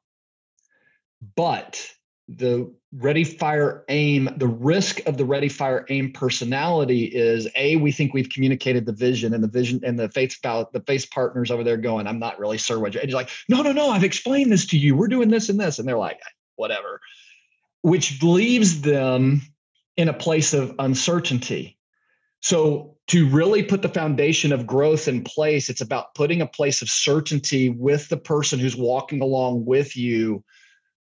But 1.36 1.86
the 2.28 2.72
ready, 2.94 3.24
fire, 3.24 3.84
aim, 3.90 4.30
the 4.38 4.48
risk 4.48 5.02
of 5.08 5.18
the 5.18 5.26
ready, 5.26 5.50
fire, 5.50 5.86
aim 5.90 6.12
personality 6.12 7.06
is 7.06 7.48
a, 7.56 7.76
we 7.78 7.92
think 7.92 8.14
we've 8.14 8.30
communicated 8.30 8.86
the 8.86 8.94
vision 8.94 9.34
and 9.34 9.44
the 9.44 9.48
vision 9.48 9.82
and 9.84 9.98
the 9.98 10.10
faith 10.10 10.38
about 10.38 10.72
the 10.72 10.82
face 10.82 11.06
partners 11.06 11.52
over 11.52 11.64
there 11.64 11.78
going, 11.78 12.08
I'm 12.08 12.20
not 12.20 12.40
really 12.40 12.58
sure 12.58 12.80
what 12.80 12.94
you're, 12.94 13.02
and 13.02 13.10
you're 13.10 13.20
like, 13.20 13.32
no, 13.50 13.62
no, 13.64 13.72
no, 13.72 13.90
I've 13.90 14.04
explained 14.04 14.52
this 14.52 14.66
to 14.68 14.78
you. 14.78 14.96
We're 14.96 15.08
doing 15.08 15.30
this 15.30 15.50
and 15.50 15.60
this. 15.60 15.80
And 15.80 15.88
they're 15.88 15.98
like, 15.98 16.20
whatever, 16.60 17.00
which 17.82 18.22
leaves 18.22 18.82
them 18.82 19.42
in 19.98 20.10
a 20.10 20.14
place 20.14 20.54
of 20.54 20.76
uncertainty. 20.80 21.78
So 22.42 22.98
to 23.08 23.28
really 23.30 23.64
put 23.64 23.82
the 23.82 23.90
foundation 23.90 24.54
of 24.54 24.68
growth 24.68 25.08
in 25.08 25.24
place, 25.24 25.70
it's 25.70 25.82
about 25.82 26.14
putting 26.14 26.42
a 26.42 26.48
place 26.48 26.82
of 26.82 26.90
certainty 26.90 27.70
with 27.70 28.08
the 28.10 28.18
person 28.18 28.60
who's 28.60 28.76
walking 28.76 29.22
along 29.22 29.66
with 29.66 29.98
you 29.98 30.44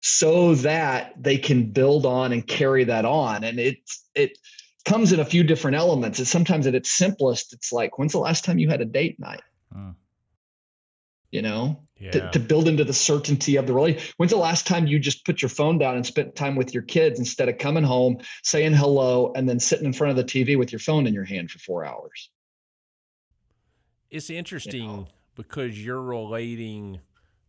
so 0.03 0.55
that 0.57 1.15
they 1.21 1.39
can 1.39 1.73
build 1.73 2.07
on 2.07 2.33
and 2.33 2.47
carry 2.47 2.85
that 2.85 3.05
on. 3.05 3.43
And 3.43 3.59
it's 3.59 4.09
it 4.15 4.39
comes 4.85 5.13
in 5.13 5.21
a 5.21 5.25
few 5.25 5.43
different 5.43 5.77
elements. 5.77 6.21
It's 6.21 6.31
sometimes 6.31 6.67
at 6.67 6.75
its 6.75 6.91
simplest, 6.91 7.53
it's 7.53 7.73
like, 7.73 7.99
when's 7.99 8.13
the 8.13 8.19
last 8.19 8.45
time 8.45 8.59
you 8.59 8.69
had 8.69 8.81
a 8.81 8.85
date 8.85 9.19
night? 9.19 9.43
Mm. 9.77 9.97
You 11.33 11.43
know, 11.43 11.86
yeah. 11.99 12.11
to, 12.11 12.31
to 12.31 12.39
build 12.39 12.69
into 12.69 12.85
the 12.85 12.93
certainty 12.93 13.57
of 13.57 13.67
the 13.67 13.73
relationship. 13.73 14.15
When's 14.17 14.33
the 14.33 14.39
last 14.39 14.67
time 14.67 14.87
you 14.87 14.99
just 14.99 15.25
put 15.25 15.43
your 15.43 15.49
phone 15.49 15.79
down 15.79 15.97
and 15.97 16.07
spent 16.07 16.35
time 16.35 16.57
with 16.57 16.75
your 16.75 16.83
kids 16.83 17.19
instead 17.19 17.49
of 17.49 17.59
coming 17.59 17.85
home, 17.85 18.19
saying 18.43 18.75
hello, 18.75 19.33
and 19.35 19.49
then 19.49 19.59
sitting 19.59 19.87
in 19.87 19.93
front 19.93 20.11
of 20.11 20.17
the 20.17 20.25
TV 20.25 20.59
with 20.59 20.73
your 20.73 20.79
phone 20.79 21.07
in 21.07 21.15
your 21.15 21.25
hand 21.25 21.51
for 21.51 21.59
four 21.59 21.85
hours? 21.85 22.31
It's 24.11 24.31
interesting 24.31 24.83
you 24.83 24.87
know? 24.89 25.09
because 25.35 25.83
you're 25.83 26.03
relating 26.03 27.01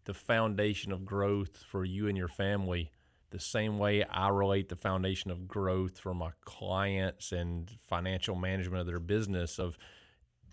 the 0.05 0.13
foundation 0.13 0.91
of 0.91 1.05
growth 1.05 1.57
for 1.69 1.83
you 1.83 2.07
and 2.07 2.17
your 2.17 2.29
family 2.29 2.91
the 3.29 3.39
same 3.39 3.77
way 3.77 4.03
I 4.05 4.29
relate 4.29 4.69
the 4.69 4.75
foundation 4.75 5.31
of 5.31 5.47
growth 5.47 5.99
for 5.99 6.13
my 6.13 6.31
clients 6.45 7.31
and 7.31 7.69
financial 7.85 8.35
management 8.35 8.81
of 8.81 8.87
their 8.87 8.99
business 8.99 9.59
of 9.59 9.77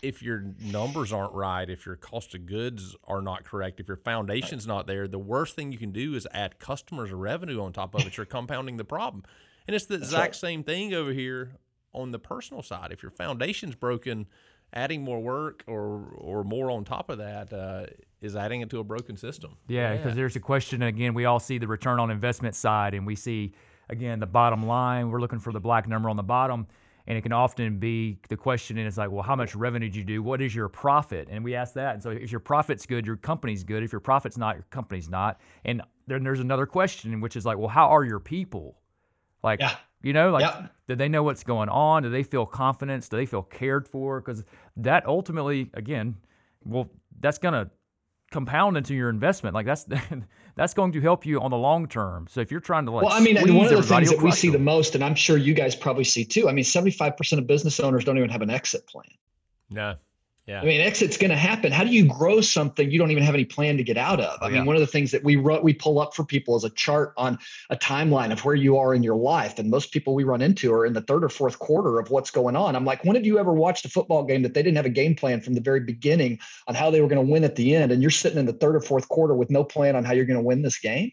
if 0.04 0.22
your 0.22 0.44
numbers 0.60 1.12
aren't 1.12 1.32
right, 1.32 1.68
if 1.68 1.86
your 1.86 1.96
cost 1.96 2.34
of 2.34 2.44
goods 2.44 2.94
are 3.04 3.22
not 3.22 3.44
correct, 3.44 3.80
if 3.80 3.88
your 3.88 3.96
foundation's 3.96 4.66
not 4.66 4.86
there, 4.86 5.08
the 5.08 5.18
worst 5.18 5.56
thing 5.56 5.72
you 5.72 5.78
can 5.78 5.92
do 5.92 6.14
is 6.14 6.26
add 6.32 6.58
customers 6.58 7.10
or 7.10 7.16
revenue 7.16 7.62
on 7.62 7.72
top 7.72 7.94
of 7.94 8.06
it. 8.06 8.16
You're 8.16 8.26
compounding 8.26 8.76
the 8.76 8.84
problem. 8.84 9.24
And 9.66 9.74
it's 9.74 9.86
the 9.86 9.96
That's 9.96 10.10
exact 10.10 10.26
right. 10.26 10.36
same 10.36 10.62
thing 10.62 10.92
over 10.92 11.10
here 11.10 11.52
on 11.94 12.12
the 12.12 12.18
personal 12.18 12.62
side. 12.62 12.92
If 12.92 13.02
your 13.02 13.10
foundation's 13.10 13.74
broken, 13.74 14.26
adding 14.74 15.02
more 15.02 15.20
work 15.20 15.64
or 15.66 16.12
or 16.18 16.44
more 16.44 16.70
on 16.70 16.84
top 16.84 17.08
of 17.08 17.18
that 17.18 17.50
uh, 17.52 17.86
is 18.20 18.36
adding 18.36 18.60
it 18.60 18.68
to 18.70 18.80
a 18.80 18.84
broken 18.84 19.16
system. 19.16 19.56
Yeah, 19.68 19.96
because 19.96 20.10
yeah. 20.10 20.16
there's 20.16 20.36
a 20.36 20.40
question 20.40 20.82
again. 20.82 21.14
We 21.14 21.24
all 21.24 21.40
see 21.40 21.56
the 21.56 21.66
return 21.66 21.98
on 21.98 22.10
investment 22.10 22.54
side, 22.54 22.92
and 22.92 23.06
we 23.06 23.16
see 23.16 23.54
again 23.88 24.20
the 24.20 24.26
bottom 24.26 24.66
line. 24.66 25.10
We're 25.10 25.20
looking 25.20 25.38
for 25.40 25.52
the 25.52 25.60
black 25.60 25.88
number 25.88 26.10
on 26.10 26.16
the 26.16 26.22
bottom 26.22 26.66
and 27.06 27.18
it 27.18 27.22
can 27.22 27.32
often 27.32 27.78
be 27.78 28.18
the 28.28 28.36
question 28.36 28.78
is 28.78 28.96
like, 28.96 29.10
well, 29.10 29.22
how 29.22 29.36
much 29.36 29.54
revenue 29.54 29.88
did 29.88 29.96
you 29.96 30.04
do? 30.04 30.22
What 30.22 30.40
is 30.40 30.54
your 30.54 30.68
profit? 30.68 31.28
And 31.30 31.44
we 31.44 31.54
ask 31.54 31.74
that. 31.74 31.94
And 31.94 32.02
so 32.02 32.10
if 32.10 32.30
your 32.32 32.40
profit's 32.40 32.86
good, 32.86 33.06
your 33.06 33.16
company's 33.16 33.62
good. 33.62 33.82
If 33.82 33.92
your 33.92 34.00
profit's 34.00 34.38
not, 34.38 34.56
your 34.56 34.66
company's 34.70 35.10
not. 35.10 35.40
And 35.64 35.82
then 36.06 36.24
there's 36.24 36.40
another 36.40 36.66
question, 36.66 37.20
which 37.20 37.36
is 37.36 37.44
like, 37.44 37.58
well, 37.58 37.68
how 37.68 37.88
are 37.88 38.04
your 38.04 38.20
people? 38.20 38.78
Like, 39.42 39.60
yeah. 39.60 39.76
you 40.02 40.14
know, 40.14 40.30
like, 40.30 40.42
yeah. 40.42 40.68
do 40.88 40.96
they 40.96 41.08
know 41.08 41.22
what's 41.22 41.44
going 41.44 41.68
on? 41.68 42.04
Do 42.04 42.10
they 42.10 42.22
feel 42.22 42.46
confidence? 42.46 43.08
Do 43.08 43.18
they 43.18 43.26
feel 43.26 43.42
cared 43.42 43.86
for? 43.86 44.20
Because 44.20 44.42
that 44.78 45.06
ultimately, 45.06 45.70
again, 45.74 46.16
well, 46.64 46.88
that's 47.20 47.38
going 47.38 47.54
to 47.54 47.70
compound 48.34 48.76
into 48.76 48.94
your 48.94 49.10
investment. 49.10 49.54
Like 49.54 49.66
that's 49.66 49.86
that's 50.56 50.74
going 50.74 50.92
to 50.92 51.00
help 51.00 51.26
you 51.26 51.40
on 51.40 51.50
the 51.50 51.56
long 51.56 51.86
term. 51.86 52.26
So 52.30 52.40
if 52.40 52.50
you're 52.50 52.60
trying 52.60 52.86
to 52.86 52.92
like, 52.92 53.04
well, 53.04 53.12
I 53.12 53.20
mean, 53.20 53.36
one 53.36 53.66
of 53.66 53.70
the 53.70 53.82
things 53.82 54.10
that 54.10 54.22
we 54.22 54.30
see 54.32 54.48
them. 54.48 54.60
the 54.60 54.64
most, 54.64 54.94
and 54.94 55.02
I'm 55.02 55.14
sure 55.14 55.36
you 55.36 55.54
guys 55.54 55.74
probably 55.74 56.04
see 56.04 56.24
too. 56.24 56.48
I 56.48 56.52
mean, 56.52 56.64
75% 56.64 57.38
of 57.38 57.46
business 57.46 57.80
owners 57.80 58.04
don't 58.04 58.18
even 58.18 58.30
have 58.30 58.42
an 58.42 58.50
exit 58.50 58.86
plan. 58.86 59.06
No. 59.70 59.96
Yeah. 60.46 60.60
I 60.60 60.64
mean, 60.64 60.82
exit's 60.82 61.16
going 61.16 61.30
to 61.30 61.36
happen. 61.36 61.72
How 61.72 61.84
do 61.84 61.90
you 61.90 62.06
grow 62.06 62.42
something 62.42 62.90
you 62.90 62.98
don't 62.98 63.10
even 63.10 63.22
have 63.22 63.34
any 63.34 63.46
plan 63.46 63.78
to 63.78 63.82
get 63.82 63.96
out 63.96 64.20
of? 64.20 64.42
I 64.42 64.46
oh, 64.46 64.50
mean, 64.50 64.66
one 64.66 64.76
of 64.76 64.80
the 64.80 64.86
things 64.86 65.10
that 65.12 65.24
we 65.24 65.36
run, 65.36 65.62
we 65.62 65.72
pull 65.72 65.98
up 65.98 66.14
for 66.14 66.22
people 66.22 66.54
is 66.54 66.64
a 66.64 66.70
chart 66.70 67.14
on 67.16 67.38
a 67.70 67.76
timeline 67.76 68.30
of 68.30 68.44
where 68.44 68.54
you 68.54 68.76
are 68.76 68.94
in 68.94 69.02
your 69.02 69.16
life. 69.16 69.58
And 69.58 69.70
most 69.70 69.90
people 69.90 70.14
we 70.14 70.24
run 70.24 70.42
into 70.42 70.70
are 70.74 70.84
in 70.84 70.92
the 70.92 71.00
third 71.00 71.24
or 71.24 71.30
fourth 71.30 71.58
quarter 71.58 71.98
of 71.98 72.10
what's 72.10 72.30
going 72.30 72.56
on. 72.56 72.76
I'm 72.76 72.84
like, 72.84 73.04
when 73.04 73.16
have 73.16 73.24
you 73.24 73.38
ever 73.38 73.54
watched 73.54 73.86
a 73.86 73.88
football 73.88 74.22
game 74.24 74.42
that 74.42 74.52
they 74.52 74.62
didn't 74.62 74.76
have 74.76 74.86
a 74.86 74.90
game 74.90 75.14
plan 75.14 75.40
from 75.40 75.54
the 75.54 75.62
very 75.62 75.80
beginning 75.80 76.38
on 76.68 76.74
how 76.74 76.90
they 76.90 77.00
were 77.00 77.08
going 77.08 77.24
to 77.24 77.32
win 77.32 77.44
at 77.44 77.56
the 77.56 77.74
end? 77.74 77.90
And 77.90 78.02
you're 78.02 78.10
sitting 78.10 78.38
in 78.38 78.44
the 78.44 78.52
third 78.52 78.76
or 78.76 78.80
fourth 78.80 79.08
quarter 79.08 79.34
with 79.34 79.50
no 79.50 79.64
plan 79.64 79.96
on 79.96 80.04
how 80.04 80.12
you're 80.12 80.26
going 80.26 80.38
to 80.38 80.44
win 80.44 80.60
this 80.60 80.78
game 80.78 81.10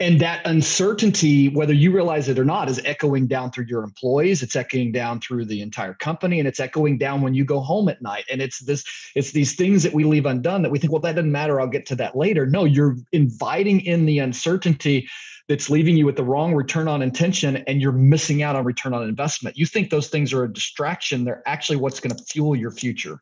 and 0.00 0.20
that 0.20 0.46
uncertainty 0.46 1.48
whether 1.48 1.72
you 1.72 1.90
realize 1.90 2.28
it 2.28 2.38
or 2.38 2.44
not 2.44 2.68
is 2.68 2.80
echoing 2.84 3.26
down 3.26 3.50
through 3.50 3.64
your 3.64 3.82
employees. 3.82 4.42
It's 4.42 4.54
echoing 4.54 4.92
down 4.92 5.20
through 5.20 5.46
the 5.46 5.60
entire 5.60 5.94
company 5.94 6.38
and 6.38 6.46
it's 6.46 6.60
echoing 6.60 6.98
down 6.98 7.20
when 7.20 7.34
you 7.34 7.44
go 7.44 7.60
home 7.60 7.88
at 7.88 8.00
night. 8.00 8.24
And 8.30 8.40
it's 8.40 8.60
this 8.60 8.84
it's 9.16 9.32
these 9.32 9.56
things 9.56 9.82
that 9.82 9.92
we 9.92 10.04
leave 10.04 10.26
undone 10.26 10.62
that 10.62 10.70
we 10.70 10.78
think 10.78 10.92
well 10.92 11.02
that 11.02 11.16
doesn't 11.16 11.32
matter. 11.32 11.60
I'll 11.60 11.66
get 11.66 11.86
to 11.86 11.96
that 11.96 12.16
later. 12.16 12.46
No 12.46 12.64
you're 12.64 12.96
inviting 13.12 13.80
in 13.80 14.06
the 14.06 14.20
uncertainty 14.20 15.08
that's 15.48 15.68
leaving 15.68 15.96
you 15.96 16.06
with 16.06 16.16
the 16.16 16.24
wrong 16.24 16.54
return 16.54 16.86
on 16.86 17.02
intention 17.02 17.56
and 17.66 17.80
you're 17.80 17.90
missing 17.90 18.42
out 18.42 18.54
on 18.54 18.64
return 18.64 18.94
on 18.94 19.02
investment. 19.02 19.56
You 19.56 19.66
think 19.66 19.90
those 19.90 20.08
things 20.08 20.32
are 20.32 20.44
a 20.44 20.52
distraction. 20.52 21.24
They're 21.24 21.42
actually 21.46 21.76
what's 21.76 22.00
going 22.00 22.14
to 22.14 22.22
fuel 22.24 22.54
your 22.54 22.70
future. 22.70 23.20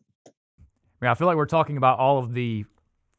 I, 1.00 1.06
I 1.06 1.14
feel 1.14 1.26
like 1.26 1.36
we're 1.36 1.46
talking 1.46 1.76
about 1.76 1.98
all 2.00 2.18
of 2.18 2.34
the 2.34 2.64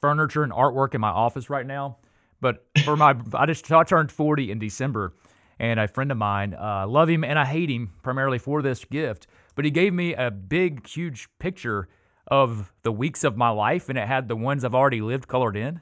furniture 0.02 0.44
and 0.44 0.52
artwork 0.52 0.94
in 0.94 1.02
my 1.02 1.10
office 1.10 1.50
right 1.50 1.66
now 1.66 1.98
but 2.42 2.66
for 2.84 2.96
my, 2.96 3.16
I 3.34 3.46
just 3.46 3.72
I 3.72 3.84
turned 3.84 4.12
40 4.12 4.52
in 4.52 4.60
December, 4.60 5.14
and 5.60 5.80
a 5.80 5.88
friend 5.88 6.12
of 6.12 6.18
mine, 6.18 6.54
uh, 6.54 6.86
love 6.88 7.10
him 7.10 7.24
and 7.24 7.40
I 7.40 7.46
hate 7.46 7.70
him 7.70 7.94
primarily 8.04 8.38
for 8.38 8.62
this 8.62 8.86
gift, 8.86 9.28
but 9.56 9.66
he 9.66 9.72
gave 9.72 9.94
me 9.94 10.14
a 10.14 10.30
big, 10.30 10.88
huge 10.88 11.28
picture 11.40 11.88
of 12.28 12.72
the 12.84 12.92
weeks 12.92 13.24
of 13.24 13.38
my 13.38 13.50
life, 13.50 13.90
and 13.90 13.98
it 13.98 14.08
had 14.08 14.28
the 14.28 14.36
ones 14.36 14.64
I've 14.64 14.76
already 14.76 15.02
lived 15.02 15.28
colored 15.28 15.56
in. 15.56 15.82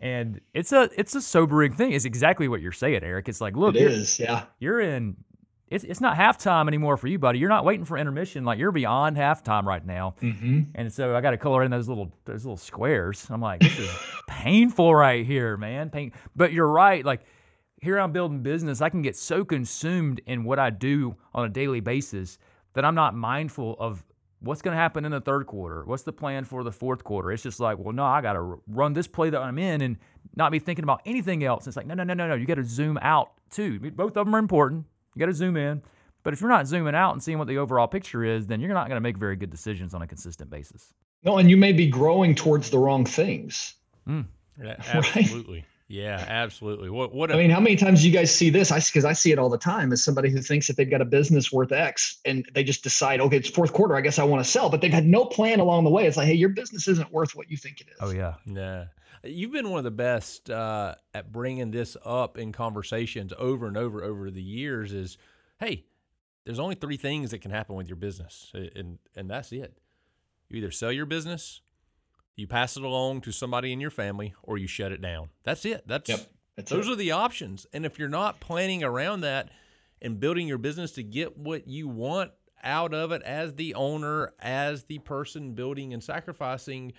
And 0.00 0.40
it's 0.52 0.72
a 0.72 0.90
it's 0.96 1.14
a 1.14 1.22
sobering 1.22 1.74
thing. 1.74 1.92
It's 1.92 2.04
exactly 2.04 2.48
what 2.48 2.60
you're 2.60 2.72
saying, 2.72 3.04
Eric. 3.04 3.28
It's 3.28 3.40
like, 3.40 3.56
look, 3.56 3.76
it 3.76 3.82
is, 3.82 4.18
yeah. 4.18 4.46
You're 4.58 4.80
in 4.80 5.16
it's 5.72 5.84
it's 5.84 6.00
not 6.00 6.16
halftime 6.16 6.68
anymore 6.68 6.96
for 6.96 7.08
you, 7.08 7.18
buddy. 7.18 7.38
You're 7.38 7.48
not 7.48 7.64
waiting 7.64 7.86
for 7.86 7.96
intermission. 7.96 8.44
Like 8.44 8.58
you're 8.58 8.72
beyond 8.72 9.16
halftime 9.16 9.64
right 9.64 9.84
now. 9.84 10.14
Mm-hmm. 10.20 10.62
And 10.74 10.92
so 10.92 11.16
I 11.16 11.20
got 11.22 11.30
to 11.30 11.38
color 11.38 11.62
in 11.62 11.70
those 11.70 11.88
little 11.88 12.12
those 12.26 12.44
little 12.44 12.58
squares. 12.58 13.26
I'm 13.30 13.40
like, 13.40 13.60
this 13.60 13.78
is 13.78 13.90
painful 14.28 14.94
right 14.94 15.24
here, 15.24 15.56
man. 15.56 15.88
Pain. 15.88 16.12
But 16.36 16.52
you're 16.52 16.68
right. 16.68 17.04
Like 17.04 17.22
here, 17.80 17.98
I'm 17.98 18.12
building 18.12 18.42
business. 18.42 18.82
I 18.82 18.90
can 18.90 19.00
get 19.00 19.16
so 19.16 19.44
consumed 19.44 20.20
in 20.26 20.44
what 20.44 20.58
I 20.58 20.68
do 20.68 21.16
on 21.34 21.46
a 21.46 21.48
daily 21.48 21.80
basis 21.80 22.38
that 22.74 22.84
I'm 22.84 22.94
not 22.94 23.14
mindful 23.14 23.74
of 23.78 24.04
what's 24.40 24.60
going 24.60 24.74
to 24.74 24.78
happen 24.78 25.04
in 25.04 25.12
the 25.12 25.20
third 25.20 25.46
quarter. 25.46 25.84
What's 25.84 26.02
the 26.02 26.12
plan 26.12 26.44
for 26.44 26.64
the 26.64 26.72
fourth 26.72 27.02
quarter? 27.02 27.32
It's 27.32 27.42
just 27.42 27.60
like, 27.60 27.78
well, 27.78 27.92
no, 27.92 28.04
I 28.04 28.20
got 28.20 28.34
to 28.34 28.60
run 28.66 28.92
this 28.92 29.06
play 29.06 29.30
that 29.30 29.40
I'm 29.40 29.58
in 29.58 29.80
and 29.80 29.96
not 30.36 30.52
be 30.52 30.58
thinking 30.58 30.82
about 30.82 31.00
anything 31.06 31.44
else. 31.44 31.66
It's 31.66 31.76
like, 31.76 31.86
no, 31.86 31.94
no, 31.94 32.04
no, 32.04 32.14
no, 32.14 32.28
no. 32.28 32.34
You 32.34 32.46
got 32.46 32.56
to 32.56 32.64
zoom 32.64 32.98
out 33.00 33.32
too. 33.50 33.78
Both 33.92 34.16
of 34.16 34.26
them 34.26 34.34
are 34.34 34.38
important. 34.38 34.86
You 35.14 35.20
got 35.20 35.26
to 35.26 35.34
zoom 35.34 35.56
in. 35.56 35.82
But 36.22 36.32
if 36.32 36.40
you're 36.40 36.50
not 36.50 36.66
zooming 36.68 36.94
out 36.94 37.12
and 37.12 37.22
seeing 37.22 37.38
what 37.38 37.48
the 37.48 37.58
overall 37.58 37.88
picture 37.88 38.22
is, 38.22 38.46
then 38.46 38.60
you're 38.60 38.72
not 38.72 38.86
going 38.88 38.96
to 38.96 39.00
make 39.00 39.16
very 39.18 39.34
good 39.34 39.50
decisions 39.50 39.92
on 39.92 40.02
a 40.02 40.06
consistent 40.06 40.50
basis. 40.50 40.92
No, 41.24 41.38
and 41.38 41.50
you 41.50 41.56
may 41.56 41.72
be 41.72 41.88
growing 41.88 42.34
towards 42.34 42.70
the 42.70 42.78
wrong 42.78 43.04
things. 43.04 43.74
Mm. 44.08 44.26
Yeah, 44.62 44.76
absolutely. 44.86 45.58
Right? 45.58 45.64
Yeah, 45.88 46.24
absolutely. 46.26 46.88
What? 46.88 47.14
What? 47.14 47.30
A- 47.30 47.34
I 47.34 47.36
mean, 47.36 47.50
how 47.50 47.60
many 47.60 47.76
times 47.76 48.00
do 48.00 48.06
you 48.08 48.14
guys 48.14 48.34
see 48.34 48.48
this? 48.48 48.72
I 48.72 48.78
because 48.78 49.04
I 49.04 49.12
see 49.12 49.30
it 49.30 49.38
all 49.38 49.50
the 49.50 49.58
time. 49.58 49.92
As 49.92 50.02
somebody 50.02 50.30
who 50.30 50.40
thinks 50.40 50.66
that 50.68 50.76
they've 50.78 50.88
got 50.88 51.02
a 51.02 51.04
business 51.04 51.52
worth 51.52 51.70
X, 51.70 52.18
and 52.24 52.48
they 52.54 52.64
just 52.64 52.82
decide, 52.82 53.20
okay, 53.20 53.36
it's 53.36 53.50
fourth 53.50 53.74
quarter. 53.74 53.94
I 53.94 54.00
guess 54.00 54.18
I 54.18 54.24
want 54.24 54.42
to 54.42 54.50
sell, 54.50 54.70
but 54.70 54.80
they've 54.80 54.92
had 54.92 55.04
no 55.04 55.26
plan 55.26 55.60
along 55.60 55.84
the 55.84 55.90
way. 55.90 56.06
It's 56.06 56.16
like, 56.16 56.28
hey, 56.28 56.34
your 56.34 56.48
business 56.48 56.88
isn't 56.88 57.12
worth 57.12 57.36
what 57.36 57.50
you 57.50 57.58
think 57.58 57.82
it 57.82 57.88
is. 57.88 57.96
Oh 58.00 58.10
yeah, 58.10 58.34
yeah. 58.46 58.86
You've 59.24 59.52
been 59.52 59.70
one 59.70 59.78
of 59.78 59.84
the 59.84 59.90
best 59.90 60.50
uh, 60.50 60.96
at 61.14 61.30
bringing 61.30 61.70
this 61.70 61.96
up 62.04 62.38
in 62.38 62.52
conversations 62.52 63.32
over 63.38 63.66
and 63.66 63.76
over 63.76 64.02
over 64.02 64.30
the 64.30 64.42
years. 64.42 64.92
Is 64.92 65.16
hey, 65.60 65.84
there's 66.44 66.58
only 66.58 66.74
three 66.74 66.96
things 66.96 67.30
that 67.30 67.38
can 67.38 67.50
happen 67.50 67.76
with 67.76 67.88
your 67.88 67.96
business, 67.96 68.50
and 68.54 68.98
and 69.14 69.30
that's 69.30 69.52
it. 69.52 69.78
You 70.48 70.58
either 70.58 70.70
sell 70.70 70.92
your 70.92 71.06
business, 71.06 71.62
you 72.36 72.46
pass 72.46 72.76
it 72.76 72.82
along 72.82 73.22
to 73.22 73.32
somebody 73.32 73.72
in 73.72 73.80
your 73.80 73.90
family, 73.90 74.34
or 74.42 74.58
you 74.58 74.66
shut 74.66 74.92
it 74.92 75.00
down. 75.00 75.30
That's 75.44 75.64
it. 75.64 75.86
That's, 75.86 76.08
yep, 76.08 76.20
that's 76.56 76.70
those 76.70 76.88
it. 76.88 76.92
are 76.92 76.96
the 76.96 77.12
options. 77.12 77.66
And 77.72 77.86
if 77.86 77.98
you're 77.98 78.08
not 78.08 78.40
planning 78.40 78.82
around 78.82 79.20
that 79.20 79.50
and 80.00 80.18
building 80.18 80.48
your 80.48 80.58
business 80.58 80.92
to 80.92 81.02
get 81.02 81.38
what 81.38 81.68
you 81.68 81.88
want 81.88 82.32
out 82.62 82.94
of 82.94 83.12
it 83.12 83.22
as 83.22 83.54
the 83.54 83.74
owner, 83.74 84.32
as 84.40 84.84
the 84.84 84.98
person 84.98 85.54
building 85.54 85.92
and 85.92 86.02
sacrificing 86.02 86.92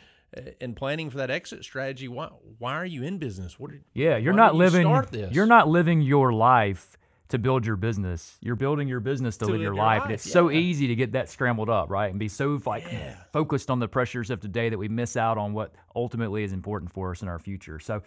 and 0.62 0.76
planning 0.76 1.10
for 1.10 1.18
that 1.18 1.30
exit 1.32 1.64
strategy, 1.64 2.08
why 2.08 2.30
why 2.58 2.74
are 2.74 2.86
you 2.86 3.04
in 3.04 3.18
business? 3.18 3.60
What? 3.60 3.72
yeah, 3.94 4.18
you're 4.18 4.34
not 4.34 4.56
living. 4.56 4.88
You're 5.32 5.46
not 5.46 5.68
living 5.68 6.02
your 6.02 6.34
life 6.34 6.98
to 7.30 7.40
build 7.40 7.66
your 7.66 7.76
business. 7.76 8.38
You're 8.42 8.56
building 8.56 8.88
your 8.88 9.00
business 9.00 9.38
to, 9.38 9.46
To 9.46 9.52
live 9.52 9.62
your 9.62 9.72
live 9.72 9.76
your 9.78 9.86
life, 9.86 10.02
and 10.04 10.12
life, 10.12 10.20
it's 10.20 10.32
so 10.32 10.52
easy 10.52 10.88
to 10.88 10.96
get 10.96 11.14
that 11.14 11.30
scrambled 11.30 11.70
up, 11.70 11.90
right? 11.90 12.10
And 12.12 12.20
be 12.20 12.28
so 12.28 12.62
like 12.66 12.86
focused 13.32 13.72
on 13.72 13.80
the 13.80 13.88
pressures 13.88 14.30
of 14.30 14.40
today 14.40 14.70
that 14.70 14.78
we 14.78 14.88
miss 14.88 15.18
out 15.18 15.38
on 15.38 15.54
what 15.54 15.74
ultimately 15.96 16.44
is 16.44 16.54
important 16.54 16.92
for 16.92 17.12
us 17.12 17.22
in 17.22 17.28
our 17.28 17.40
future. 17.40 17.80
So 17.80 18.04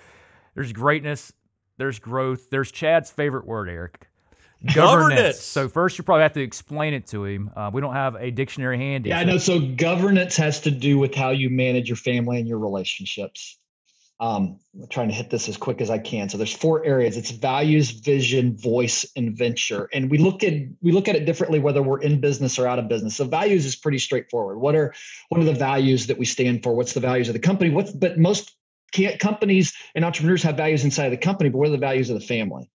there's 0.54 0.72
greatness, 0.72 1.32
there's 1.76 1.98
growth, 1.98 2.50
there's 2.50 2.70
Chad's 2.70 3.10
favorite 3.10 3.46
word, 3.46 3.68
Eric. 3.68 4.06
Governance. 4.74 5.40
So 5.40 5.68
first, 5.68 5.98
you 5.98 6.04
probably 6.04 6.22
have 6.22 6.32
to 6.32 6.42
explain 6.42 6.94
it 6.94 7.06
to 7.08 7.24
him. 7.24 7.50
Uh, 7.54 7.70
we 7.72 7.80
don't 7.80 7.92
have 7.92 8.14
a 8.16 8.30
dictionary 8.30 8.78
handy. 8.78 9.10
Yeah, 9.10 9.18
I 9.18 9.22
so- 9.22 9.28
know. 9.28 9.38
So 9.38 9.60
governance 9.60 10.36
has 10.36 10.60
to 10.62 10.70
do 10.70 10.98
with 10.98 11.14
how 11.14 11.30
you 11.30 11.50
manage 11.50 11.88
your 11.88 11.96
family 11.96 12.38
and 12.38 12.48
your 12.48 12.58
relationships. 12.58 13.58
Um, 14.18 14.58
I'm 14.74 14.88
trying 14.88 15.08
to 15.08 15.14
hit 15.14 15.28
this 15.28 15.46
as 15.46 15.58
quick 15.58 15.82
as 15.82 15.90
I 15.90 15.98
can. 15.98 16.30
So 16.30 16.38
there's 16.38 16.54
four 16.54 16.82
areas. 16.86 17.18
It's 17.18 17.30
values, 17.30 17.90
vision, 17.90 18.56
voice, 18.56 19.04
and 19.14 19.36
venture. 19.36 19.90
And 19.92 20.10
we 20.10 20.16
look 20.16 20.42
at 20.42 20.54
we 20.80 20.90
look 20.90 21.06
at 21.06 21.16
it 21.16 21.26
differently 21.26 21.58
whether 21.58 21.82
we're 21.82 22.00
in 22.00 22.18
business 22.18 22.58
or 22.58 22.66
out 22.66 22.78
of 22.78 22.88
business. 22.88 23.14
So 23.14 23.26
values 23.26 23.66
is 23.66 23.76
pretty 23.76 23.98
straightforward. 23.98 24.58
What 24.58 24.74
are 24.74 24.94
what 25.28 25.38
are 25.38 25.44
the 25.44 25.52
values 25.52 26.06
that 26.06 26.16
we 26.16 26.24
stand 26.24 26.62
for? 26.62 26.74
What's 26.74 26.94
the 26.94 27.00
values 27.00 27.28
of 27.28 27.34
the 27.34 27.40
company? 27.40 27.68
What's 27.68 27.92
but 27.92 28.18
most 28.18 28.56
can't, 28.92 29.18
companies 29.18 29.74
and 29.94 30.02
entrepreneurs 30.02 30.42
have 30.44 30.56
values 30.56 30.82
inside 30.84 31.06
of 31.06 31.10
the 31.10 31.18
company, 31.18 31.50
but 31.50 31.58
what 31.58 31.68
are 31.68 31.72
the 31.72 31.76
values 31.76 32.08
of 32.08 32.18
the 32.18 32.26
family? 32.26 32.70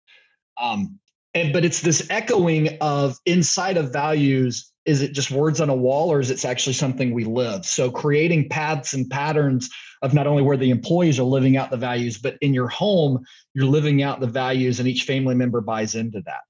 Um, 0.59 0.99
and 1.37 1.53
but 1.53 1.63
it's 1.63 1.81
this 1.81 2.05
echoing 2.09 2.77
of 2.81 3.17
inside 3.25 3.77
of 3.77 3.93
values 3.93 4.71
is 4.85 5.01
it 5.01 5.11
just 5.11 5.29
words 5.29 5.61
on 5.61 5.69
a 5.69 5.75
wall 5.75 6.09
or 6.11 6.19
is 6.19 6.31
it 6.31 6.43
actually 6.45 6.73
something 6.73 7.13
we 7.13 7.25
live? 7.25 7.65
So 7.65 7.91
creating 7.91 8.47
paths 8.49 8.93
and 8.93 9.07
patterns 9.09 9.69
of 10.01 10.13
not 10.13 10.27
only 10.27 10.41
where 10.41 10.55
the 10.55 10.69
employees 10.69 11.19
are 11.19 11.23
living 11.23 11.57
out 11.57 11.69
the 11.69 11.77
values 11.77 12.17
but 12.17 12.37
in 12.41 12.53
your 12.53 12.69
home 12.69 13.23
you're 13.53 13.65
living 13.65 14.01
out 14.01 14.19
the 14.19 14.27
values 14.27 14.79
and 14.79 14.87
each 14.87 15.03
family 15.03 15.35
member 15.35 15.61
buys 15.61 15.93
into 15.93 16.21
that. 16.25 16.41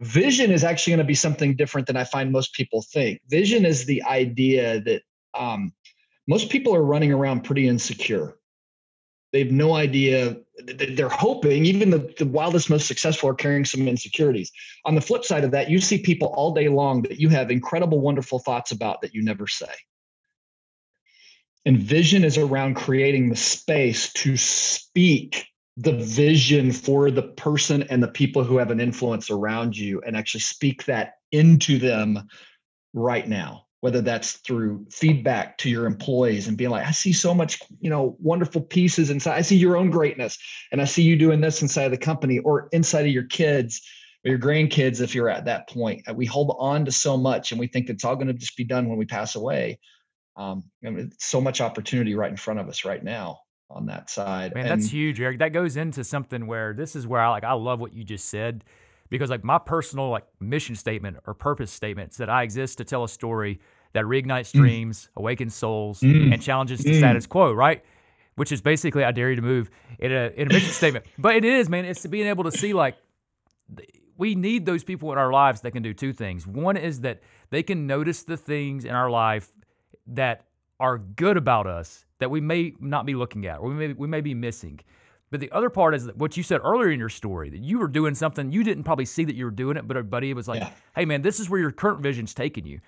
Vision 0.00 0.52
is 0.52 0.62
actually 0.62 0.92
going 0.92 0.98
to 0.98 1.04
be 1.04 1.14
something 1.14 1.56
different 1.56 1.88
than 1.88 1.96
i 1.96 2.04
find 2.04 2.30
most 2.30 2.54
people 2.54 2.84
think. 2.92 3.20
Vision 3.28 3.64
is 3.64 3.86
the 3.86 4.02
idea 4.04 4.80
that 4.82 5.02
um, 5.34 5.72
most 6.28 6.48
people 6.50 6.74
are 6.76 6.84
running 6.84 7.12
around 7.12 7.42
pretty 7.42 7.66
insecure 7.66 8.37
they 9.32 9.40
have 9.40 9.50
no 9.50 9.74
idea. 9.74 10.36
They're 10.64 11.08
hoping 11.08 11.64
even 11.66 11.90
the, 11.90 12.12
the 12.18 12.26
wildest 12.26 12.70
most 12.70 12.86
successful 12.86 13.28
are 13.28 13.34
carrying 13.34 13.64
some 13.64 13.86
insecurities. 13.86 14.50
On 14.84 14.94
the 14.94 15.00
flip 15.00 15.24
side 15.24 15.44
of 15.44 15.50
that 15.50 15.70
you 15.70 15.80
see 15.80 15.98
people 15.98 16.28
all 16.28 16.54
day 16.54 16.68
long 16.68 17.02
that 17.02 17.20
you 17.20 17.28
have 17.28 17.50
incredible 17.50 18.00
wonderful 18.00 18.38
thoughts 18.38 18.70
about 18.70 19.02
that 19.02 19.14
you 19.14 19.22
never 19.22 19.46
say. 19.46 19.72
And 21.66 21.78
vision 21.78 22.24
is 22.24 22.38
around 22.38 22.74
creating 22.74 23.28
the 23.28 23.36
space 23.36 24.12
to 24.14 24.36
speak 24.36 25.46
the 25.76 25.92
vision 25.92 26.72
for 26.72 27.10
the 27.10 27.22
person 27.22 27.84
and 27.84 28.02
the 28.02 28.08
people 28.08 28.42
who 28.42 28.56
have 28.56 28.70
an 28.70 28.80
influence 28.80 29.30
around 29.30 29.76
you 29.76 30.00
and 30.04 30.16
actually 30.16 30.40
speak 30.40 30.84
that 30.86 31.14
into 31.30 31.78
them 31.78 32.26
right 32.94 33.28
now 33.28 33.67
whether 33.80 34.00
that's 34.00 34.32
through 34.38 34.84
feedback 34.90 35.56
to 35.58 35.70
your 35.70 35.86
employees 35.86 36.48
and 36.48 36.56
being 36.56 36.70
like 36.70 36.86
i 36.86 36.90
see 36.90 37.12
so 37.12 37.32
much 37.32 37.60
you 37.80 37.90
know 37.90 38.16
wonderful 38.20 38.60
pieces 38.60 39.10
inside. 39.10 39.36
I 39.36 39.42
see 39.42 39.56
your 39.56 39.76
own 39.76 39.90
greatness 39.90 40.38
and 40.72 40.80
i 40.80 40.84
see 40.84 41.02
you 41.02 41.16
doing 41.16 41.40
this 41.40 41.62
inside 41.62 41.84
of 41.84 41.90
the 41.92 41.98
company 41.98 42.38
or 42.40 42.68
inside 42.72 43.06
of 43.06 43.12
your 43.12 43.24
kids 43.24 43.80
or 44.24 44.30
your 44.30 44.38
grandkids 44.38 45.00
if 45.00 45.14
you're 45.14 45.28
at 45.28 45.44
that 45.44 45.68
point. 45.68 46.02
Uh, 46.08 46.14
we 46.14 46.26
hold 46.26 46.56
on 46.58 46.84
to 46.84 46.92
so 46.92 47.16
much 47.16 47.52
and 47.52 47.60
we 47.60 47.66
think 47.66 47.88
it's 47.88 48.04
all 48.04 48.16
going 48.16 48.26
to 48.26 48.34
just 48.34 48.56
be 48.56 48.64
done 48.64 48.88
when 48.88 48.98
we 48.98 49.04
pass 49.04 49.34
away. 49.34 49.78
Um, 50.36 50.64
I 50.84 50.90
mean, 50.90 51.10
it's 51.12 51.26
so 51.26 51.40
much 51.40 51.60
opportunity 51.60 52.14
right 52.14 52.30
in 52.30 52.36
front 52.36 52.60
of 52.60 52.68
us 52.68 52.84
right 52.84 53.02
now 53.02 53.40
on 53.70 53.86
that 53.86 54.08
side 54.08 54.54
Man, 54.54 54.66
and 54.66 54.80
that's 54.80 54.90
huge, 54.90 55.20
Eric. 55.20 55.40
That 55.40 55.52
goes 55.52 55.76
into 55.76 56.02
something 56.02 56.46
where 56.46 56.72
this 56.72 56.96
is 56.96 57.06
where 57.06 57.20
I 57.20 57.28
like 57.28 57.44
I 57.44 57.52
love 57.52 57.80
what 57.80 57.92
you 57.92 58.04
just 58.04 58.26
said 58.26 58.64
because 59.10 59.30
like 59.30 59.44
my 59.44 59.58
personal 59.58 60.08
like 60.10 60.24
mission 60.40 60.74
statement 60.76 61.16
or 61.26 61.34
purpose 61.34 61.70
statements 61.72 62.16
that 62.18 62.28
I 62.30 62.42
exist 62.42 62.78
to 62.78 62.84
tell 62.84 63.04
a 63.04 63.08
story 63.08 63.60
that 63.92 64.04
reignites 64.04 64.52
dreams, 64.52 65.08
awakens 65.16 65.54
souls, 65.54 66.00
Mm. 66.00 66.32
and 66.32 66.42
challenges 66.42 66.80
the 66.80 66.90
Mm. 66.92 66.98
status 66.98 67.26
quo, 67.26 67.52
right? 67.52 67.82
Which 68.36 68.52
is 68.52 68.60
basically 68.60 69.02
I 69.04 69.12
dare 69.12 69.30
you 69.30 69.36
to 69.36 69.42
move 69.42 69.70
in 69.98 70.12
a 70.12 70.30
in 70.36 70.48
a 70.50 70.52
mission 70.52 70.72
statement. 70.72 71.06
But 71.18 71.36
it 71.36 71.44
is, 71.44 71.68
man, 71.68 71.84
it's 71.84 72.02
to 72.02 72.08
being 72.08 72.26
able 72.26 72.44
to 72.44 72.52
see 72.52 72.72
like 72.72 72.96
we 74.16 74.34
need 74.34 74.66
those 74.66 74.82
people 74.84 75.12
in 75.12 75.18
our 75.18 75.32
lives 75.32 75.60
that 75.62 75.70
can 75.70 75.82
do 75.82 75.94
two 75.94 76.12
things. 76.12 76.46
One 76.46 76.76
is 76.76 77.00
that 77.02 77.20
they 77.50 77.62
can 77.62 77.86
notice 77.86 78.24
the 78.24 78.36
things 78.36 78.84
in 78.84 78.90
our 78.94 79.08
life 79.10 79.48
that 80.08 80.44
are 80.80 80.98
good 80.98 81.36
about 81.36 81.66
us 81.66 82.04
that 82.18 82.30
we 82.30 82.40
may 82.40 82.74
not 82.80 83.06
be 83.06 83.14
looking 83.14 83.46
at 83.46 83.58
or 83.60 83.68
we 83.68 83.74
may, 83.74 83.92
we 83.92 84.08
may 84.08 84.20
be 84.20 84.34
missing. 84.34 84.80
But 85.30 85.40
the 85.40 85.50
other 85.52 85.68
part 85.70 85.94
is 85.94 86.06
that 86.06 86.16
what 86.16 86.36
you 86.36 86.42
said 86.42 86.60
earlier 86.64 86.90
in 86.90 86.98
your 86.98 87.08
story 87.10 87.50
that 87.50 87.60
you 87.60 87.78
were 87.78 87.88
doing 87.88 88.14
something 88.14 88.50
you 88.50 88.64
didn't 88.64 88.84
probably 88.84 89.04
see 89.04 89.24
that 89.24 89.34
you 89.34 89.44
were 89.44 89.50
doing 89.50 89.76
it, 89.76 89.86
but 89.86 89.96
a 89.96 90.02
buddy 90.02 90.32
was 90.34 90.48
like, 90.48 90.60
Yeah. 90.60 90.70
"Hey, 90.94 91.04
man, 91.04 91.22
this 91.22 91.38
is 91.38 91.50
where 91.50 91.60
your 91.60 91.70
current 91.70 92.00
vision's 92.00 92.32
taking 92.34 92.66
you." 92.66 92.80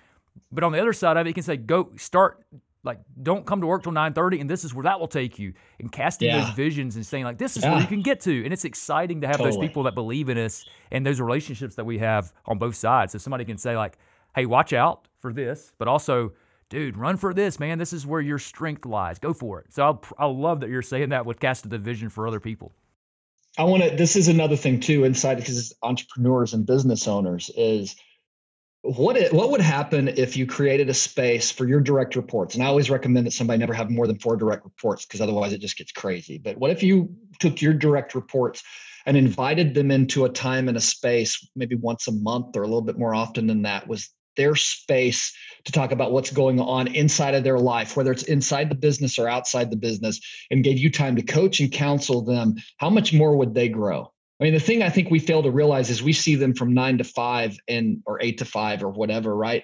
But 0.51 0.63
on 0.63 0.71
the 0.71 0.79
other 0.79 0.93
side 0.93 1.17
of 1.17 1.25
it, 1.25 1.29
you 1.29 1.33
can 1.33 1.43
say, 1.43 1.57
"Go 1.57 1.91
start." 1.97 2.43
Like, 2.83 2.99
don't 3.21 3.45
come 3.45 3.61
to 3.61 3.67
work 3.67 3.83
till 3.83 3.91
nine 3.91 4.13
thirty, 4.13 4.39
and 4.39 4.49
this 4.49 4.63
is 4.63 4.73
where 4.73 4.81
that 4.83 4.99
will 4.99 5.07
take 5.07 5.37
you. 5.37 5.53
And 5.79 5.91
casting 5.91 6.29
Yeah. 6.29 6.39
those 6.45 6.49
visions 6.55 6.95
and 6.95 7.05
saying, 7.05 7.25
like, 7.25 7.37
this 7.37 7.55
is 7.55 7.63
where 7.63 7.79
you 7.79 7.85
can 7.85 8.01
get 8.01 8.21
to. 8.21 8.43
And 8.43 8.51
it's 8.51 8.65
exciting 8.65 9.21
to 9.21 9.27
have 9.27 9.37
those 9.37 9.57
people 9.57 9.83
that 9.83 9.93
believe 9.93 10.29
in 10.29 10.37
us 10.39 10.65
and 10.89 11.05
those 11.05 11.21
relationships 11.21 11.75
that 11.75 11.85
we 11.85 11.99
have 11.99 12.33
on 12.47 12.57
both 12.57 12.73
sides. 12.75 13.11
So 13.11 13.19
somebody 13.19 13.45
can 13.45 13.59
say, 13.59 13.77
like, 13.77 13.99
hey, 14.35 14.47
watch 14.47 14.73
out 14.73 15.07
for 15.19 15.31
this, 15.31 15.73
but 15.77 15.87
also, 15.87 16.31
dude, 16.71 16.97
run 16.97 17.17
for 17.17 17.33
this, 17.33 17.59
man. 17.59 17.77
This 17.77 17.93
is 17.93 18.07
where 18.07 18.21
your 18.21 18.39
strength 18.39 18.85
lies. 18.85 19.19
Go 19.19 19.33
for 19.33 19.59
it. 19.59 19.71
So 19.71 19.83
I'll, 19.83 20.03
I 20.17 20.25
love 20.25 20.61
that 20.61 20.69
you're 20.69 20.81
saying 20.81 21.09
that 21.09 21.27
with 21.27 21.39
casting 21.39 21.69
the 21.69 21.77
vision 21.77 22.09
for 22.09 22.27
other 22.27 22.39
people. 22.39 22.71
I 23.59 23.65
want 23.65 23.83
to. 23.83 23.89
This 23.95 24.15
is 24.15 24.29
another 24.29 24.55
thing 24.55 24.79
too 24.79 25.03
inside 25.03 25.35
because 25.35 25.73
entrepreneurs 25.83 26.53
and 26.53 26.65
business 26.65 27.07
owners 27.07 27.51
is 27.55 27.95
what 28.83 29.17
it, 29.17 29.33
what 29.33 29.51
would 29.51 29.61
happen 29.61 30.07
if 30.07 30.35
you 30.35 30.47
created 30.47 30.89
a 30.89 30.93
space 30.93 31.51
for 31.51 31.67
your 31.67 31.81
direct 31.81 32.15
reports? 32.15 32.55
And 32.55 32.63
I 32.63 32.67
always 32.67 32.89
recommend 32.89 33.27
that 33.27 33.33
somebody 33.33 33.59
never 33.59 33.73
have 33.73 33.91
more 33.91 34.07
than 34.07 34.17
four 34.19 34.37
direct 34.37 34.63
reports 34.63 35.05
because 35.05 35.21
otherwise 35.21 35.51
it 35.51 35.59
just 35.59 35.77
gets 35.77 35.91
crazy. 35.91 36.37
But 36.37 36.57
what 36.57 36.71
if 36.71 36.81
you 36.81 37.13
took 37.39 37.61
your 37.61 37.73
direct 37.73 38.15
reports 38.15 38.63
and 39.05 39.17
invited 39.17 39.73
them 39.73 39.91
into 39.91 40.23
a 40.25 40.29
time 40.29 40.69
and 40.69 40.77
a 40.77 40.81
space, 40.81 41.47
maybe 41.55 41.75
once 41.75 42.07
a 42.07 42.11
month 42.11 42.55
or 42.55 42.63
a 42.63 42.67
little 42.67 42.81
bit 42.81 42.97
more 42.97 43.13
often 43.13 43.47
than 43.47 43.63
that, 43.63 43.87
was 43.87 44.09
their 44.35 44.55
space 44.55 45.33
to 45.65 45.71
talk 45.71 45.91
about 45.91 46.11
what's 46.11 46.31
going 46.31 46.59
on 46.59 46.87
inside 46.87 47.35
of 47.35 47.43
their 47.43 47.59
life, 47.59 47.95
whether 47.95 48.11
it's 48.11 48.23
inside 48.23 48.69
the 48.69 48.75
business 48.75 49.19
or 49.19 49.27
outside 49.27 49.69
the 49.69 49.77
business, 49.77 50.19
and 50.49 50.63
gave 50.63 50.77
you 50.77 50.89
time 50.89 51.15
to 51.15 51.21
coach 51.21 51.59
and 51.59 51.71
counsel 51.71 52.23
them, 52.23 52.55
how 52.77 52.89
much 52.89 53.13
more 53.13 53.35
would 53.35 53.53
they 53.53 53.69
grow? 53.69 54.11
I 54.39 54.45
mean, 54.45 54.53
the 54.53 54.59
thing 54.59 54.81
I 54.81 54.89
think 54.89 55.11
we 55.11 55.19
fail 55.19 55.43
to 55.43 55.51
realize 55.51 55.91
is 55.91 56.01
we 56.01 56.13
see 56.13 56.33
them 56.33 56.55
from 56.55 56.73
nine 56.73 56.97
to 56.97 57.03
five 57.03 57.55
and 57.67 58.01
or 58.07 58.19
eight 58.23 58.39
to 58.39 58.45
five 58.45 58.83
or 58.83 58.89
whatever, 58.89 59.35
right? 59.35 59.63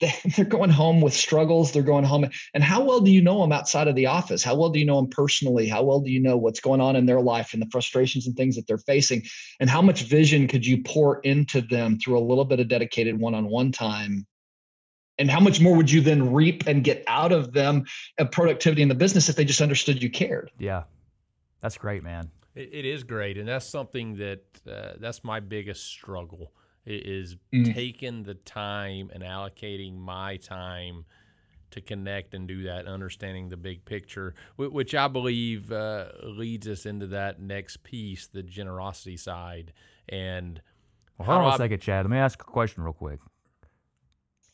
They- 0.00 0.12
They're 0.36 0.44
going 0.44 0.70
home 0.70 1.00
with 1.00 1.14
struggles. 1.14 1.72
They're 1.72 1.82
going 1.82 2.04
home. 2.04 2.28
And 2.54 2.62
how 2.62 2.84
well 2.84 3.00
do 3.00 3.10
you 3.10 3.22
know 3.22 3.40
them 3.40 3.52
outside 3.52 3.88
of 3.88 3.94
the 3.94 4.06
office? 4.06 4.42
How 4.42 4.54
well 4.54 4.70
do 4.70 4.78
you 4.78 4.84
know 4.84 4.96
them 4.96 5.08
personally? 5.08 5.68
How 5.68 5.82
well 5.82 6.00
do 6.00 6.10
you 6.10 6.20
know 6.20 6.36
what's 6.36 6.60
going 6.60 6.80
on 6.80 6.96
in 6.96 7.06
their 7.06 7.20
life 7.20 7.52
and 7.52 7.62
the 7.62 7.68
frustrations 7.70 8.26
and 8.26 8.36
things 8.36 8.56
that 8.56 8.66
they're 8.66 8.78
facing? 8.78 9.22
And 9.60 9.70
how 9.70 9.82
much 9.82 10.02
vision 10.02 10.48
could 10.48 10.66
you 10.66 10.82
pour 10.82 11.20
into 11.20 11.60
them 11.60 11.98
through 11.98 12.18
a 12.18 12.20
little 12.20 12.44
bit 12.44 12.60
of 12.60 12.68
dedicated 12.68 13.18
one 13.18 13.34
on 13.34 13.48
one 13.48 13.72
time? 13.72 14.26
And 15.18 15.30
how 15.30 15.40
much 15.40 15.60
more 15.62 15.74
would 15.74 15.90
you 15.90 16.02
then 16.02 16.32
reap 16.32 16.66
and 16.66 16.84
get 16.84 17.02
out 17.06 17.32
of 17.32 17.54
them 17.54 17.84
of 18.18 18.30
productivity 18.30 18.82
in 18.82 18.88
the 18.88 18.94
business 18.94 19.30
if 19.30 19.36
they 19.36 19.46
just 19.46 19.62
understood 19.62 20.02
you 20.02 20.10
cared? 20.10 20.50
Yeah. 20.58 20.82
That's 21.62 21.78
great, 21.78 22.02
man. 22.02 22.30
It, 22.54 22.68
it 22.72 22.84
is 22.84 23.02
great, 23.02 23.38
and 23.38 23.48
that's 23.48 23.66
something 23.66 24.16
that 24.16 24.42
uh, 24.70 24.92
that's 24.98 25.24
my 25.24 25.40
biggest 25.40 25.84
struggle 25.84 26.52
i- 26.86 26.90
is 27.04 27.36
Mm. 27.54 27.74
taking 27.74 28.22
the 28.22 28.34
time 28.34 29.10
and 29.12 29.22
allocating 29.22 29.96
my 29.96 30.36
time 30.36 31.04
to 31.72 31.80
connect 31.80 32.32
and 32.34 32.46
do 32.46 32.62
that, 32.62 32.86
understanding 32.86 33.48
the 33.48 33.56
big 33.56 33.84
picture, 33.84 34.34
which 34.56 34.94
I 34.94 35.08
believe 35.08 35.70
uh, 35.72 36.06
leads 36.22 36.68
us 36.68 36.86
into 36.86 37.08
that 37.08 37.40
next 37.40 37.82
piece, 37.82 38.28
the 38.28 38.42
generosity 38.42 39.16
side, 39.16 39.72
and 40.08 40.60
Well, 41.18 41.26
hold 41.26 41.38
on 41.38 41.44
a 41.44 41.54
I- 41.54 41.56
second, 41.56 41.80
Chad. 41.80 42.04
Let 42.04 42.10
me 42.10 42.18
ask 42.18 42.40
a 42.40 42.44
question 42.44 42.82
real 42.84 42.92
quick. 42.92 43.18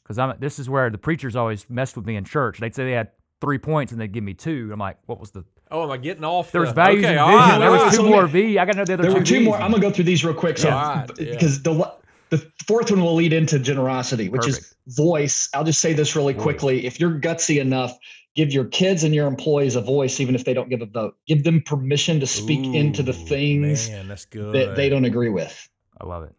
Because 0.03 0.19
I'm 0.19 0.35
this 0.41 0.59
is 0.59 0.69
where 0.69 0.91
the 0.91 0.99
preachers 0.99 1.37
always 1.37 1.69
messed 1.71 1.97
with 1.97 2.07
me 2.07 2.17
in 2.17 2.25
church. 2.25 2.59
They'd 2.59 2.75
say 2.75 2.85
they 2.85 2.93
had 2.93 3.11
three 3.41 3.59
points 3.59 3.93
and 3.93 4.01
they'd 4.01 4.11
give 4.13 4.25
me 4.25 4.35
two. 4.35 4.71
I'm 4.73 4.81
like, 4.81 4.99
what 5.07 5.21
was 5.21 5.31
the 5.31 5.45
oh, 5.71 5.85
am 5.85 5.91
I 5.91 5.97
getting 5.99 6.25
off? 6.25 6.51
there 6.51 6.61
was 6.61 6.71
the, 6.71 6.75
values 6.75 7.05
okay, 7.05 7.17
and 7.17 7.27
vision. 7.27 7.39
right, 7.39 7.59
there 7.59 7.69
all 7.69 7.75
was 7.75 7.83
right. 7.83 7.91
two 7.93 7.97
so 7.99 8.03
more 8.09 8.27
me- 8.27 8.33
V. 8.33 8.59
I 8.59 8.65
got 8.65 8.73
to 8.73 8.79
know 8.79 8.85
the 8.85 8.95
other 8.95 9.03
There 9.05 9.13
two 9.13 9.19
were 9.19 9.25
two 9.25 9.35
Vs. 9.37 9.45
more. 9.47 9.57
I'm 9.61 9.71
gonna 9.71 9.81
go 9.83 9.91
through 9.91 10.05
these 10.05 10.25
real 10.25 10.35
quick. 10.35 10.59
So, 10.59 10.69
Yeah. 10.69 10.77
All 10.77 10.95
right, 10.97 11.11
yeah. 11.21 11.31
because 11.33 11.63
the 11.63 11.95
the 12.33 12.51
fourth 12.67 12.91
one 12.91 13.03
will 13.03 13.15
lead 13.15 13.35
into 13.35 13.59
generosity, 13.59 14.31
which 14.31 14.49
is 14.49 14.75
voice. 14.87 15.51
I'll 15.53 15.65
just 15.65 15.81
say 15.81 15.93
this 15.93 16.17
really 16.17 16.33
Voice. 16.33 16.43
quickly. 16.43 16.87
If 16.87 16.99
you're 16.99 17.11
gutsy 17.21 17.61
enough, 17.61 17.93
give 18.35 18.51
your 18.55 18.65
kids 18.65 19.05
and 19.05 19.15
your 19.15 19.27
employees 19.27 19.77
a 19.77 19.83
voice, 19.83 20.19
even 20.19 20.35
if 20.35 20.47
they 20.47 20.55
don't 20.55 20.71
give 20.71 20.81
a 20.81 20.87
vote. 20.87 21.15
Give 21.27 21.45
them 21.45 21.61
permission 21.61 22.21
to 22.21 22.27
speak 22.27 22.75
into 22.75 23.03
the 23.03 23.13
things 23.13 23.91
Man, 23.91 24.09
that 24.09 24.73
they 24.75 24.89
don't 24.89 25.05
agree 25.05 25.29
with. 25.29 25.69
I 26.01 26.07
love 26.07 26.25
it. 26.25 26.35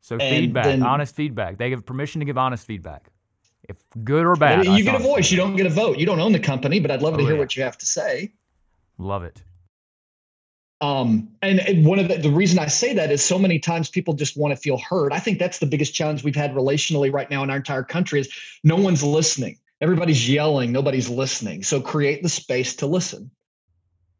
So 0.00 0.16
And 0.16 0.22
feedback, 0.44 0.64
then- 0.64 0.82
honest 0.82 1.14
feedback. 1.14 1.58
They 1.58 1.68
give 1.68 1.84
permission 1.84 2.20
to 2.20 2.24
give 2.24 2.38
honest 2.38 2.66
feedback, 2.66 3.10
if 3.68 3.76
good 4.02 4.24
or 4.24 4.34
bad. 4.34 4.64
you 4.64 4.70
that's 4.72 4.82
get 4.84 4.94
a 4.94 4.98
voice. 4.98 5.30
You 5.30 5.36
don't 5.36 5.56
get 5.56 5.66
a 5.66 5.70
vote. 5.70 5.98
You 5.98 6.06
don't 6.06 6.20
own 6.20 6.32
the 6.32 6.38
company, 6.40 6.80
but 6.80 6.90
I'd 6.90 7.02
love 7.02 7.18
to 7.18 7.20
Oh, 7.22 7.26
hear 7.26 7.34
yeah. 7.34 7.40
what 7.40 7.54
you 7.54 7.62
have 7.62 7.76
to 7.78 7.86
say. 7.86 8.32
Love 8.96 9.24
it. 9.24 9.42
Um, 10.84 11.28
and, 11.40 11.60
and 11.60 11.86
one 11.86 11.98
of 11.98 12.08
the, 12.08 12.18
the 12.18 12.30
reason 12.30 12.58
I 12.58 12.66
say 12.66 12.92
that 12.92 13.10
is 13.10 13.24
so 13.24 13.38
many 13.38 13.58
times 13.58 13.88
people 13.88 14.12
just 14.12 14.36
want 14.36 14.52
to 14.52 14.56
feel 14.56 14.76
heard. 14.78 15.12
I 15.12 15.18
think 15.18 15.38
that's 15.38 15.58
the 15.58 15.66
biggest 15.66 15.94
challenge 15.94 16.22
we've 16.22 16.36
had 16.36 16.52
relationally 16.52 17.12
right 17.12 17.30
now 17.30 17.42
in 17.42 17.48
our 17.48 17.56
entire 17.56 17.82
country 17.82 18.20
is 18.20 18.28
no 18.64 18.76
one's 18.76 19.02
listening. 19.02 19.58
Everybody's 19.80 20.28
yelling, 20.28 20.72
nobody's 20.72 21.08
listening. 21.08 21.62
So 21.62 21.80
create 21.80 22.22
the 22.22 22.28
space 22.28 22.76
to 22.76 22.86
listen. 22.86 23.30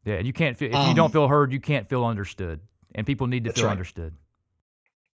Yeah, 0.05 0.15
and 0.15 0.25
you 0.25 0.33
can't 0.33 0.57
feel 0.57 0.69
if 0.69 0.75
um, 0.75 0.89
you 0.89 0.95
don't 0.95 1.11
feel 1.11 1.27
heard, 1.27 1.53
you 1.53 1.59
can't 1.59 1.87
feel 1.87 2.03
understood, 2.03 2.59
and 2.95 3.05
people 3.05 3.27
need 3.27 3.43
to 3.45 3.53
feel 3.53 3.65
right. 3.65 3.71
understood. 3.71 4.13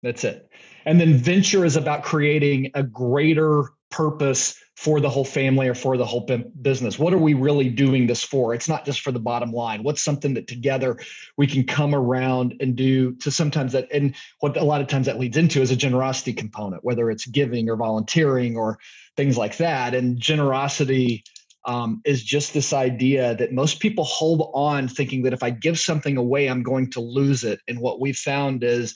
That's 0.03 0.25
it. 0.25 0.49
And 0.85 1.01
then 1.01 1.15
venture 1.15 1.65
is 1.65 1.77
about 1.77 2.03
creating 2.03 2.71
a 2.75 2.83
greater 2.83 3.65
purpose 3.91 4.59
for 4.81 4.99
the 4.99 5.11
whole 5.11 5.27
family 5.27 5.69
or 5.69 5.75
for 5.75 5.99
the 5.99 6.07
whole 6.07 6.27
business. 6.63 6.99
What 6.99 7.13
are 7.13 7.19
we 7.19 7.35
really 7.35 7.69
doing 7.69 8.07
this 8.07 8.23
for? 8.23 8.55
It's 8.55 8.67
not 8.67 8.87
just 8.87 9.03
for 9.03 9.13
the 9.13 9.21
bottom 9.21 9.53
line. 9.53 9.83
What's 9.83 10.01
something 10.01 10.33
that 10.33 10.47
together 10.47 10.97
we 11.37 11.47
can 11.47 11.65
come 11.65 11.95
around 11.95 12.55
and 12.61 12.75
do 12.75 13.13
to 13.17 13.31
sometimes 13.31 13.73
that 13.73 13.89
and 13.93 14.15
what 14.39 14.57
a 14.57 14.65
lot 14.65 14.81
of 14.81 14.87
times 14.87 15.05
that 15.05 15.21
leads 15.21 15.37
into 15.37 15.61
is 15.61 15.71
a 15.71 15.77
generosity 15.77 16.33
component, 16.33 16.83
whether 16.83 17.11
it's 17.11 17.27
giving 17.27 17.69
or 17.69 17.77
volunteering 17.77 18.57
or 18.57 18.79
things 19.19 19.37
like 19.37 19.59
that. 19.59 19.95
And 19.95 20.19
generosity 20.19 21.25
um, 21.67 22.01
is 22.07 22.25
just 22.25 22.55
this 22.55 22.73
idea 22.73 23.35
that 23.35 23.53
most 23.53 23.81
people 23.81 24.05
hold 24.05 24.51
on 24.55 24.89
thinking 24.89 25.25
that 25.25 25.35
if 25.35 25.43
I 25.43 25.51
give 25.51 25.79
something 25.79 26.17
away, 26.17 26.49
I'm 26.49 26.63
going 26.63 26.91
to 26.93 27.01
lose 27.01 27.45
it. 27.45 27.61
And 27.69 27.81
what 27.81 28.01
we've 28.01 28.17
found 28.17 28.65
is 28.65 28.95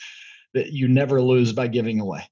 that 0.55 0.72
you 0.72 0.89
never 0.89 1.20
lose 1.20 1.53
by 1.53 1.66
giving 1.66 2.01
away. 2.01 2.26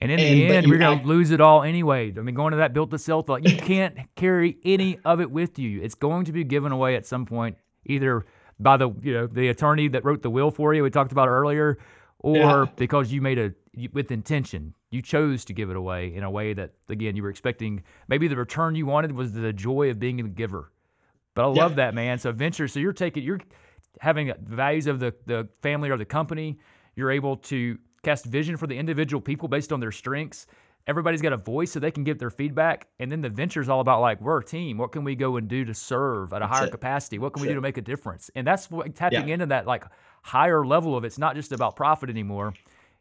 And 0.00 0.10
in 0.10 0.20
and, 0.20 0.28
the 0.28 0.46
end, 0.48 0.66
we're 0.68 0.78
going 0.78 1.00
to 1.00 1.06
lose 1.06 1.30
it 1.30 1.40
all 1.40 1.62
anyway. 1.62 2.12
I 2.16 2.20
mean, 2.20 2.34
going 2.34 2.50
to 2.50 2.58
that 2.58 2.74
built 2.74 2.90
to 2.90 2.98
sell 2.98 3.22
thought, 3.22 3.48
you 3.48 3.56
can't 3.56 3.96
carry 4.14 4.58
any 4.62 4.98
of 5.04 5.20
it 5.20 5.30
with 5.30 5.58
you. 5.58 5.80
It's 5.80 5.94
going 5.94 6.26
to 6.26 6.32
be 6.32 6.44
given 6.44 6.70
away 6.70 6.96
at 6.96 7.06
some 7.06 7.24
point, 7.24 7.56
either 7.86 8.26
by 8.58 8.76
the 8.76 8.90
you 9.02 9.12
know 9.12 9.26
the 9.26 9.48
attorney 9.48 9.88
that 9.88 10.04
wrote 10.04 10.22
the 10.22 10.30
will 10.30 10.50
for 10.50 10.72
you 10.74 10.82
we 10.82 10.90
talked 10.90 11.12
about 11.12 11.28
earlier, 11.28 11.78
or 12.18 12.36
yeah. 12.36 12.64
because 12.76 13.12
you 13.12 13.20
made 13.20 13.38
a 13.38 13.52
with 13.92 14.10
intention. 14.10 14.74
You 14.90 15.02
chose 15.02 15.44
to 15.46 15.52
give 15.52 15.70
it 15.70 15.76
away 15.76 16.14
in 16.14 16.22
a 16.24 16.30
way 16.30 16.54
that 16.54 16.72
again 16.88 17.16
you 17.16 17.22
were 17.22 17.30
expecting. 17.30 17.82
Maybe 18.08 18.28
the 18.28 18.36
return 18.36 18.74
you 18.74 18.86
wanted 18.86 19.12
was 19.12 19.32
the 19.32 19.52
joy 19.52 19.90
of 19.90 19.98
being 19.98 20.20
a 20.20 20.24
giver. 20.24 20.72
But 21.34 21.44
I 21.44 21.48
love 21.48 21.72
yeah. 21.72 21.76
that 21.76 21.94
man. 21.94 22.18
So 22.18 22.32
venture. 22.32 22.68
So 22.68 22.80
you're 22.80 22.92
taking 22.92 23.22
you're 23.22 23.40
having 24.00 24.28
the 24.28 24.36
values 24.56 24.86
of 24.86 25.00
the 25.00 25.14
the 25.26 25.48
family 25.62 25.90
or 25.90 25.96
the 25.96 26.04
company. 26.04 26.58
You're 26.94 27.10
able 27.10 27.36
to 27.36 27.78
cast 28.06 28.24
vision 28.24 28.56
for 28.56 28.66
the 28.66 28.78
individual 28.78 29.20
people 29.20 29.48
based 29.48 29.72
on 29.72 29.80
their 29.80 29.92
strengths. 29.92 30.46
Everybody's 30.86 31.20
got 31.20 31.32
a 31.32 31.36
voice 31.36 31.72
so 31.72 31.80
they 31.80 31.90
can 31.90 32.04
give 32.04 32.20
their 32.20 32.30
feedback. 32.30 32.86
And 33.00 33.10
then 33.10 33.20
the 33.20 33.28
venture 33.28 33.60
is 33.60 33.68
all 33.68 33.80
about 33.80 34.00
like, 34.00 34.20
we're 34.20 34.38
a 34.38 34.44
team. 34.44 34.78
What 34.78 34.92
can 34.92 35.02
we 35.02 35.16
go 35.16 35.36
and 35.36 35.48
do 35.48 35.64
to 35.64 35.74
serve 35.74 36.32
at 36.32 36.40
a 36.40 36.46
higher 36.46 36.68
capacity? 36.68 37.18
What 37.18 37.32
can 37.32 37.42
we 37.42 37.48
do 37.48 37.56
to 37.56 37.60
make 37.60 37.76
a 37.76 37.82
difference? 37.82 38.30
And 38.36 38.46
that's 38.46 38.70
what 38.70 38.94
tapping 38.94 39.26
yeah. 39.26 39.34
into 39.34 39.46
that 39.46 39.66
like 39.66 39.84
higher 40.22 40.64
level 40.64 40.96
of 40.96 41.04
it's 41.04 41.18
not 41.18 41.34
just 41.34 41.50
about 41.50 41.74
profit 41.74 42.08
anymore. 42.08 42.54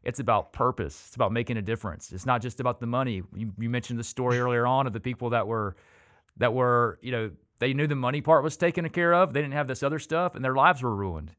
It's 0.03 0.19
about 0.19 0.51
purpose. 0.51 1.03
It's 1.07 1.15
about 1.15 1.31
making 1.31 1.57
a 1.57 1.61
difference. 1.61 2.11
It's 2.11 2.25
not 2.25 2.41
just 2.41 2.59
about 2.59 2.79
the 2.79 2.87
money. 2.87 3.21
You, 3.35 3.51
you 3.59 3.69
mentioned 3.69 3.99
the 3.99 4.03
story 4.03 4.39
earlier 4.39 4.65
on 4.65 4.87
of 4.87 4.93
the 4.93 4.99
people 4.99 5.29
that 5.31 5.45
were 5.45 5.75
that 6.37 6.53
were, 6.53 6.97
you 7.03 7.11
know, 7.11 7.31
they 7.59 7.73
knew 7.73 7.85
the 7.85 7.95
money 7.95 8.21
part 8.21 8.43
was 8.43 8.57
taken 8.57 8.89
care 8.89 9.13
of. 9.13 9.33
They 9.33 9.41
didn't 9.41 9.53
have 9.53 9.67
this 9.67 9.83
other 9.83 9.99
stuff 9.99 10.35
and 10.35 10.43
their 10.43 10.55
lives 10.55 10.81
were 10.81 10.95
ruined. 10.95 11.31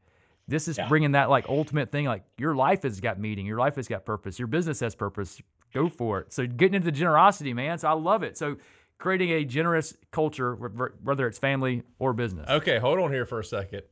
This 0.49 0.69
is 0.69 0.79
yeah. 0.79 0.89
bringing 0.89 1.13
that 1.13 1.29
like 1.29 1.49
ultimate 1.49 1.91
thing. 1.91 2.07
Like 2.07 2.25
your 2.39 2.55
life 2.55 2.83
has 2.83 3.01
got 3.01 3.19
meaning. 3.19 3.47
Your 3.47 3.59
life 3.59 3.77
has 3.77 3.89
got 3.89 4.05
purpose. 4.05 4.39
Your 4.39 4.49
business 4.49 4.81
has 4.81 4.95
purpose. 4.95 5.41
Go 5.75 5.89
for 5.89 6.21
it. 6.21 6.33
So 6.33 6.47
getting 6.47 6.75
into 6.75 6.87
the 6.87 6.93
generosity, 6.93 7.53
man. 7.53 7.79
So 7.79 7.89
I 7.89 7.93
love 7.93 8.23
it. 8.23 8.39
So 8.39 8.57
creating 8.99 9.31
a 9.31 9.45
generous 9.45 9.97
culture, 10.11 10.55
whether 10.55 11.27
it's 11.27 11.39
family 11.39 11.83
or 11.99 12.13
business. 12.13 12.49
Okay, 12.49 12.79
hold 12.79 12.99
on 12.99 13.13
here 13.13 13.27
for 13.27 13.41
a 13.41 13.45
second. 13.45 13.83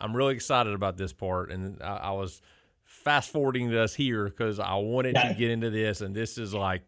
I'm 0.00 0.14
really 0.16 0.34
excited 0.34 0.74
about 0.74 0.96
this 0.96 1.12
part, 1.12 1.52
and 1.52 1.80
I, 1.80 1.96
I 1.96 2.10
was 2.10 2.42
fast 2.84 3.30
forwarding 3.30 3.70
to 3.70 3.80
us 3.80 3.94
here 3.94 4.24
because 4.24 4.58
I 4.58 4.74
wanted 4.74 5.14
yeah. 5.14 5.28
to 5.28 5.34
get 5.34 5.50
into 5.50 5.70
this, 5.70 6.00
and 6.00 6.14
this 6.14 6.38
is 6.38 6.52
like. 6.52 6.82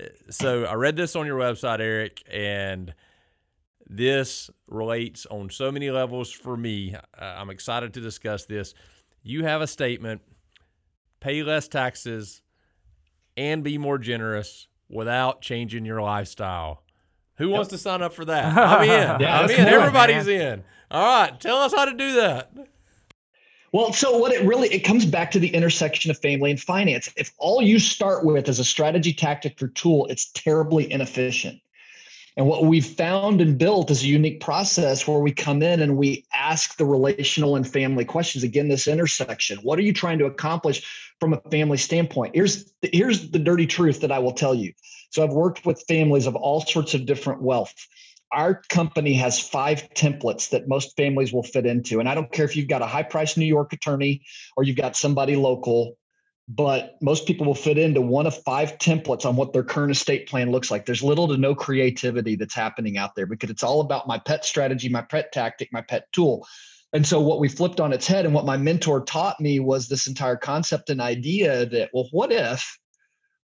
Eh, 0.00 0.08
so 0.30 0.64
I 0.64 0.74
read 0.74 0.96
this 0.96 1.16
on 1.16 1.26
your 1.26 1.38
website, 1.38 1.80
Eric, 1.80 2.22
and 2.30 2.94
this 3.88 4.50
relates 4.66 5.26
on 5.26 5.50
so 5.50 5.70
many 5.70 5.90
levels 5.90 6.30
for 6.30 6.56
me. 6.56 6.94
Uh, 6.94 7.00
I'm 7.20 7.50
excited 7.50 7.94
to 7.94 8.00
discuss 8.00 8.44
this. 8.44 8.74
You 9.22 9.44
have 9.44 9.60
a 9.60 9.66
statement 9.66 10.22
pay 11.20 11.42
less 11.42 11.68
taxes 11.68 12.42
and 13.36 13.62
be 13.64 13.78
more 13.78 13.98
generous 13.98 14.68
without 14.88 15.40
changing 15.40 15.84
your 15.84 16.00
lifestyle. 16.02 16.82
Who 17.38 17.50
wants 17.50 17.70
to 17.70 17.78
sign 17.78 18.02
up 18.02 18.14
for 18.14 18.24
that? 18.24 18.44
I'm 18.56 18.82
in. 18.82 19.20
yeah, 19.20 19.40
I'm 19.40 19.50
in. 19.50 19.56
Cool, 19.56 19.66
Everybody's 19.66 20.26
man. 20.26 20.40
in. 20.40 20.64
All 20.90 21.22
right. 21.22 21.40
Tell 21.40 21.58
us 21.58 21.74
how 21.74 21.84
to 21.84 21.92
do 21.92 22.14
that. 22.14 22.52
Well, 23.72 23.92
so 23.92 24.16
what 24.16 24.32
it 24.32 24.42
really 24.46 24.68
it 24.68 24.80
comes 24.80 25.04
back 25.04 25.30
to 25.32 25.38
the 25.38 25.48
intersection 25.48 26.10
of 26.10 26.18
family 26.18 26.50
and 26.50 26.60
finance. 26.60 27.12
If 27.16 27.32
all 27.38 27.60
you 27.60 27.78
start 27.78 28.24
with 28.24 28.48
is 28.48 28.58
a 28.58 28.64
strategy, 28.64 29.12
tactic, 29.12 29.60
or 29.60 29.68
tool, 29.68 30.06
it's 30.06 30.30
terribly 30.32 30.90
inefficient. 30.90 31.60
And 32.36 32.46
what 32.46 32.64
we've 32.64 32.86
found 32.86 33.40
and 33.40 33.56
built 33.56 33.90
is 33.90 34.02
a 34.02 34.06
unique 34.06 34.40
process 34.40 35.08
where 35.08 35.20
we 35.20 35.32
come 35.32 35.62
in 35.62 35.80
and 35.80 35.96
we 35.96 36.26
ask 36.34 36.76
the 36.76 36.84
relational 36.84 37.56
and 37.56 37.66
family 37.66 38.04
questions. 38.04 38.44
Again, 38.44 38.68
this 38.68 38.86
intersection. 38.86 39.58
What 39.62 39.78
are 39.78 39.82
you 39.82 39.94
trying 39.94 40.18
to 40.18 40.26
accomplish 40.26 40.86
from 41.18 41.32
a 41.32 41.40
family 41.50 41.78
standpoint? 41.78 42.34
Here's 42.34 42.70
the, 42.82 42.90
here's 42.92 43.30
the 43.30 43.38
dirty 43.38 43.66
truth 43.66 44.02
that 44.02 44.12
I 44.12 44.18
will 44.18 44.34
tell 44.34 44.54
you. 44.54 44.74
So 45.10 45.24
I've 45.24 45.32
worked 45.32 45.64
with 45.64 45.82
families 45.88 46.26
of 46.26 46.36
all 46.36 46.60
sorts 46.60 46.92
of 46.92 47.06
different 47.06 47.40
wealth. 47.40 47.74
Our 48.32 48.60
company 48.68 49.14
has 49.14 49.40
five 49.40 49.88
templates 49.94 50.50
that 50.50 50.68
most 50.68 50.94
families 50.94 51.32
will 51.32 51.44
fit 51.44 51.64
into. 51.64 52.00
And 52.00 52.08
I 52.08 52.14
don't 52.14 52.30
care 52.30 52.44
if 52.44 52.54
you've 52.54 52.68
got 52.68 52.82
a 52.82 52.86
high 52.86 53.04
priced 53.04 53.38
New 53.38 53.46
York 53.46 53.72
attorney 53.72 54.22
or 54.58 54.64
you've 54.64 54.76
got 54.76 54.94
somebody 54.94 55.36
local 55.36 55.96
but 56.48 56.96
most 57.02 57.26
people 57.26 57.46
will 57.46 57.54
fit 57.54 57.76
into 57.78 58.00
one 58.00 58.26
of 58.26 58.42
five 58.44 58.78
templates 58.78 59.24
on 59.24 59.34
what 59.34 59.52
their 59.52 59.64
current 59.64 59.90
estate 59.90 60.28
plan 60.28 60.52
looks 60.52 60.70
like. 60.70 60.86
There's 60.86 61.02
little 61.02 61.26
to 61.28 61.36
no 61.36 61.54
creativity 61.54 62.36
that's 62.36 62.54
happening 62.54 62.96
out 62.96 63.16
there 63.16 63.26
because 63.26 63.50
it's 63.50 63.64
all 63.64 63.80
about 63.80 64.06
my 64.06 64.18
pet 64.18 64.44
strategy, 64.44 64.88
my 64.88 65.02
pet 65.02 65.32
tactic, 65.32 65.72
my 65.72 65.82
pet 65.82 66.06
tool. 66.12 66.46
And 66.92 67.04
so, 67.06 67.20
what 67.20 67.40
we 67.40 67.48
flipped 67.48 67.80
on 67.80 67.92
its 67.92 68.06
head 68.06 68.24
and 68.24 68.34
what 68.34 68.46
my 68.46 68.56
mentor 68.56 69.04
taught 69.04 69.40
me 69.40 69.58
was 69.58 69.88
this 69.88 70.06
entire 70.06 70.36
concept 70.36 70.88
and 70.88 71.00
idea 71.00 71.66
that, 71.66 71.90
well, 71.92 72.08
what 72.12 72.30
if 72.30 72.78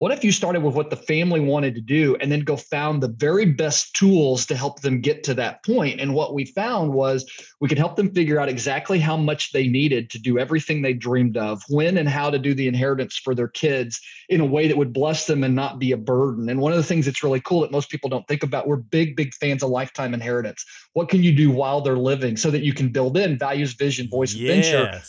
what 0.01 0.11
if 0.11 0.25
you 0.25 0.33
started 0.33 0.63
with 0.63 0.75
what 0.75 0.91
the 0.91 0.97
family 0.97 1.41
wanted 1.41 1.75
to 1.77 1.81
do 1.81 2.17
and 2.17 2.31
then 2.31 2.41
go 2.41 2.57
found 2.57 3.03
the 3.03 3.09
very 3.09 3.47
best 3.47 3.95
tools 3.95 4.45
to 4.47 4.57
help 4.57 4.81
them 4.81 5.01
get 5.01 5.23
to 5.25 5.35
that 5.35 5.65
point? 5.65 6.01
And 6.01 6.15
what 6.15 6.35
we 6.35 6.47
found 6.47 6.93
was 6.93 7.25
we 7.61 7.69
could 7.69 7.79
help 7.79 7.95
them 7.95 8.13
figure 8.13 8.41
out 8.41 8.49
exactly 8.49 8.99
how 8.99 9.17
much 9.17 9.53
they 9.53 9.69
needed 9.69 10.11
to 10.11 10.19
do 10.19 10.39
everything 10.39 10.83
they 10.83 10.95
dreamed 10.95 11.37
of, 11.37 11.63
when 11.69 11.97
and 11.97 12.09
how 12.09 12.29
to 12.29 12.39
do 12.39 12.55
the 12.55 12.67
inheritance 12.67 13.17
for 13.17 13.35
their 13.35 13.49
kids 13.49 14.01
in 14.29 14.41
a 14.41 14.45
way 14.45 14.67
that 14.67 14.77
would 14.77 14.93
bless 14.93 15.27
them 15.27 15.45
and 15.45 15.55
not 15.55 15.79
be 15.79 15.93
a 15.93 15.97
burden. 15.97 16.49
And 16.49 16.61
one 16.61 16.73
of 16.73 16.79
the 16.79 16.85
things 16.85 17.07
that's 17.07 17.23
really 17.23 17.41
cool 17.41 17.61
that 17.61 17.71
most 17.71 17.89
people 17.89 18.11
don't 18.11 18.27
think 18.27 18.43
about, 18.43 18.67
we're 18.67 18.77
big, 18.77 19.15
big 19.15 19.33
fans 19.35 19.63
of 19.63 19.71
lifetime 19.71 20.13
inheritance. 20.13 20.65
What 20.95 21.09
can 21.09 21.23
you 21.23 21.33
do 21.33 21.51
while 21.53 21.81
they're 21.81 21.97
living 21.97 22.37
so 22.37 22.51
that 22.51 22.65
you 22.65 22.75
can 22.75 22.89
build 22.89 23.17
in 23.17 23.39
values, 23.39 23.75
vision, 23.75 24.09
voice, 24.11 24.35
yes. 24.35 24.67
adventure 24.67 25.01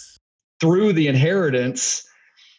through 0.61 0.93
the 0.93 1.07
inheritance? 1.07 2.07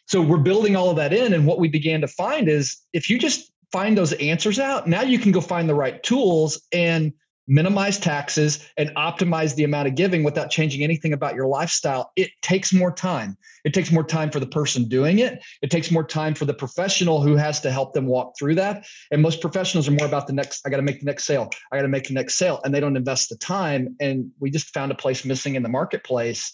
So 0.07 0.21
we're 0.21 0.37
building 0.37 0.75
all 0.75 0.89
of 0.89 0.95
that 0.97 1.13
in. 1.13 1.33
And 1.33 1.45
what 1.45 1.59
we 1.59 1.67
began 1.67 2.01
to 2.01 2.07
find 2.07 2.47
is 2.49 2.77
if 2.93 3.09
you 3.09 3.19
just 3.19 3.51
find 3.71 3.97
those 3.97 4.13
answers 4.13 4.57
out, 4.57 4.87
now 4.87 5.01
you 5.01 5.19
can 5.19 5.31
go 5.31 5.41
find 5.41 5.69
the 5.69 5.75
right 5.75 6.01
tools 6.01 6.61
and 6.71 7.13
minimize 7.49 7.97
taxes 7.97 8.65
and 8.77 8.89
optimize 8.95 9.55
the 9.55 9.63
amount 9.63 9.87
of 9.87 9.95
giving 9.95 10.23
without 10.23 10.49
changing 10.49 10.83
anything 10.83 11.13
about 11.13 11.35
your 11.35 11.47
lifestyle. 11.47 12.11
It 12.15 12.29
takes 12.41 12.73
more 12.73 12.91
time. 12.91 13.37
It 13.63 13.73
takes 13.73 13.91
more 13.91 14.03
time 14.03 14.31
for 14.31 14.39
the 14.39 14.47
person 14.47 14.87
doing 14.87 15.19
it. 15.19 15.41
It 15.61 15.71
takes 15.71 15.89
more 15.89 16.03
time 16.03 16.35
for 16.35 16.45
the 16.45 16.53
professional 16.53 17.21
who 17.21 17.35
has 17.35 17.61
to 17.61 17.71
help 17.71 17.93
them 17.93 18.05
walk 18.05 18.33
through 18.37 18.55
that. 18.55 18.85
And 19.11 19.21
most 19.21 19.39
professionals 19.39 19.87
are 19.87 19.91
more 19.91 20.07
about 20.07 20.27
the 20.27 20.33
next, 20.33 20.65
I 20.65 20.69
got 20.69 20.77
to 20.77 20.83
make 20.83 20.99
the 20.99 21.05
next 21.05 21.25
sale. 21.25 21.49
I 21.71 21.77
got 21.77 21.83
to 21.83 21.89
make 21.89 22.07
the 22.07 22.13
next 22.13 22.35
sale. 22.35 22.59
And 22.63 22.73
they 22.73 22.81
don't 22.81 22.97
invest 22.97 23.29
the 23.29 23.37
time. 23.37 23.95
And 23.99 24.31
we 24.39 24.51
just 24.51 24.73
found 24.73 24.91
a 24.91 24.95
place 24.95 25.23
missing 25.23 25.55
in 25.55 25.63
the 25.63 25.69
marketplace. 25.69 26.53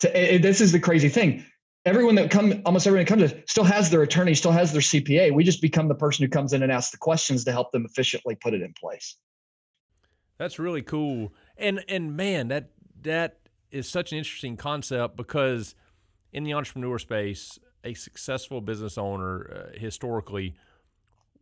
To, 0.00 0.08
this 0.40 0.60
is 0.60 0.70
the 0.70 0.80
crazy 0.80 1.08
thing 1.08 1.44
everyone 1.84 2.14
that 2.16 2.30
come 2.30 2.62
almost 2.66 2.86
everyone 2.86 3.04
that 3.04 3.08
comes 3.08 3.34
still 3.50 3.64
has 3.64 3.90
their 3.90 4.02
attorney 4.02 4.34
still 4.34 4.52
has 4.52 4.72
their 4.72 4.82
cpa 4.82 5.32
we 5.32 5.44
just 5.44 5.62
become 5.62 5.88
the 5.88 5.94
person 5.94 6.24
who 6.24 6.28
comes 6.28 6.52
in 6.52 6.62
and 6.62 6.72
asks 6.72 6.90
the 6.90 6.98
questions 6.98 7.44
to 7.44 7.52
help 7.52 7.72
them 7.72 7.84
efficiently 7.84 8.34
put 8.34 8.54
it 8.54 8.62
in 8.62 8.72
place. 8.78 9.16
That's 10.38 10.58
really 10.58 10.82
cool. 10.82 11.32
And 11.56 11.84
and 11.88 12.16
man 12.16 12.48
that 12.48 12.70
that 13.02 13.38
is 13.70 13.88
such 13.88 14.12
an 14.12 14.18
interesting 14.18 14.56
concept 14.56 15.16
because 15.16 15.74
in 16.32 16.44
the 16.44 16.54
entrepreneur 16.54 16.98
space 16.98 17.58
a 17.84 17.94
successful 17.94 18.60
business 18.60 18.98
owner 18.98 19.70
uh, 19.74 19.78
historically 19.78 20.54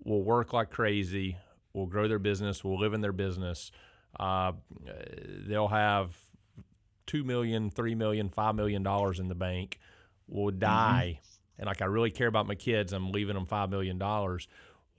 will 0.05 0.23
work 0.23 0.53
like 0.53 0.71
crazy 0.71 1.37
will 1.73 1.87
grow 1.87 2.09
their 2.09 2.19
business 2.19 2.65
will 2.65 2.79
live 2.79 2.95
in 2.95 3.01
their 3.01 3.13
business. 3.13 3.71
Uh, 4.19 4.53
they'll 5.47 5.69
have 5.69 6.17
two 7.07 7.23
million 7.23 7.71
three 7.71 7.95
million 7.95 8.31
five 8.31 8.55
million 8.55 8.83
dollars 8.83 9.21
in 9.21 9.29
the 9.29 9.35
bank 9.35 9.79
will 10.29 10.51
mm-hmm. 10.51 10.61
die 10.61 11.19
mm-hmm. 11.21 11.61
and 11.61 11.67
like 11.67 11.83
I 11.83 11.87
really 11.87 12.11
care 12.11 12.29
about 12.29 12.47
my 12.47 12.55
kids, 12.55 12.93
I'm 12.93 13.11
leaving 13.13 13.35
them 13.35 13.47
five 13.47 13.71
million 13.71 13.99
dollars. 13.99 14.49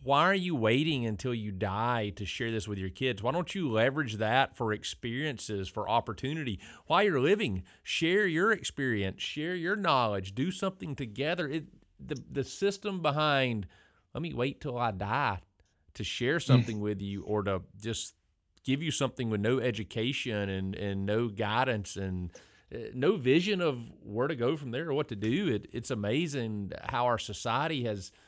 why 0.04 0.22
are 0.24 0.34
you 0.36 0.56
waiting 0.56 1.06
until 1.06 1.34
you 1.34 1.52
die 1.52 2.10
to 2.16 2.26
share 2.26 2.52
this 2.52 2.68
with 2.68 2.78
your 2.78 2.90
kids? 2.90 3.24
Why 3.24 3.32
don't 3.32 3.54
you 3.56 3.70
leverage 3.70 4.18
that 4.18 4.56
for 4.56 4.72
experiences, 4.72 5.68
for 5.68 5.90
opportunity? 5.90 6.60
While 6.86 7.04
you're 7.04 7.20
living, 7.20 7.64
share 7.84 8.28
your 8.28 8.52
experience, 8.52 9.22
share 9.22 9.56
your 9.56 9.76
knowledge, 9.76 10.36
do 10.36 10.52
something 10.52 10.96
together. 10.96 11.48
It, 11.50 11.66
the, 12.00 12.22
the 12.32 12.44
system 12.44 13.02
behind, 13.02 13.68
let 14.14 14.22
me 14.22 14.34
wait 14.34 14.62
till 14.62 14.78
I 14.78 14.92
die 14.92 15.40
to 15.96 16.04
share 16.04 16.40
something 16.40 16.78
mm. 16.78 16.82
with 16.82 17.02
you 17.02 17.24
or 17.24 17.42
to 17.44 17.64
just 17.82 18.14
give 18.64 18.84
you 18.84 18.92
something 18.92 19.30
with 19.32 19.42
no 19.42 19.60
education 19.60 20.48
and, 20.48 20.76
and 20.76 21.06
no 21.08 21.28
guidance 21.28 21.96
and 21.96 22.32
Uh, 22.74 22.80
no 22.94 23.16
vision 23.16 23.62
of 23.62 23.80
where 24.04 24.28
to 24.28 24.36
go 24.36 24.58
from 24.58 24.72
there 24.72 24.90
or 24.90 24.94
what 24.94 25.08
to 25.08 25.16
do. 25.16 25.48
It, 25.48 25.68
it's 25.72 25.92
amazing 25.92 26.72
how 26.84 27.06
our 27.06 27.20
society 27.20 27.86
has– 27.86 28.12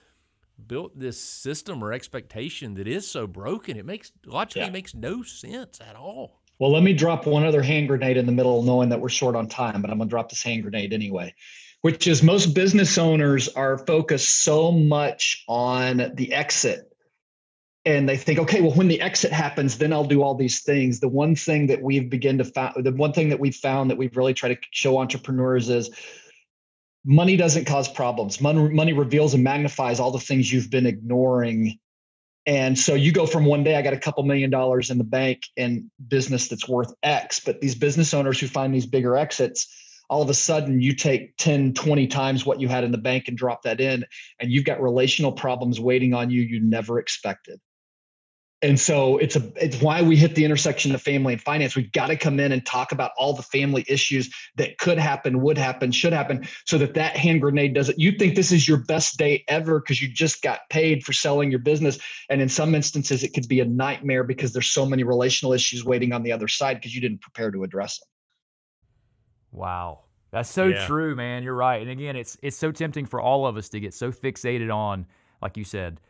built 0.68 0.98
this 0.98 1.20
system 1.20 1.84
or 1.84 1.94
expectation 1.94 2.74
that 2.76 2.88
is 2.88 3.10
so 3.10 3.28
broken. 3.28 3.78
It 3.78 3.86
makes 3.86 4.12
logically 4.26 4.64
yeah. 4.64 4.70
makes 4.70 4.94
no 4.94 5.24
sense 5.24 5.80
at 5.88 5.96
all. 5.96 6.42
Well, 6.60 6.72
let 6.72 6.84
me 6.84 6.94
drop 6.94 7.26
one 7.26 7.46
other 7.46 7.62
hand 7.62 7.88
grenade 7.88 8.18
in 8.18 8.26
the 8.26 8.32
middle, 8.32 8.64
knowing 8.64 8.90
that 8.90 9.00
we're 9.00 9.10
short 9.10 9.36
on 9.36 9.48
time, 9.48 9.82
but 9.82 9.90
I'm 9.90 9.98
gonna 9.98 10.10
drop 10.10 10.30
this 10.30 10.44
hand 10.44 10.64
grenade 10.64 10.92
anyway, 10.92 11.34
which 11.82 12.08
is 12.08 12.22
most 12.22 12.48
business 12.48 12.98
owners 12.98 13.48
are 13.50 13.78
focused 13.78 14.44
so 14.44 14.72
much 14.72 15.44
on 15.48 16.12
the 16.16 16.34
exit. 16.34 16.89
And 17.86 18.10
they 18.10 18.18
think, 18.18 18.40
okay, 18.40 18.62
well, 18.62 18.74
when 18.74 18.90
the 18.90 19.00
exit 19.00 19.32
happens, 19.32 19.78
then 19.78 19.94
I'll 19.94 20.04
do 20.04 20.22
all 20.22 20.36
these 20.36 20.62
things. 20.62 21.00
The 21.00 21.08
one 21.08 21.36
thing 21.36 21.68
that 21.68 21.82
we've 21.82 22.10
begun 22.10 22.38
to 22.40 22.44
found, 22.44 22.84
the 22.84 22.92
one 22.92 23.14
thing 23.14 23.30
that 23.30 23.40
we've 23.40 23.56
found 23.56 23.90
that 23.90 23.98
we've 23.98 24.16
really 24.18 24.34
tried 24.34 24.56
to 24.56 24.58
show 24.72 24.98
entrepreneurs 24.98 25.70
is 25.70 25.90
money 27.06 27.38
doesn't 27.38 27.66
cause 27.66 27.88
problems. 27.88 28.42
Money, 28.42 28.70
money 28.70 28.94
reveals 28.94 29.34
and 29.34 29.44
magnifies 29.44 30.00
all 30.00 30.12
the 30.12 30.20
things 30.20 30.52
you've 30.52 30.70
been 30.70 30.86
ignoring. 30.86 31.80
And 32.46 32.78
so 32.78 32.96
you 32.96 33.14
go 33.14 33.26
from 33.26 33.46
one 33.46 33.64
day, 33.64 33.76
I 33.76 33.82
got 33.82 33.94
a 33.94 34.00
couple 34.00 34.24
million 34.24 34.50
dollars 34.50 34.90
in 34.90 34.98
the 34.98 35.04
bank 35.06 35.44
and 35.56 35.90
business 36.10 36.50
that's 36.50 36.68
worth 36.68 36.94
X. 37.02 37.40
But 37.40 37.62
these 37.62 37.76
business 37.76 38.14
owners 38.14 38.40
who 38.40 38.48
find 38.48 38.76
these 38.76 38.88
bigger 38.88 39.16
exits, 39.16 39.68
all 40.10 40.22
of 40.22 40.30
a 40.30 40.34
sudden 40.34 40.82
you 40.82 40.94
take 40.94 41.38
10, 41.38 41.76
20 41.76 42.08
times 42.08 42.46
what 42.46 42.60
you 42.60 42.68
had 42.68 42.84
in 42.84 42.92
the 42.92 42.98
bank 42.98 43.30
and 43.30 43.38
drop 43.38 43.62
that 43.62 43.80
in, 43.80 44.04
and 44.40 44.52
you've 44.52 44.66
got 44.66 44.82
relational 44.82 45.32
problems 45.32 45.80
waiting 45.80 46.14
on 46.14 46.30
you 46.30 46.42
you 46.42 46.60
never 46.60 47.00
expected 47.00 47.62
and 48.62 48.78
so 48.78 49.18
it's 49.20 49.38
a 49.38 49.52
it's 49.56 49.82
why 49.82 50.02
we 50.02 50.18
hit 50.18 50.36
the 50.36 50.44
intersection 50.44 50.94
of 50.94 51.02
family 51.02 51.34
and 51.34 51.42
finance. 51.42 51.78
We've 51.78 51.92
got 51.94 52.08
to 52.08 52.18
come 52.18 52.42
in 52.42 52.52
and 52.52 52.66
talk 52.66 52.92
about 52.92 53.12
all 53.18 53.34
the 53.34 53.44
family 53.44 53.86
issues 53.88 54.34
that 54.58 54.78
could 54.78 54.98
happen 54.98 55.42
would 55.42 55.58
happen 55.58 55.94
should 55.94 56.12
happen 56.12 56.46
so 56.66 56.78
that 56.80 56.94
that 56.96 57.16
hand 57.16 57.40
grenade 57.42 57.74
doesn't 57.74 57.98
you 57.98 58.12
think 58.12 58.36
this 58.36 58.52
is 58.52 58.68
your 58.68 58.80
best 58.80 59.18
day 59.18 59.46
ever 59.48 59.80
because 59.80 60.02
you 60.02 60.10
just 60.10 60.42
got 60.42 60.70
paid 60.70 61.06
for 61.06 61.14
selling 61.14 61.50
your 61.50 61.60
business. 61.60 62.00
And 62.30 62.42
in 62.42 62.50
some 62.50 62.76
instances 62.76 63.24
it 63.24 63.34
could 63.34 63.48
be 63.48 63.62
a 63.62 63.66
nightmare 63.66 64.26
because 64.26 64.52
there's 64.52 64.68
so 64.68 64.86
many 64.86 65.04
relational 65.04 65.54
issues 65.54 65.86
waiting 65.86 66.12
on 66.12 66.24
the 66.24 66.34
other 66.34 66.50
side 66.50 66.76
because 66.76 66.94
you 66.94 67.00
didn't 67.00 67.22
prepare 67.22 67.52
to 67.52 67.64
address 67.64 68.00
them. 68.00 68.08
Wow. 69.52 70.02
That's 70.32 70.50
so 70.50 70.66
yeah. 70.66 70.86
true 70.86 71.16
man. 71.16 71.44
You're 71.44 71.56
right. 71.56 71.82
And 71.82 71.90
again 71.90 72.18
it's 72.18 72.38
it's 72.42 72.58
so 72.58 72.74
tempting 72.74 73.06
for 73.06 73.22
all 73.22 73.48
of 73.48 73.56
us 73.56 73.70
to 73.70 73.80
get 73.80 73.94
so 73.94 74.12
fixated 74.12 74.74
on 74.74 75.06
like 75.42 75.56
you 75.56 75.64
said 75.64 76.02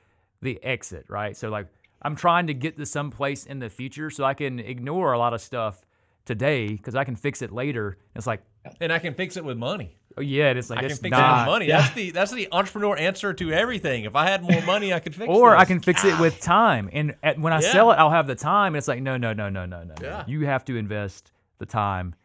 the 0.42 0.60
exit 0.64 1.06
right? 1.10 1.38
So 1.38 1.50
like 1.50 1.68
I'm 2.02 2.16
trying 2.16 2.48
to 2.48 2.54
get 2.54 2.78
to 2.78 2.86
some 2.86 3.12
place 3.12 3.46
in 3.46 3.60
the 3.60 3.70
future 3.70 4.10
so 4.10 4.24
I 4.24 4.34
can 4.34 4.60
ignore 4.60 5.14
a 5.14 5.20
lot 5.20 5.34
of 5.34 5.42
stuff 5.42 5.86
today 6.26 6.68
because 6.68 6.96
I 6.96 7.04
can 7.04 7.16
fix 7.16 7.42
it 7.42 7.52
later. 7.52 7.98
It's 8.16 8.28
like, 8.28 8.42
and 8.80 8.94
I 8.94 9.00
can 9.00 9.14
fix 9.14 9.36
it 9.36 9.44
with 9.44 9.58
money. 9.58 9.98
Oh 10.18 10.22
yeah, 10.22 10.52
it's 10.52 10.70
like 10.70 10.80
I 10.80 10.88
can 10.88 10.98
fix 10.98 11.12
not, 11.12 11.20
it 11.20 11.42
with 11.42 11.54
money. 11.54 11.68
Yeah. 11.68 11.82
That's 11.82 11.94
the 11.96 12.12
that's 12.12 12.32
the 12.32 12.48
entrepreneur 12.52 12.98
answer 12.98 13.34
to 13.34 13.52
everything. 13.52 14.04
If 14.04 14.16
I 14.16 14.28
had 14.28 14.44
more 14.44 14.62
money, 14.62 14.94
I 14.94 15.00
could 15.00 15.16
fix. 15.16 15.30
It. 15.30 15.32
Or 15.32 15.52
this. 15.52 15.60
I 15.62 15.66
can 15.66 15.80
fix 15.80 16.04
it 16.04 16.20
with 16.20 16.40
time. 16.40 16.90
And 16.92 17.16
at, 17.24 17.40
when 17.40 17.54
I 17.54 17.62
yeah. 17.62 17.72
sell 17.72 17.92
it, 17.92 17.96
I'll 17.96 18.10
have 18.10 18.28
the 18.28 18.36
time. 18.36 18.74
And 18.74 18.78
It's 18.78 18.88
like 18.88 19.02
no, 19.02 19.18
no, 19.18 19.34
no, 19.34 19.50
no, 19.50 19.66
no, 19.66 19.84
no. 19.84 19.96
Yeah. 20.02 20.24
You 20.28 20.46
have 20.46 20.66
to 20.66 20.76
invest 20.76 21.32
the 21.58 21.66
time 21.66 22.16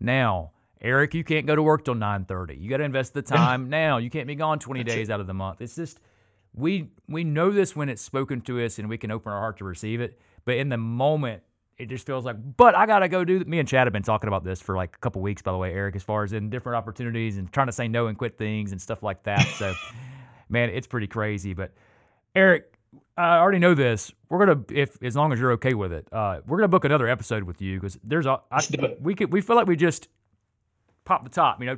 now. 0.00 0.52
Eric, 0.80 1.14
you 1.14 1.24
can't 1.24 1.46
go 1.46 1.56
to 1.56 1.62
work 1.62 1.84
till 1.84 1.94
9:30. 1.94 2.60
You 2.60 2.70
got 2.70 2.76
to 2.78 2.84
invest 2.84 3.14
the 3.14 3.22
time 3.38 3.68
now. 3.68 3.98
You 3.98 4.10
can't 4.10 4.26
be 4.26 4.34
gone 4.34 4.58
20 4.58 4.82
that's 4.82 4.94
days 4.94 5.10
out 5.10 5.20
of 5.20 5.26
the 5.26 5.34
month. 5.34 5.60
It's 5.60 5.74
just 5.74 6.00
we 6.54 6.90
we 7.08 7.24
know 7.24 7.50
this 7.50 7.76
when 7.76 7.88
it's 7.88 8.02
spoken 8.02 8.40
to 8.42 8.64
us 8.64 8.78
and 8.78 8.88
we 8.88 8.98
can 8.98 9.10
open 9.10 9.32
our 9.32 9.38
heart 9.38 9.58
to 9.58 9.64
receive 9.64 10.00
it. 10.00 10.18
But 10.44 10.56
in 10.56 10.68
the 10.68 10.78
moment, 10.78 11.42
it 11.78 11.88
just 11.88 12.04
feels 12.06 12.24
like, 12.24 12.36
but 12.56 12.74
I 12.74 12.86
gotta 12.86 13.08
go 13.08 13.24
do. 13.24 13.40
Me 13.44 13.58
and 13.58 13.68
Chad 13.68 13.86
have 13.86 13.92
been 13.92 14.02
talking 14.02 14.28
about 14.28 14.44
this 14.44 14.60
for 14.60 14.76
like 14.76 14.96
a 14.96 14.98
couple 14.98 15.22
weeks, 15.22 15.42
by 15.42 15.52
the 15.52 15.58
way, 15.58 15.72
Eric, 15.72 15.96
as 15.96 16.02
far 16.02 16.24
as 16.24 16.32
in 16.32 16.50
different 16.50 16.76
opportunities 16.76 17.38
and 17.38 17.50
trying 17.52 17.68
to 17.68 17.72
say 17.72 17.86
no 17.86 18.08
and 18.08 18.18
quit 18.18 18.36
things 18.36 18.72
and 18.72 18.80
stuff 18.80 19.02
like 19.02 19.22
that. 19.24 19.46
So, 19.56 19.74
man, 20.48 20.70
it's 20.70 20.86
pretty 20.86 21.06
crazy. 21.06 21.54
But 21.54 21.72
Eric, 22.34 22.74
I 23.16 23.38
already 23.38 23.58
know 23.58 23.74
this. 23.74 24.12
We're 24.28 24.44
gonna, 24.44 24.64
if 24.70 25.00
as 25.02 25.14
long 25.16 25.32
as 25.32 25.38
you're 25.38 25.52
okay 25.52 25.74
with 25.74 25.92
it, 25.92 26.08
uh, 26.12 26.40
we're 26.46 26.58
gonna 26.58 26.68
book 26.68 26.84
another 26.84 27.08
episode 27.08 27.44
with 27.44 27.62
you 27.62 27.78
because 27.78 27.98
there's 28.02 28.26
a 28.26 28.40
I, 28.50 28.60
we 29.00 29.14
could 29.14 29.32
we 29.32 29.40
feel 29.40 29.54
like 29.54 29.66
we 29.68 29.76
just 29.76 30.08
pop 31.04 31.24
the 31.24 31.30
top, 31.30 31.60
you 31.60 31.66
know, 31.66 31.76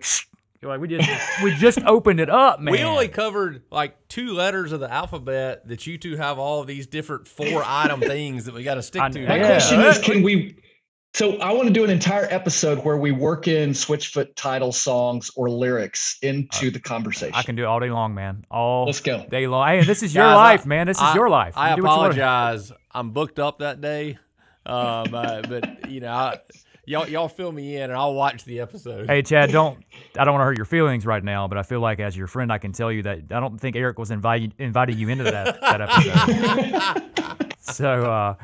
You're 0.62 0.70
like 0.70 0.80
we 0.82 0.88
just 0.88 1.42
we 1.42 1.54
just 1.54 1.80
opened 1.86 2.20
it 2.20 2.28
up, 2.28 2.60
man. 2.60 2.72
We 2.72 2.82
only 2.82 3.08
covered 3.08 3.62
like 3.70 3.96
two 4.08 4.34
letters 4.34 4.72
of 4.72 4.80
the 4.80 4.92
alphabet 4.92 5.66
that 5.68 5.86
you 5.86 5.96
two 5.96 6.16
have 6.16 6.38
all 6.38 6.64
these 6.64 6.86
different 6.86 7.26
four 7.26 7.62
item 7.66 8.00
things 8.00 8.44
that 8.44 8.54
we 8.54 8.62
got 8.62 8.74
to 8.74 8.82
stick 8.82 9.00
to. 9.12 9.26
My 9.26 9.36
yeah. 9.36 9.46
question 9.46 9.80
is, 9.80 9.98
can 9.98 10.22
we? 10.22 10.56
So 11.14 11.38
I 11.38 11.52
want 11.52 11.68
to 11.68 11.72
do 11.72 11.82
an 11.82 11.88
entire 11.88 12.26
episode 12.28 12.84
where 12.84 12.98
we 12.98 13.10
work 13.10 13.48
in 13.48 13.70
Switchfoot 13.70 14.34
title 14.36 14.70
songs 14.70 15.30
or 15.34 15.48
lyrics 15.48 16.18
into 16.20 16.68
uh, 16.68 16.70
the 16.72 16.78
conversation. 16.78 17.34
I 17.34 17.42
can 17.42 17.56
do 17.56 17.62
it 17.62 17.66
all 17.66 17.80
day 17.80 17.90
long, 17.90 18.14
man. 18.14 18.44
All 18.50 18.84
let's 18.84 19.00
go 19.00 19.26
day 19.30 19.46
long. 19.46 19.66
Hey, 19.66 19.82
this 19.82 20.02
is 20.02 20.14
your 20.14 20.26
Guys, 20.26 20.36
life, 20.36 20.62
I, 20.66 20.68
man. 20.68 20.86
This 20.88 21.00
is 21.00 21.14
your 21.14 21.30
life. 21.30 21.54
You 21.56 21.62
I 21.62 21.70
apologize. 21.70 22.70
I'm 22.92 23.12
booked 23.12 23.38
up 23.38 23.60
that 23.60 23.80
day, 23.80 24.18
um, 24.66 25.14
uh, 25.14 25.40
but 25.40 25.90
you 25.90 26.00
know. 26.00 26.12
I, 26.12 26.38
y'all 26.90 27.08
y'all 27.08 27.28
fill 27.28 27.52
me 27.52 27.76
in 27.76 27.84
and 27.84 27.92
I'll 27.92 28.14
watch 28.14 28.44
the 28.44 28.60
episode. 28.60 29.06
Hey 29.06 29.22
Chad, 29.22 29.52
don't 29.52 29.82
I 30.18 30.24
don't 30.24 30.34
want 30.34 30.40
to 30.42 30.44
hurt 30.46 30.56
your 30.56 30.66
feelings 30.66 31.06
right 31.06 31.22
now, 31.22 31.46
but 31.46 31.56
I 31.56 31.62
feel 31.62 31.80
like 31.80 32.00
as 32.00 32.16
your 32.16 32.26
friend 32.26 32.52
I 32.52 32.58
can 32.58 32.72
tell 32.72 32.90
you 32.90 33.02
that 33.04 33.18
I 33.30 33.40
don't 33.40 33.58
think 33.58 33.76
Eric 33.76 33.98
was 33.98 34.10
inviting 34.10 34.52
inviting 34.58 34.98
you 34.98 35.08
into 35.08 35.24
that 35.24 35.60
that 35.60 35.80
episode. 35.80 37.52
so 37.60 38.10
uh, 38.10 38.34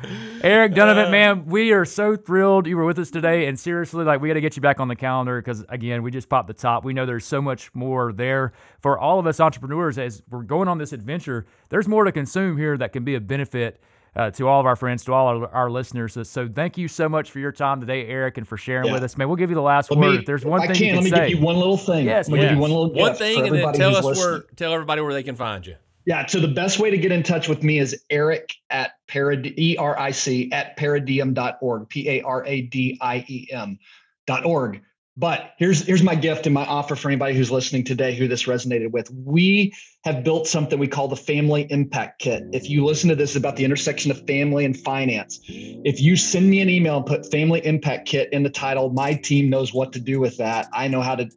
Eric 0.41 0.73
Dunavant, 0.73 1.11
man, 1.11 1.45
we 1.45 1.73
are 1.73 1.83
so 1.83 2.15
thrilled 2.15 2.67
you 2.67 2.77
were 2.77 2.85
with 2.85 2.97
us 2.99 3.11
today 3.11 3.47
and 3.47 3.59
seriously 3.59 4.05
like 4.05 4.21
we 4.21 4.29
got 4.29 4.35
to 4.35 4.41
get 4.41 4.55
you 4.55 4.61
back 4.61 4.79
on 4.79 4.87
the 4.87 4.95
calendar 4.95 5.41
because 5.41 5.65
again, 5.67 6.01
we 6.01 6.09
just 6.09 6.29
popped 6.29 6.47
the 6.47 6.53
top. 6.53 6.85
We 6.85 6.93
know 6.93 7.05
there's 7.05 7.25
so 7.25 7.41
much 7.41 7.75
more 7.75 8.13
there 8.13 8.53
for 8.79 8.97
all 8.97 9.19
of 9.19 9.27
us 9.27 9.41
entrepreneurs 9.41 9.97
as 9.97 10.23
we're 10.29 10.43
going 10.43 10.69
on 10.69 10.77
this 10.77 10.93
adventure. 10.93 11.45
There's 11.69 11.87
more 11.87 12.05
to 12.05 12.13
consume 12.13 12.57
here 12.57 12.77
that 12.77 12.93
can 12.93 13.03
be 13.03 13.15
a 13.15 13.21
benefit 13.21 13.81
uh, 14.17 14.31
to 14.31 14.47
all 14.47 14.59
of 14.59 14.65
our 14.65 14.75
friends, 14.75 15.05
to 15.05 15.13
all 15.13 15.27
our, 15.27 15.47
our 15.53 15.69
listeners. 15.69 16.13
So, 16.13 16.23
so, 16.23 16.47
thank 16.47 16.77
you 16.77 16.87
so 16.87 17.07
much 17.07 17.31
for 17.31 17.39
your 17.39 17.51
time 17.51 17.79
today, 17.79 18.07
Eric, 18.07 18.37
and 18.37 18.47
for 18.47 18.57
sharing 18.57 18.87
yeah. 18.87 18.93
with 18.93 19.03
us. 19.03 19.15
Man, 19.15 19.27
we'll 19.27 19.37
give 19.37 19.49
you 19.49 19.55
the 19.55 19.61
last 19.61 19.91
let 19.91 19.99
word. 19.99 20.11
Me, 20.11 20.17
if 20.17 20.25
there's 20.25 20.43
one 20.43 20.61
I 20.61 20.67
thing 20.67 20.75
can, 20.75 20.83
you 20.83 20.89
can 20.89 20.95
let 20.95 21.03
me 21.03 21.09
say. 21.11 21.29
give 21.29 21.39
you 21.39 21.45
one 21.45 21.55
little 21.55 21.77
thing. 21.77 22.05
Yes, 22.05 22.27
let 22.27 22.37
me 22.37 22.41
yes. 22.41 22.49
give 22.49 22.57
you 22.57 22.61
one 22.61 22.71
little 22.71 22.93
one 22.93 23.15
thing, 23.15 23.47
and 23.47 23.55
then 23.55 23.73
tell 23.73 23.95
us 23.95 24.03
listening. 24.03 24.31
where, 24.31 24.43
tell 24.55 24.73
everybody 24.73 25.01
where 25.01 25.13
they 25.13 25.23
can 25.23 25.35
find 25.35 25.65
you. 25.65 25.75
Yeah. 26.05 26.25
So 26.25 26.39
the 26.39 26.47
best 26.47 26.79
way 26.79 26.89
to 26.89 26.97
get 26.97 27.11
in 27.11 27.21
touch 27.21 27.47
with 27.47 27.63
me 27.63 27.79
is 27.79 28.03
Eric 28.09 28.53
at 28.69 28.93
parad 29.07 29.53
E 29.57 29.77
R 29.77 29.99
I 29.99 30.11
C 30.11 30.51
at 30.51 30.77
paradiem.org, 30.77 31.89
P 31.89 32.09
A 32.09 32.21
R 32.21 32.45
A 32.45 32.61
D 32.61 32.97
I 33.01 33.25
E 33.27 33.47
M 33.51 33.77
dot 34.25 34.45
org. 34.45 34.81
But 35.19 35.53
here's 35.57 35.83
here's 35.83 36.03
my 36.03 36.13
gift 36.13 36.45
and 36.45 36.53
my 36.53 36.65
offer 36.65 36.95
for 36.95 37.09
anybody 37.09 37.33
who's 37.33 37.49
listening 37.49 37.83
today 37.83 38.15
who 38.15 38.27
this 38.27 38.43
resonated 38.43 38.91
with. 38.91 39.09
We 39.11 39.73
have 40.03 40.23
built 40.23 40.47
something 40.47 40.77
we 40.77 40.87
call 40.87 41.07
the 41.07 41.15
Family 41.15 41.65
Impact 41.71 42.19
Kit. 42.19 42.43
If 42.53 42.69
you 42.69 42.85
listen 42.85 43.09
to 43.09 43.15
this 43.15 43.35
about 43.35 43.55
the 43.55 43.65
intersection 43.65 44.11
of 44.11 44.25
family 44.27 44.63
and 44.63 44.77
finance, 44.77 45.39
if 45.47 45.99
you 45.99 46.15
send 46.15 46.47
me 46.47 46.61
an 46.61 46.69
email 46.69 46.97
and 46.97 47.05
put 47.05 47.29
Family 47.31 47.65
Impact 47.65 48.07
Kit 48.07 48.31
in 48.31 48.43
the 48.43 48.49
title, 48.49 48.91
my 48.91 49.15
team 49.15 49.49
knows 49.49 49.73
what 49.73 49.91
to 49.93 49.99
do 49.99 50.19
with 50.19 50.37
that. 50.37 50.67
I 50.71 50.87
know 50.87 51.01
how 51.01 51.15
to 51.15 51.27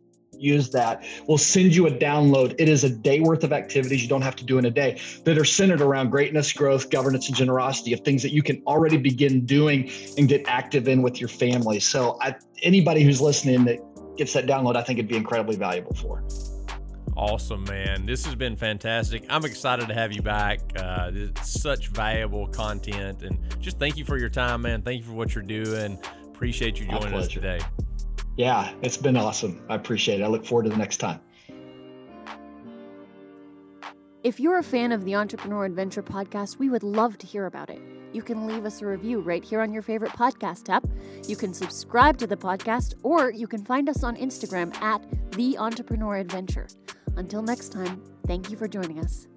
use 0.41 0.71
that. 0.71 1.05
We'll 1.27 1.39
send 1.39 1.75
you 1.75 1.87
a 1.87 1.91
download. 1.91 2.55
It 2.59 2.69
is 2.69 2.85
a 2.85 2.91
day 2.91 3.21
worth 3.21 3.45
of 3.45 3.53
activities 3.53 4.03
you 4.03 4.09
don't 4.09 4.23
have 4.23 4.37
to 4.37 4.45
do 4.45 4.59
in 4.59 4.65
a 4.65 4.71
day 4.71 5.01
that 5.25 5.39
are 5.39 5.45
centered 5.45 5.81
around 5.81 6.11
greatness, 6.11 6.53
growth, 6.53 6.91
governance, 6.91 7.29
and 7.29 7.37
generosity 7.37 7.93
of 7.93 8.01
things 8.01 8.23
that 8.23 8.33
you 8.33 8.43
can 8.43 8.63
already 8.67 8.97
begin 8.97 9.45
doing 9.47 9.91
and 10.17 10.29
get 10.29 10.43
active 10.47 10.89
in 10.89 11.03
with 11.03 11.21
your 11.21 11.29
family. 11.29 11.81
So, 11.81 12.19
I, 12.21 12.35
anybody 12.63 13.03
who's 13.03 13.21
listening 13.21 13.65
that 13.65 13.79
gets 14.17 14.33
that 14.35 14.47
download, 14.47 14.77
I 14.77 14.83
think 14.83 14.99
it'd 14.99 15.09
be 15.09 15.17
incredibly 15.17 15.57
valuable 15.57 15.95
for. 15.95 16.25
Awesome, 17.17 17.65
man. 17.65 18.07
This 18.07 18.25
has 18.25 18.35
been 18.35 18.57
fantastic. 18.57 19.25
I'm 19.29 19.45
excited 19.45 19.89
to 19.89 19.95
have 19.95 20.13
you 20.13 20.23
back. 20.23 20.61
Uh, 20.77 21.11
such 21.43 21.89
valuable 21.89 22.47
content. 22.47 23.23
And 23.23 23.39
just 23.61 23.79
thank 23.79 23.97
you 23.97 24.05
for 24.05 24.17
your 24.17 24.31
time, 24.31 24.63
man. 24.63 24.83
Thank 24.83 25.01
you 25.01 25.07
for 25.07 25.13
what 25.13 25.35
you're 25.35 25.45
doing. 25.45 25.99
Appreciate 26.29 26.81
you 26.81 26.87
joining 26.87 27.13
us 27.15 27.29
today. 27.29 27.61
Yeah, 28.41 28.73
it's 28.81 28.97
been 28.97 29.19
awesome. 29.19 29.61
I 29.69 29.75
appreciate 29.75 30.23
it. 30.23 30.25
I 30.25 30.29
look 30.29 30.47
forward 30.47 30.63
to 30.63 30.71
the 30.71 30.77
next 30.79 30.97
time. 30.97 31.21
If 34.25 34.41
you're 34.41 34.57
a 34.57 34.63
fan 34.63 34.93
of 34.93 35.05
the 35.05 35.15
Entrepreneur 35.15 35.67
Adventure 35.67 36.03
podcast, 36.03 36.57
we 36.57 36.71
would 36.71 36.83
love 36.83 37.19
to 37.19 37.27
hear 37.27 37.45
about 37.45 37.69
it. 37.69 37.83
You 38.15 38.23
can 38.23 38.47
leave 38.47 38.65
us 38.65 38.81
a 38.81 38.87
review 38.87 39.21
right 39.21 39.45
here 39.45 39.61
on 39.61 39.75
your 39.75 39.83
favorite 39.83 40.13
podcast 40.13 40.71
app. 40.71 40.87
You 41.29 41.37
can 41.37 41.53
subscribe 41.53 42.17
to 42.17 42.27
the 42.27 42.35
podcast, 42.35 42.95
or 43.03 43.31
you 43.31 43.47
can 43.47 43.63
find 43.63 43.91
us 43.91 44.03
on 44.03 44.17
Instagram 44.17 44.75
at 44.81 45.05
The 45.33 45.59
Entrepreneur 45.59 46.17
Adventure. 46.17 46.67
Until 47.17 47.43
next 47.43 47.73
time, 47.73 48.03
thank 48.27 48.51
you 48.51 48.57
for 48.57 48.67
joining 48.67 49.01
us. 49.01 49.29